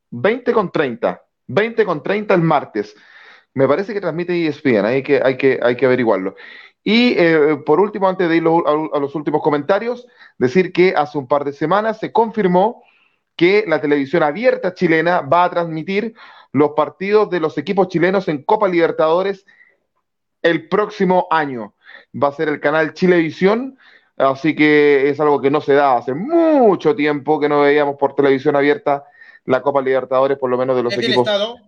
20 0.10 0.52
con 0.52 0.72
30, 0.72 1.24
20 1.48 1.86
con 1.86 2.04
30 2.04 2.34
el 2.34 2.42
martes. 2.42 2.96
Me 3.58 3.68
parece 3.68 3.94
que 3.94 4.02
transmite 4.02 4.34
ESPN, 4.46 4.86
hay 4.86 5.02
que, 5.02 5.20
hay 5.24 5.36
que, 5.36 5.60
hay 5.62 5.76
que 5.76 5.86
averiguarlo. 5.88 6.36
Y 6.84 7.16
eh, 7.18 7.58
por 7.66 7.80
último, 7.80 8.08
antes 8.08 8.30
de 8.30 8.38
ir 8.38 8.44
lo- 8.44 8.68
a, 8.68 8.98
a 8.98 9.00
los 9.00 9.16
últimos 9.16 9.42
comentarios, 9.42 10.08
decir 10.38 10.72
que 10.72 10.94
hace 10.96 11.18
un 11.18 11.28
par 11.28 11.44
de 11.44 11.54
semanas 11.54 12.00
se 12.00 12.12
confirmó 12.12 12.84
que 13.36 13.66
la 13.68 13.82
televisión 13.82 14.22
abierta 14.22 14.74
chilena 14.76 15.22
va 15.22 15.46
a 15.46 15.50
transmitir 15.50 16.14
los 16.52 16.72
partidos 16.76 17.30
de 17.32 17.40
los 17.40 17.58
equipos 17.58 17.88
chilenos 17.88 18.28
en 18.28 18.44
Copa 18.44 18.68
Libertadores 18.68 19.46
el 20.44 20.70
próximo 20.70 21.28
año. 21.32 21.74
Va 22.14 22.28
a 22.30 22.34
ser 22.34 22.50
el 22.50 22.60
canal 22.60 22.94
Chilevisión, 22.94 23.78
así 24.18 24.56
que 24.56 25.10
es 25.10 25.20
algo 25.20 25.42
que 25.42 25.52
no 25.52 25.62
se 25.62 25.74
da 25.74 25.98
hace 25.98 26.14
mucho 26.14 26.96
tiempo 26.96 27.40
que 27.40 27.50
no 27.50 27.62
veíamos 27.62 27.96
por 27.98 28.14
televisión 28.16 28.56
abierta 28.56 29.06
la 29.46 29.62
Copa 29.62 29.82
Libertadores, 29.82 30.38
por 30.38 30.50
lo 30.50 30.58
menos 30.58 30.76
de 30.76 30.84
los 30.84 30.94
¿Es 30.94 31.00
del 31.02 31.06
equipos. 31.06 31.28
Estado? 31.28 31.67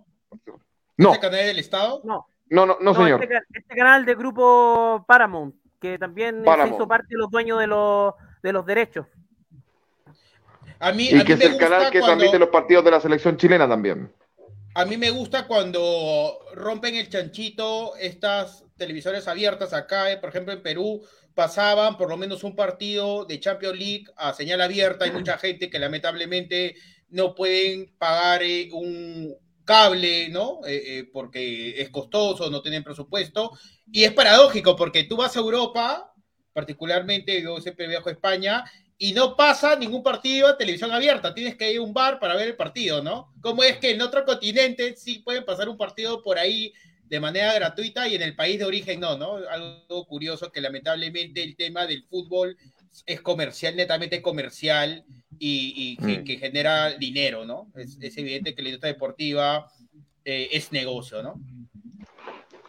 No, 1.00 1.14
¿Este 1.14 1.20
canal 1.28 1.46
del 1.46 1.58
Estado? 1.58 2.00
No, 2.04 2.26
no, 2.50 2.66
no, 2.66 2.76
no, 2.80 2.94
señor. 2.94 3.22
Este, 3.22 3.36
este 3.54 3.74
canal 3.74 4.04
de 4.04 4.14
grupo 4.14 5.04
Paramount, 5.08 5.54
que 5.80 5.98
también 5.98 6.42
Paramount. 6.44 6.72
se 6.72 6.76
hizo 6.76 6.86
parte 6.88 7.06
de 7.10 7.16
los 7.18 7.30
dueños 7.30 7.58
de 7.58 7.66
los, 7.66 8.14
de 8.42 8.52
los 8.52 8.66
derechos. 8.66 9.06
A 10.78 10.92
mí, 10.92 11.08
a 11.08 11.10
Y 11.10 11.14
mí 11.16 11.24
que 11.24 11.32
es 11.34 11.38
me 11.38 11.44
el 11.46 11.56
canal 11.58 11.78
gusta 11.80 11.90
que 11.90 12.00
cuando- 12.00 12.16
transmite 12.18 12.38
los 12.38 12.48
partidos 12.48 12.84
de 12.84 12.90
la 12.90 13.00
selección 13.00 13.36
chilena 13.36 13.68
también. 13.68 14.12
A 14.74 14.84
mí 14.84 14.96
me 14.96 15.10
gusta 15.10 15.46
cuando 15.46 16.38
rompen 16.54 16.94
el 16.94 17.08
chanchito 17.08 17.96
estas 17.96 18.64
televisores 18.76 19.26
abiertas 19.26 19.72
acá, 19.74 20.10
eh, 20.12 20.16
por 20.18 20.30
ejemplo 20.30 20.52
en 20.52 20.62
Perú 20.62 21.02
pasaban 21.34 21.96
por 21.96 22.08
lo 22.08 22.16
menos 22.16 22.44
un 22.44 22.54
partido 22.56 23.24
de 23.24 23.40
Champions 23.40 23.78
League 23.78 24.04
a 24.16 24.32
señal 24.32 24.60
abierta. 24.60 25.04
Hay 25.06 25.12
mucha 25.12 25.38
gente 25.38 25.70
que 25.70 25.78
lamentablemente 25.78 26.74
no 27.08 27.34
pueden 27.34 27.92
pagar 27.98 28.42
eh, 28.42 28.68
un 28.72 29.34
cable, 29.70 30.28
¿no? 30.30 30.62
Eh, 30.66 30.82
eh, 30.84 31.10
porque 31.12 31.80
es 31.80 31.90
costoso, 31.90 32.50
no 32.50 32.60
tienen 32.60 32.82
presupuesto. 32.82 33.56
Y 33.92 34.02
es 34.02 34.12
paradójico 34.12 34.74
porque 34.74 35.04
tú 35.04 35.16
vas 35.16 35.36
a 35.36 35.38
Europa, 35.38 36.12
particularmente 36.52 37.40
yo 37.40 37.60
siempre 37.60 37.86
viajo 37.86 38.08
a 38.08 38.12
España, 38.12 38.64
y 38.98 39.12
no 39.12 39.36
pasa 39.36 39.76
ningún 39.76 40.02
partido 40.02 40.48
a 40.48 40.58
televisión 40.58 40.90
abierta. 40.90 41.32
Tienes 41.32 41.54
que 41.54 41.70
ir 41.70 41.78
a 41.78 41.82
un 41.82 41.94
bar 41.94 42.18
para 42.18 42.34
ver 42.34 42.48
el 42.48 42.56
partido, 42.56 43.00
¿no? 43.00 43.32
¿Cómo 43.40 43.62
es 43.62 43.78
que 43.78 43.92
en 43.92 44.02
otro 44.02 44.24
continente 44.24 44.96
sí 44.96 45.20
pueden 45.20 45.44
pasar 45.44 45.68
un 45.68 45.76
partido 45.76 46.20
por 46.20 46.36
ahí 46.36 46.72
de 47.04 47.20
manera 47.20 47.54
gratuita 47.54 48.08
y 48.08 48.16
en 48.16 48.22
el 48.22 48.34
país 48.34 48.58
de 48.58 48.64
origen 48.64 48.98
no, 48.98 49.16
¿no? 49.16 49.36
Algo 49.36 50.04
curioso 50.06 50.50
que 50.50 50.60
lamentablemente 50.60 51.44
el 51.44 51.54
tema 51.54 51.86
del 51.86 52.02
fútbol 52.02 52.56
es 53.06 53.20
comercial, 53.20 53.76
netamente 53.76 54.20
comercial 54.20 55.04
y, 55.42 55.72
y 55.76 55.96
que, 55.96 56.20
Mm. 56.20 56.24
que 56.24 56.36
genera 56.36 56.90
dinero, 56.90 57.44
¿no? 57.46 57.66
Es, 57.74 57.98
es 58.00 58.16
evidente 58.18 58.54
que 58.54 58.62
la 58.62 58.68
industria 58.68 58.92
deportiva 58.92 59.66
eh, 60.24 60.48
es 60.52 60.70
negocio, 60.70 61.22
¿no? 61.22 61.40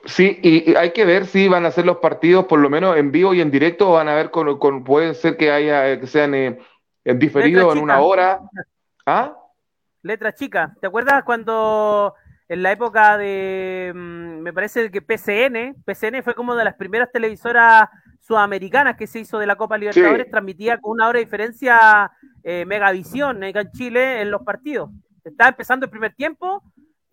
Sí, 0.06 0.40
y, 0.42 0.72
y 0.72 0.76
hay 0.76 0.92
que 0.94 1.06
ver 1.06 1.26
si 1.28 1.48
van 1.48 1.66
a 1.66 1.72
ser 1.72 1.86
los 1.86 1.98
partidos 1.98 2.46
por 2.46 2.60
lo 2.60 2.70
menos 2.70 2.98
en 2.98 3.12
vivo 3.12 3.34
y 3.36 3.42
en 3.42 3.52
directo 3.52 3.90
o 3.90 3.94
van 3.94 4.10
a 4.10 4.16
ver 4.16 4.32
con, 4.32 4.58
con- 4.58 4.84
puede 4.84 5.14
ser 5.14 5.38
que 5.38 5.52
haya 5.52 6.00
que 6.00 6.08
sean 6.08 6.34
eh, 6.34 6.58
en 7.04 7.20
diferido 7.20 7.66
Letra 7.66 7.78
en 7.78 7.84
una 7.84 8.00
hora. 8.00 8.40
¿Ah? 9.06 9.36
Letra 10.02 10.34
chica. 10.34 10.74
¿Te 10.82 10.88
acuerdas 10.88 11.24
cuando 11.24 12.16
en 12.50 12.64
la 12.64 12.72
época 12.72 13.18
de, 13.20 13.92
mm, 13.94 14.40
me 14.42 14.54
parece 14.54 14.90
que 14.90 15.02
PCN, 15.04 15.76
PCN 15.86 16.24
fue 16.24 16.34
como 16.34 16.56
de 16.56 16.64
las 16.64 16.74
primeras 16.76 17.12
televisoras 17.12 17.88
sudamericanas 18.20 18.98
que 18.98 19.06
se 19.08 19.20
hizo 19.20 19.38
de 19.38 19.46
la 19.46 19.56
Copa 19.56 19.78
Libertadores, 19.78 20.26
Sí. 20.26 20.32
transmitía 20.32 20.78
con 20.80 20.94
una 20.94 21.08
hora 21.10 21.20
de 21.20 21.26
diferencia 21.26 22.12
eh, 22.44 22.66
Megavisión 22.66 23.44
acá 23.44 23.62
en 23.62 23.72
Chile 23.72 24.22
en 24.22 24.32
los 24.32 24.42
partidos. 24.44 24.90
Estaba 25.24 25.50
empezando 25.50 25.86
el 25.86 25.90
primer 25.92 26.14
tiempo 26.16 26.64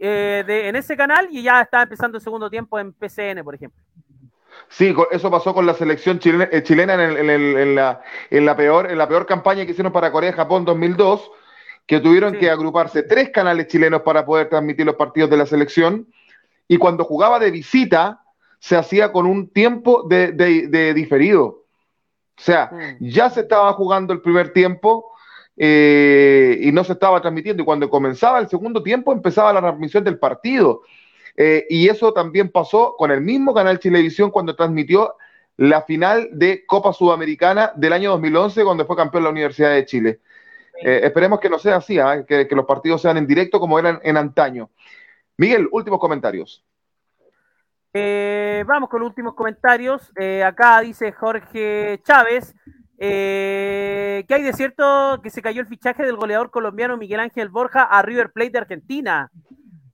eh, 0.00 0.44
de- 0.46 0.68
en 0.68 0.76
ese 0.76 0.96
canal 0.96 1.26
y 1.30 1.42
ya 1.42 1.60
estaba 1.60 1.82
empezando 1.82 2.18
el 2.18 2.22
segundo 2.22 2.48
tiempo 2.48 2.78
en 2.78 2.92
PCN, 2.92 3.42
por 3.42 3.54
ejemplo. 3.56 3.82
Sí, 4.68 4.94
eso 5.10 5.30
pasó 5.30 5.52
con 5.54 5.66
la 5.66 5.74
selección 5.74 6.18
chilena, 6.18 6.48
eh, 6.52 6.62
chilena 6.62 6.94
en, 6.94 7.00
el- 7.00 7.16
en 7.16 7.30
el- 7.30 7.56
en 7.56 7.74
la, 7.74 8.00
en 8.30 8.46
la 8.46 8.56
peor, 8.56 8.90
en 8.90 8.96
la 8.98 9.08
peor 9.08 9.26
campaña 9.26 9.64
que 9.64 9.72
hicieron 9.72 9.92
para 9.92 10.12
Corea-Japón 10.12 10.64
2002, 10.64 11.30
que 11.86 12.00
tuvieron 12.00 12.34
Sí. 12.34 12.38
que 12.38 12.50
agruparse 12.50 13.02
tres 13.02 13.30
canales 13.30 13.66
chilenos 13.68 14.02
para 14.02 14.24
poder 14.24 14.48
transmitir 14.48 14.84
los 14.86 14.94
partidos 14.96 15.30
de 15.30 15.36
la 15.36 15.46
selección. 15.46 16.06
Y 16.68 16.76
cuando 16.76 17.02
jugaba 17.04 17.38
de 17.38 17.50
visita, 17.50 18.20
se 18.60 18.76
hacía 18.76 19.10
con 19.10 19.26
un 19.26 19.48
tiempo 19.50 20.04
de, 20.08 20.32
de- 20.32 20.68
de 20.68 20.92
diferido. 20.94 21.44
O 21.44 22.40
sea, 22.40 22.70
Mm. 22.72 22.96
ya 23.00 23.30
se 23.30 23.40
estaba 23.40 23.72
jugando 23.72 24.12
el 24.12 24.20
primer 24.20 24.52
tiempo 24.52 25.10
eh, 25.60 26.56
y 26.60 26.70
no 26.70 26.84
se 26.84 26.92
estaba 26.92 27.20
transmitiendo. 27.20 27.62
Y 27.62 27.66
cuando 27.66 27.90
comenzaba 27.90 28.38
el 28.38 28.48
segundo 28.48 28.82
tiempo, 28.82 29.12
empezaba 29.12 29.52
la 29.52 29.60
transmisión 29.60 30.04
del 30.04 30.18
partido. 30.18 30.82
Eh, 31.36 31.66
y 31.68 31.88
eso 31.88 32.12
también 32.12 32.50
pasó 32.50 32.94
con 32.96 33.10
el 33.10 33.20
mismo 33.20 33.52
canal 33.52 33.78
Chilevisión 33.78 34.30
cuando 34.30 34.54
transmitió 34.54 35.16
la 35.56 35.82
final 35.82 36.28
de 36.32 36.64
Copa 36.64 36.92
Sudamericana 36.92 37.72
del 37.74 37.92
año 37.92 38.10
2011, 38.12 38.64
cuando 38.64 38.86
fue 38.86 38.96
campeón 38.96 39.24
la 39.24 39.30
Universidad 39.30 39.70
de 39.70 39.84
Chile. 39.84 40.20
Eh, 40.80 41.00
esperemos 41.02 41.40
que 41.40 41.50
no 41.50 41.58
sea 41.58 41.76
así, 41.76 41.98
¿ah? 41.98 42.24
que, 42.24 42.46
los 42.52 42.64
partidos 42.64 43.02
sean 43.02 43.16
en 43.16 43.26
directo 43.26 43.58
como 43.58 43.80
eran 43.80 43.98
en 44.04 44.16
antaño. 44.16 44.70
Miguel, 45.36 45.68
últimos 45.72 45.98
comentarios. 45.98 46.64
Vamos 48.64 48.88
con 48.88 49.02
últimos 49.02 49.34
comentarios. 49.34 50.12
Acá 50.44 50.80
dice 50.80 51.10
Jorge 51.10 52.00
Chávez. 52.04 52.54
Eh, 52.98 54.24
que 54.26 54.34
hay 54.34 54.42
de 54.42 54.52
cierto 54.52 55.20
que 55.22 55.30
se 55.30 55.40
cayó 55.40 55.60
el 55.60 55.68
fichaje 55.68 56.04
del 56.04 56.16
goleador 56.16 56.50
colombiano 56.50 56.96
Miguel 56.96 57.20
Ángel 57.20 57.48
Borja 57.48 57.82
a 57.82 58.02
River 58.02 58.32
Plate 58.32 58.50
de 58.50 58.58
Argentina. 58.58 59.30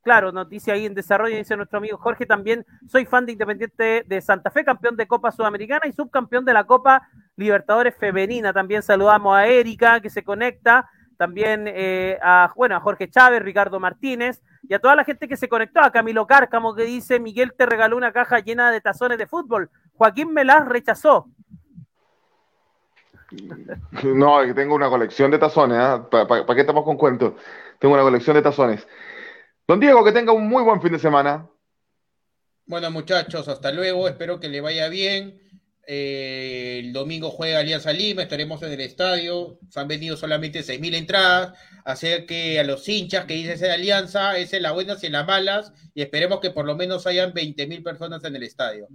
Claro, 0.02 0.32
noticia 0.32 0.74
ahí 0.74 0.84
en 0.84 0.94
desarrollo, 0.94 1.36
dice 1.36 1.56
nuestro 1.56 1.78
amigo 1.78 1.96
Jorge. 1.96 2.26
También 2.26 2.66
soy 2.86 3.06
fan 3.06 3.24
de 3.24 3.32
Independiente 3.32 4.04
de 4.06 4.20
Santa 4.20 4.50
Fe, 4.50 4.62
campeón 4.62 4.96
de 4.96 5.06
Copa 5.06 5.32
Sudamericana 5.32 5.86
y 5.86 5.92
subcampeón 5.92 6.44
de 6.44 6.52
la 6.52 6.64
Copa 6.64 7.08
Libertadores 7.36 7.94
Femenina. 7.96 8.52
También 8.52 8.82
saludamos 8.82 9.34
a 9.34 9.46
Erika 9.46 10.00
que 10.00 10.10
se 10.10 10.22
conecta. 10.22 10.90
También 11.16 11.64
eh, 11.68 12.18
a, 12.22 12.52
bueno, 12.54 12.76
a 12.76 12.80
Jorge 12.80 13.08
Chávez, 13.08 13.40
Ricardo 13.40 13.80
Martínez 13.80 14.42
y 14.68 14.74
a 14.74 14.78
toda 14.78 14.94
la 14.94 15.04
gente 15.04 15.26
que 15.26 15.38
se 15.38 15.48
conectó. 15.48 15.80
A 15.80 15.90
Camilo 15.90 16.26
Cárcamo 16.26 16.74
que 16.74 16.84
dice: 16.84 17.18
Miguel 17.18 17.54
te 17.56 17.64
regaló 17.64 17.96
una 17.96 18.12
caja 18.12 18.40
llena 18.40 18.70
de 18.70 18.82
tazones 18.82 19.16
de 19.16 19.26
fútbol. 19.26 19.70
Joaquín 19.94 20.34
me 20.34 20.44
las 20.44 20.66
rechazó. 20.66 21.28
No, 24.04 24.42
que 24.42 24.54
tengo 24.54 24.74
una 24.74 24.88
colección 24.88 25.30
de 25.30 25.38
tazones. 25.38 25.78
¿ah? 25.78 26.08
¿Para 26.10 26.54
qué 26.54 26.60
estamos 26.60 26.84
con 26.84 26.96
cuentos? 26.96 27.34
Tengo 27.78 27.94
una 27.94 28.02
colección 28.02 28.36
de 28.36 28.42
tazones. 28.42 28.86
Don 29.66 29.80
Diego, 29.80 30.04
que 30.04 30.12
tenga 30.12 30.32
un 30.32 30.48
muy 30.48 30.62
buen 30.62 30.80
fin 30.80 30.92
de 30.92 30.98
semana. 30.98 31.48
Bueno, 32.66 32.90
muchachos, 32.90 33.48
hasta 33.48 33.72
luego. 33.72 34.08
Espero 34.08 34.40
que 34.40 34.48
le 34.48 34.60
vaya 34.60 34.88
bien. 34.88 35.40
Eh, 35.86 36.80
el 36.82 36.92
domingo 36.94 37.30
juega 37.30 37.58
Alianza 37.58 37.92
Lima, 37.92 38.22
estaremos 38.22 38.62
en 38.62 38.72
el 38.72 38.80
estadio. 38.80 39.58
Se 39.68 39.80
han 39.80 39.88
vendido 39.88 40.16
solamente 40.16 40.60
6.000 40.60 40.94
entradas. 40.94 41.58
Hacer 41.84 42.24
que 42.24 42.58
a 42.58 42.64
los 42.64 42.88
hinchas 42.88 43.26
que 43.26 43.34
dicen 43.34 43.58
ser 43.58 43.70
Alianza, 43.70 44.38
es 44.38 44.52
en 44.54 44.62
las 44.62 44.72
buenas 44.72 45.02
y 45.02 45.06
en 45.06 45.12
las 45.12 45.26
malas. 45.26 45.72
Y 45.94 46.02
esperemos 46.02 46.40
que 46.40 46.50
por 46.50 46.64
lo 46.64 46.74
menos 46.74 47.06
hayan 47.06 47.32
20.000 47.32 47.82
personas 47.82 48.24
en 48.24 48.36
el 48.36 48.42
estadio. 48.42 48.88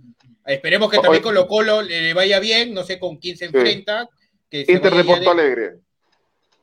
Esperemos 0.46 0.90
que 0.90 0.98
también 0.98 1.22
Colo 1.22 1.48
Colo 1.48 1.82
le 1.82 2.14
vaya 2.14 2.40
bien. 2.40 2.74
No 2.74 2.84
sé 2.84 3.00
con 3.00 3.18
quién 3.18 3.38
se 3.38 3.46
enfrenta. 3.46 4.10
Que 4.50 4.66
Inter 4.68 4.94
de 4.94 5.04
Porto 5.04 5.32
Alegre. 5.32 5.80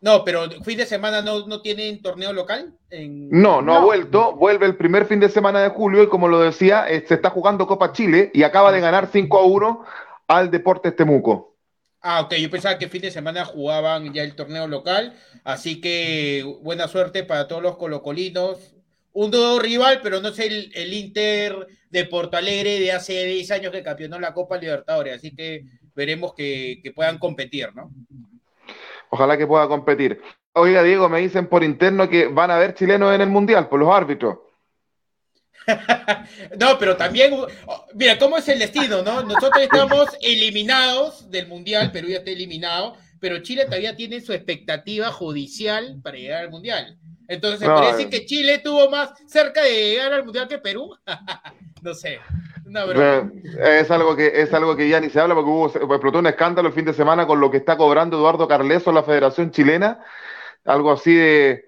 No, 0.00 0.24
pero 0.24 0.48
fin 0.62 0.76
de 0.76 0.86
semana 0.86 1.22
no, 1.22 1.46
no 1.46 1.62
tienen 1.62 2.02
torneo 2.02 2.32
local. 2.32 2.74
En... 2.90 3.30
No, 3.30 3.62
no, 3.62 3.74
ha 3.74 3.80
vuelto. 3.80 4.34
Vuelve 4.36 4.66
el 4.66 4.76
primer 4.76 5.06
fin 5.06 5.20
de 5.20 5.28
semana 5.28 5.60
de 5.62 5.70
julio 5.70 6.02
y 6.02 6.08
como 6.08 6.28
lo 6.28 6.40
decía, 6.40 6.86
se 6.86 7.14
está 7.14 7.30
jugando 7.30 7.66
Copa 7.66 7.92
Chile 7.92 8.30
y 8.34 8.42
acaba 8.42 8.72
de 8.72 8.80
ganar 8.80 9.08
5 9.10 9.38
a 9.38 9.44
1 9.44 9.84
al 10.28 10.50
Deportes 10.50 10.94
Temuco. 10.94 11.56
Ah, 12.00 12.20
ok, 12.20 12.34
yo 12.34 12.50
pensaba 12.50 12.78
que 12.78 12.88
fin 12.88 13.02
de 13.02 13.10
semana 13.10 13.44
jugaban 13.44 14.12
ya 14.12 14.22
el 14.22 14.36
torneo 14.36 14.68
local, 14.68 15.14
así 15.42 15.80
que 15.80 16.44
buena 16.62 16.86
suerte 16.86 17.24
para 17.24 17.48
todos 17.48 17.62
los 17.62 17.76
colocolinos. 17.76 18.76
Un 19.12 19.30
nuevo 19.30 19.58
rival, 19.58 20.00
pero 20.02 20.20
no 20.20 20.28
es 20.28 20.38
el, 20.38 20.70
el 20.74 20.92
Inter 20.92 21.66
de 21.90 22.04
Porto 22.04 22.36
Alegre 22.36 22.78
de 22.78 22.92
hace 22.92 23.24
10 23.24 23.50
años 23.50 23.72
que 23.72 23.82
campeonó 23.82 24.20
la 24.20 24.34
Copa 24.34 24.58
Libertadores, 24.58 25.16
así 25.16 25.34
que 25.34 25.64
veremos 25.96 26.34
que, 26.34 26.78
que 26.82 26.92
puedan 26.92 27.18
competir, 27.18 27.74
¿no? 27.74 27.90
Ojalá 29.10 29.36
que 29.36 29.46
pueda 29.46 29.66
competir. 29.66 30.20
Oiga, 30.52 30.82
Diego, 30.82 31.08
me 31.08 31.20
dicen 31.20 31.48
por 31.48 31.64
interno 31.64 32.08
que 32.08 32.28
van 32.28 32.50
a 32.50 32.56
haber 32.56 32.74
chilenos 32.74 33.14
en 33.14 33.20
el 33.20 33.28
Mundial, 33.28 33.68
por 33.68 33.80
los 33.80 33.94
árbitros. 33.94 34.38
no, 36.60 36.78
pero 36.78 36.96
también, 36.96 37.34
mira, 37.94 38.18
¿cómo 38.18 38.38
es 38.38 38.48
el 38.48 38.58
destino, 38.58 39.02
no? 39.02 39.22
Nosotros 39.22 39.62
estamos 39.62 40.08
eliminados 40.22 41.30
del 41.30 41.48
Mundial, 41.48 41.90
Perú 41.92 42.08
ya 42.08 42.18
está 42.18 42.30
eliminado, 42.30 42.96
pero 43.20 43.42
Chile 43.42 43.64
todavía 43.64 43.96
tiene 43.96 44.20
su 44.20 44.32
expectativa 44.32 45.10
judicial 45.10 46.00
para 46.02 46.16
llegar 46.16 46.44
al 46.44 46.50
Mundial. 46.50 46.98
Entonces, 47.28 47.66
No, 47.66 47.74
parece 47.74 48.02
eh. 48.02 48.10
que 48.10 48.24
Chile 48.24 48.58
tuvo 48.58 48.88
más 48.88 49.10
cerca 49.26 49.62
de 49.62 49.72
llegar 49.72 50.12
al 50.12 50.24
Mundial 50.24 50.46
que 50.48 50.58
Perú. 50.58 50.96
no 51.82 51.94
sé, 51.94 52.20
Eh, 53.58 53.78
Es 53.80 53.90
algo 53.90 54.16
que 54.16 54.26
es 54.40 54.52
algo 54.52 54.76
que 54.76 54.88
ya 54.88 55.00
ni 55.00 55.08
se 55.10 55.20
habla 55.20 55.34
porque 55.34 55.50
hubo, 55.50 55.66
explotó 55.66 56.18
un 56.18 56.26
escándalo 56.26 56.68
el 56.68 56.74
fin 56.74 56.84
de 56.84 56.92
semana 56.92 57.26
con 57.26 57.40
lo 57.40 57.50
que 57.50 57.58
está 57.58 57.76
cobrando 57.76 58.16
Eduardo 58.16 58.48
Carleso 58.48 58.92
la 58.92 59.02
Federación 59.02 59.50
Chilena, 59.50 60.00
algo 60.64 60.90
así 60.90 61.14
de 61.14 61.64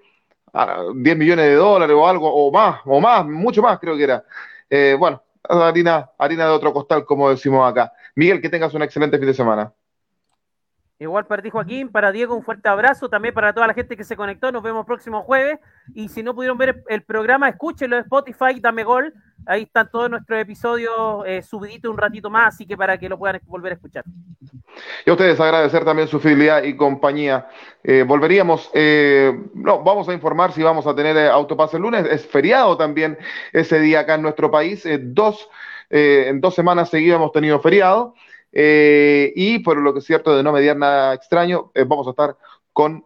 ah, 0.52 0.84
10 0.94 1.16
millones 1.16 1.46
de 1.46 1.54
dólares 1.54 1.96
o 1.96 2.06
algo, 2.06 2.28
o 2.32 2.50
más, 2.50 2.80
o 2.84 3.00
más, 3.00 3.24
mucho 3.26 3.62
más 3.62 3.78
creo 3.78 3.96
que 3.96 4.04
era. 4.04 4.24
Eh, 4.68 4.96
bueno, 4.98 5.22
harina, 5.48 6.10
harina 6.18 6.44
de 6.46 6.50
otro 6.50 6.72
costal, 6.72 7.04
como 7.04 7.30
decimos 7.30 7.68
acá. 7.70 7.92
Miguel, 8.16 8.40
que 8.40 8.48
tengas 8.48 8.74
un 8.74 8.82
excelente 8.82 9.18
fin 9.18 9.26
de 9.28 9.34
semana. 9.34 9.72
Igual 11.00 11.26
para 11.26 11.42
ti, 11.42 11.50
Joaquín, 11.50 11.90
para 11.90 12.10
Diego, 12.10 12.34
un 12.34 12.42
fuerte 12.42 12.68
abrazo. 12.68 13.08
También 13.08 13.32
para 13.32 13.52
toda 13.52 13.66
la 13.66 13.74
gente 13.74 13.96
que 13.96 14.04
se 14.04 14.16
conectó. 14.16 14.50
Nos 14.50 14.62
vemos 14.62 14.84
próximo 14.84 15.22
jueves. 15.22 15.58
Y 15.94 16.08
si 16.08 16.22
no 16.22 16.34
pudieron 16.34 16.58
ver 16.58 16.82
el 16.88 17.02
programa, 17.02 17.48
escúchenlo 17.48 17.96
en 17.96 18.02
Spotify, 18.02 18.58
dame 18.60 18.82
gol. 18.82 19.14
Ahí 19.46 19.62
están 19.62 19.90
todos 19.90 20.10
nuestros 20.10 20.40
episodios 20.40 21.24
eh, 21.26 21.42
subiditos 21.42 21.90
un 21.90 21.96
ratito 21.96 22.28
más, 22.28 22.54
así 22.54 22.66
que 22.66 22.76
para 22.76 22.98
que 22.98 23.08
lo 23.08 23.16
puedan 23.16 23.40
volver 23.46 23.72
a 23.72 23.74
escuchar. 23.76 24.04
Y 25.06 25.10
a 25.10 25.12
ustedes 25.12 25.40
agradecer 25.40 25.84
también 25.84 26.08
su 26.08 26.20
fidelidad 26.20 26.62
y 26.62 26.76
compañía. 26.76 27.48
Eh, 27.82 28.04
volveríamos, 28.06 28.70
eh, 28.74 29.32
no, 29.54 29.82
vamos 29.82 30.08
a 30.08 30.12
informar 30.12 30.52
si 30.52 30.62
vamos 30.62 30.86
a 30.86 30.94
tener 30.94 31.16
eh, 31.16 31.28
autopase 31.28 31.76
el 31.76 31.82
lunes. 31.82 32.06
Es 32.06 32.26
feriado 32.26 32.76
también 32.76 33.16
ese 33.52 33.80
día 33.80 34.00
acá 34.00 34.14
en 34.14 34.22
nuestro 34.22 34.50
país. 34.50 34.84
Eh, 34.84 34.98
dos, 35.00 35.48
en 35.90 36.40
dos 36.40 36.54
semanas 36.54 36.90
seguidas 36.90 37.16
hemos 37.16 37.32
tenido 37.32 37.60
feriado. 37.60 38.14
Eh, 38.52 39.32
y 39.36 39.58
por 39.60 39.76
lo 39.78 39.92
que 39.92 40.00
es 40.00 40.04
cierto 40.04 40.36
de 40.36 40.42
no 40.42 40.52
mediar 40.52 40.76
nada 40.76 41.14
extraño, 41.14 41.70
eh, 41.74 41.84
vamos 41.86 42.06
a 42.06 42.10
estar 42.10 42.36
con 42.72 43.04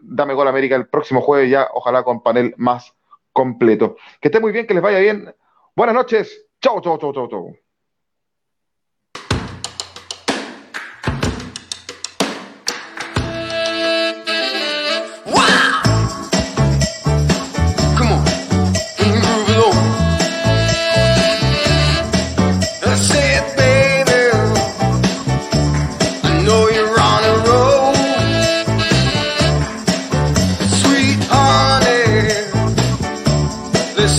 Dame 0.00 0.34
Gol 0.34 0.48
América 0.48 0.76
el 0.76 0.88
próximo 0.88 1.20
jueves 1.20 1.50
ya, 1.50 1.68
ojalá 1.72 2.02
con 2.02 2.22
panel 2.22 2.54
más 2.56 2.94
completo. 3.32 3.96
Que 4.20 4.28
esté 4.28 4.40
muy 4.40 4.52
bien, 4.52 4.66
que 4.66 4.74
les 4.74 4.82
vaya 4.82 4.98
bien. 4.98 5.34
Buenas 5.74 5.94
noches. 5.94 6.46
Chau, 6.60 6.80
chau, 6.80 6.98
chau, 6.98 7.12
chau, 7.12 7.28
chau. 7.28 7.65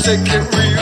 second 0.07 0.55
real. 0.55 0.76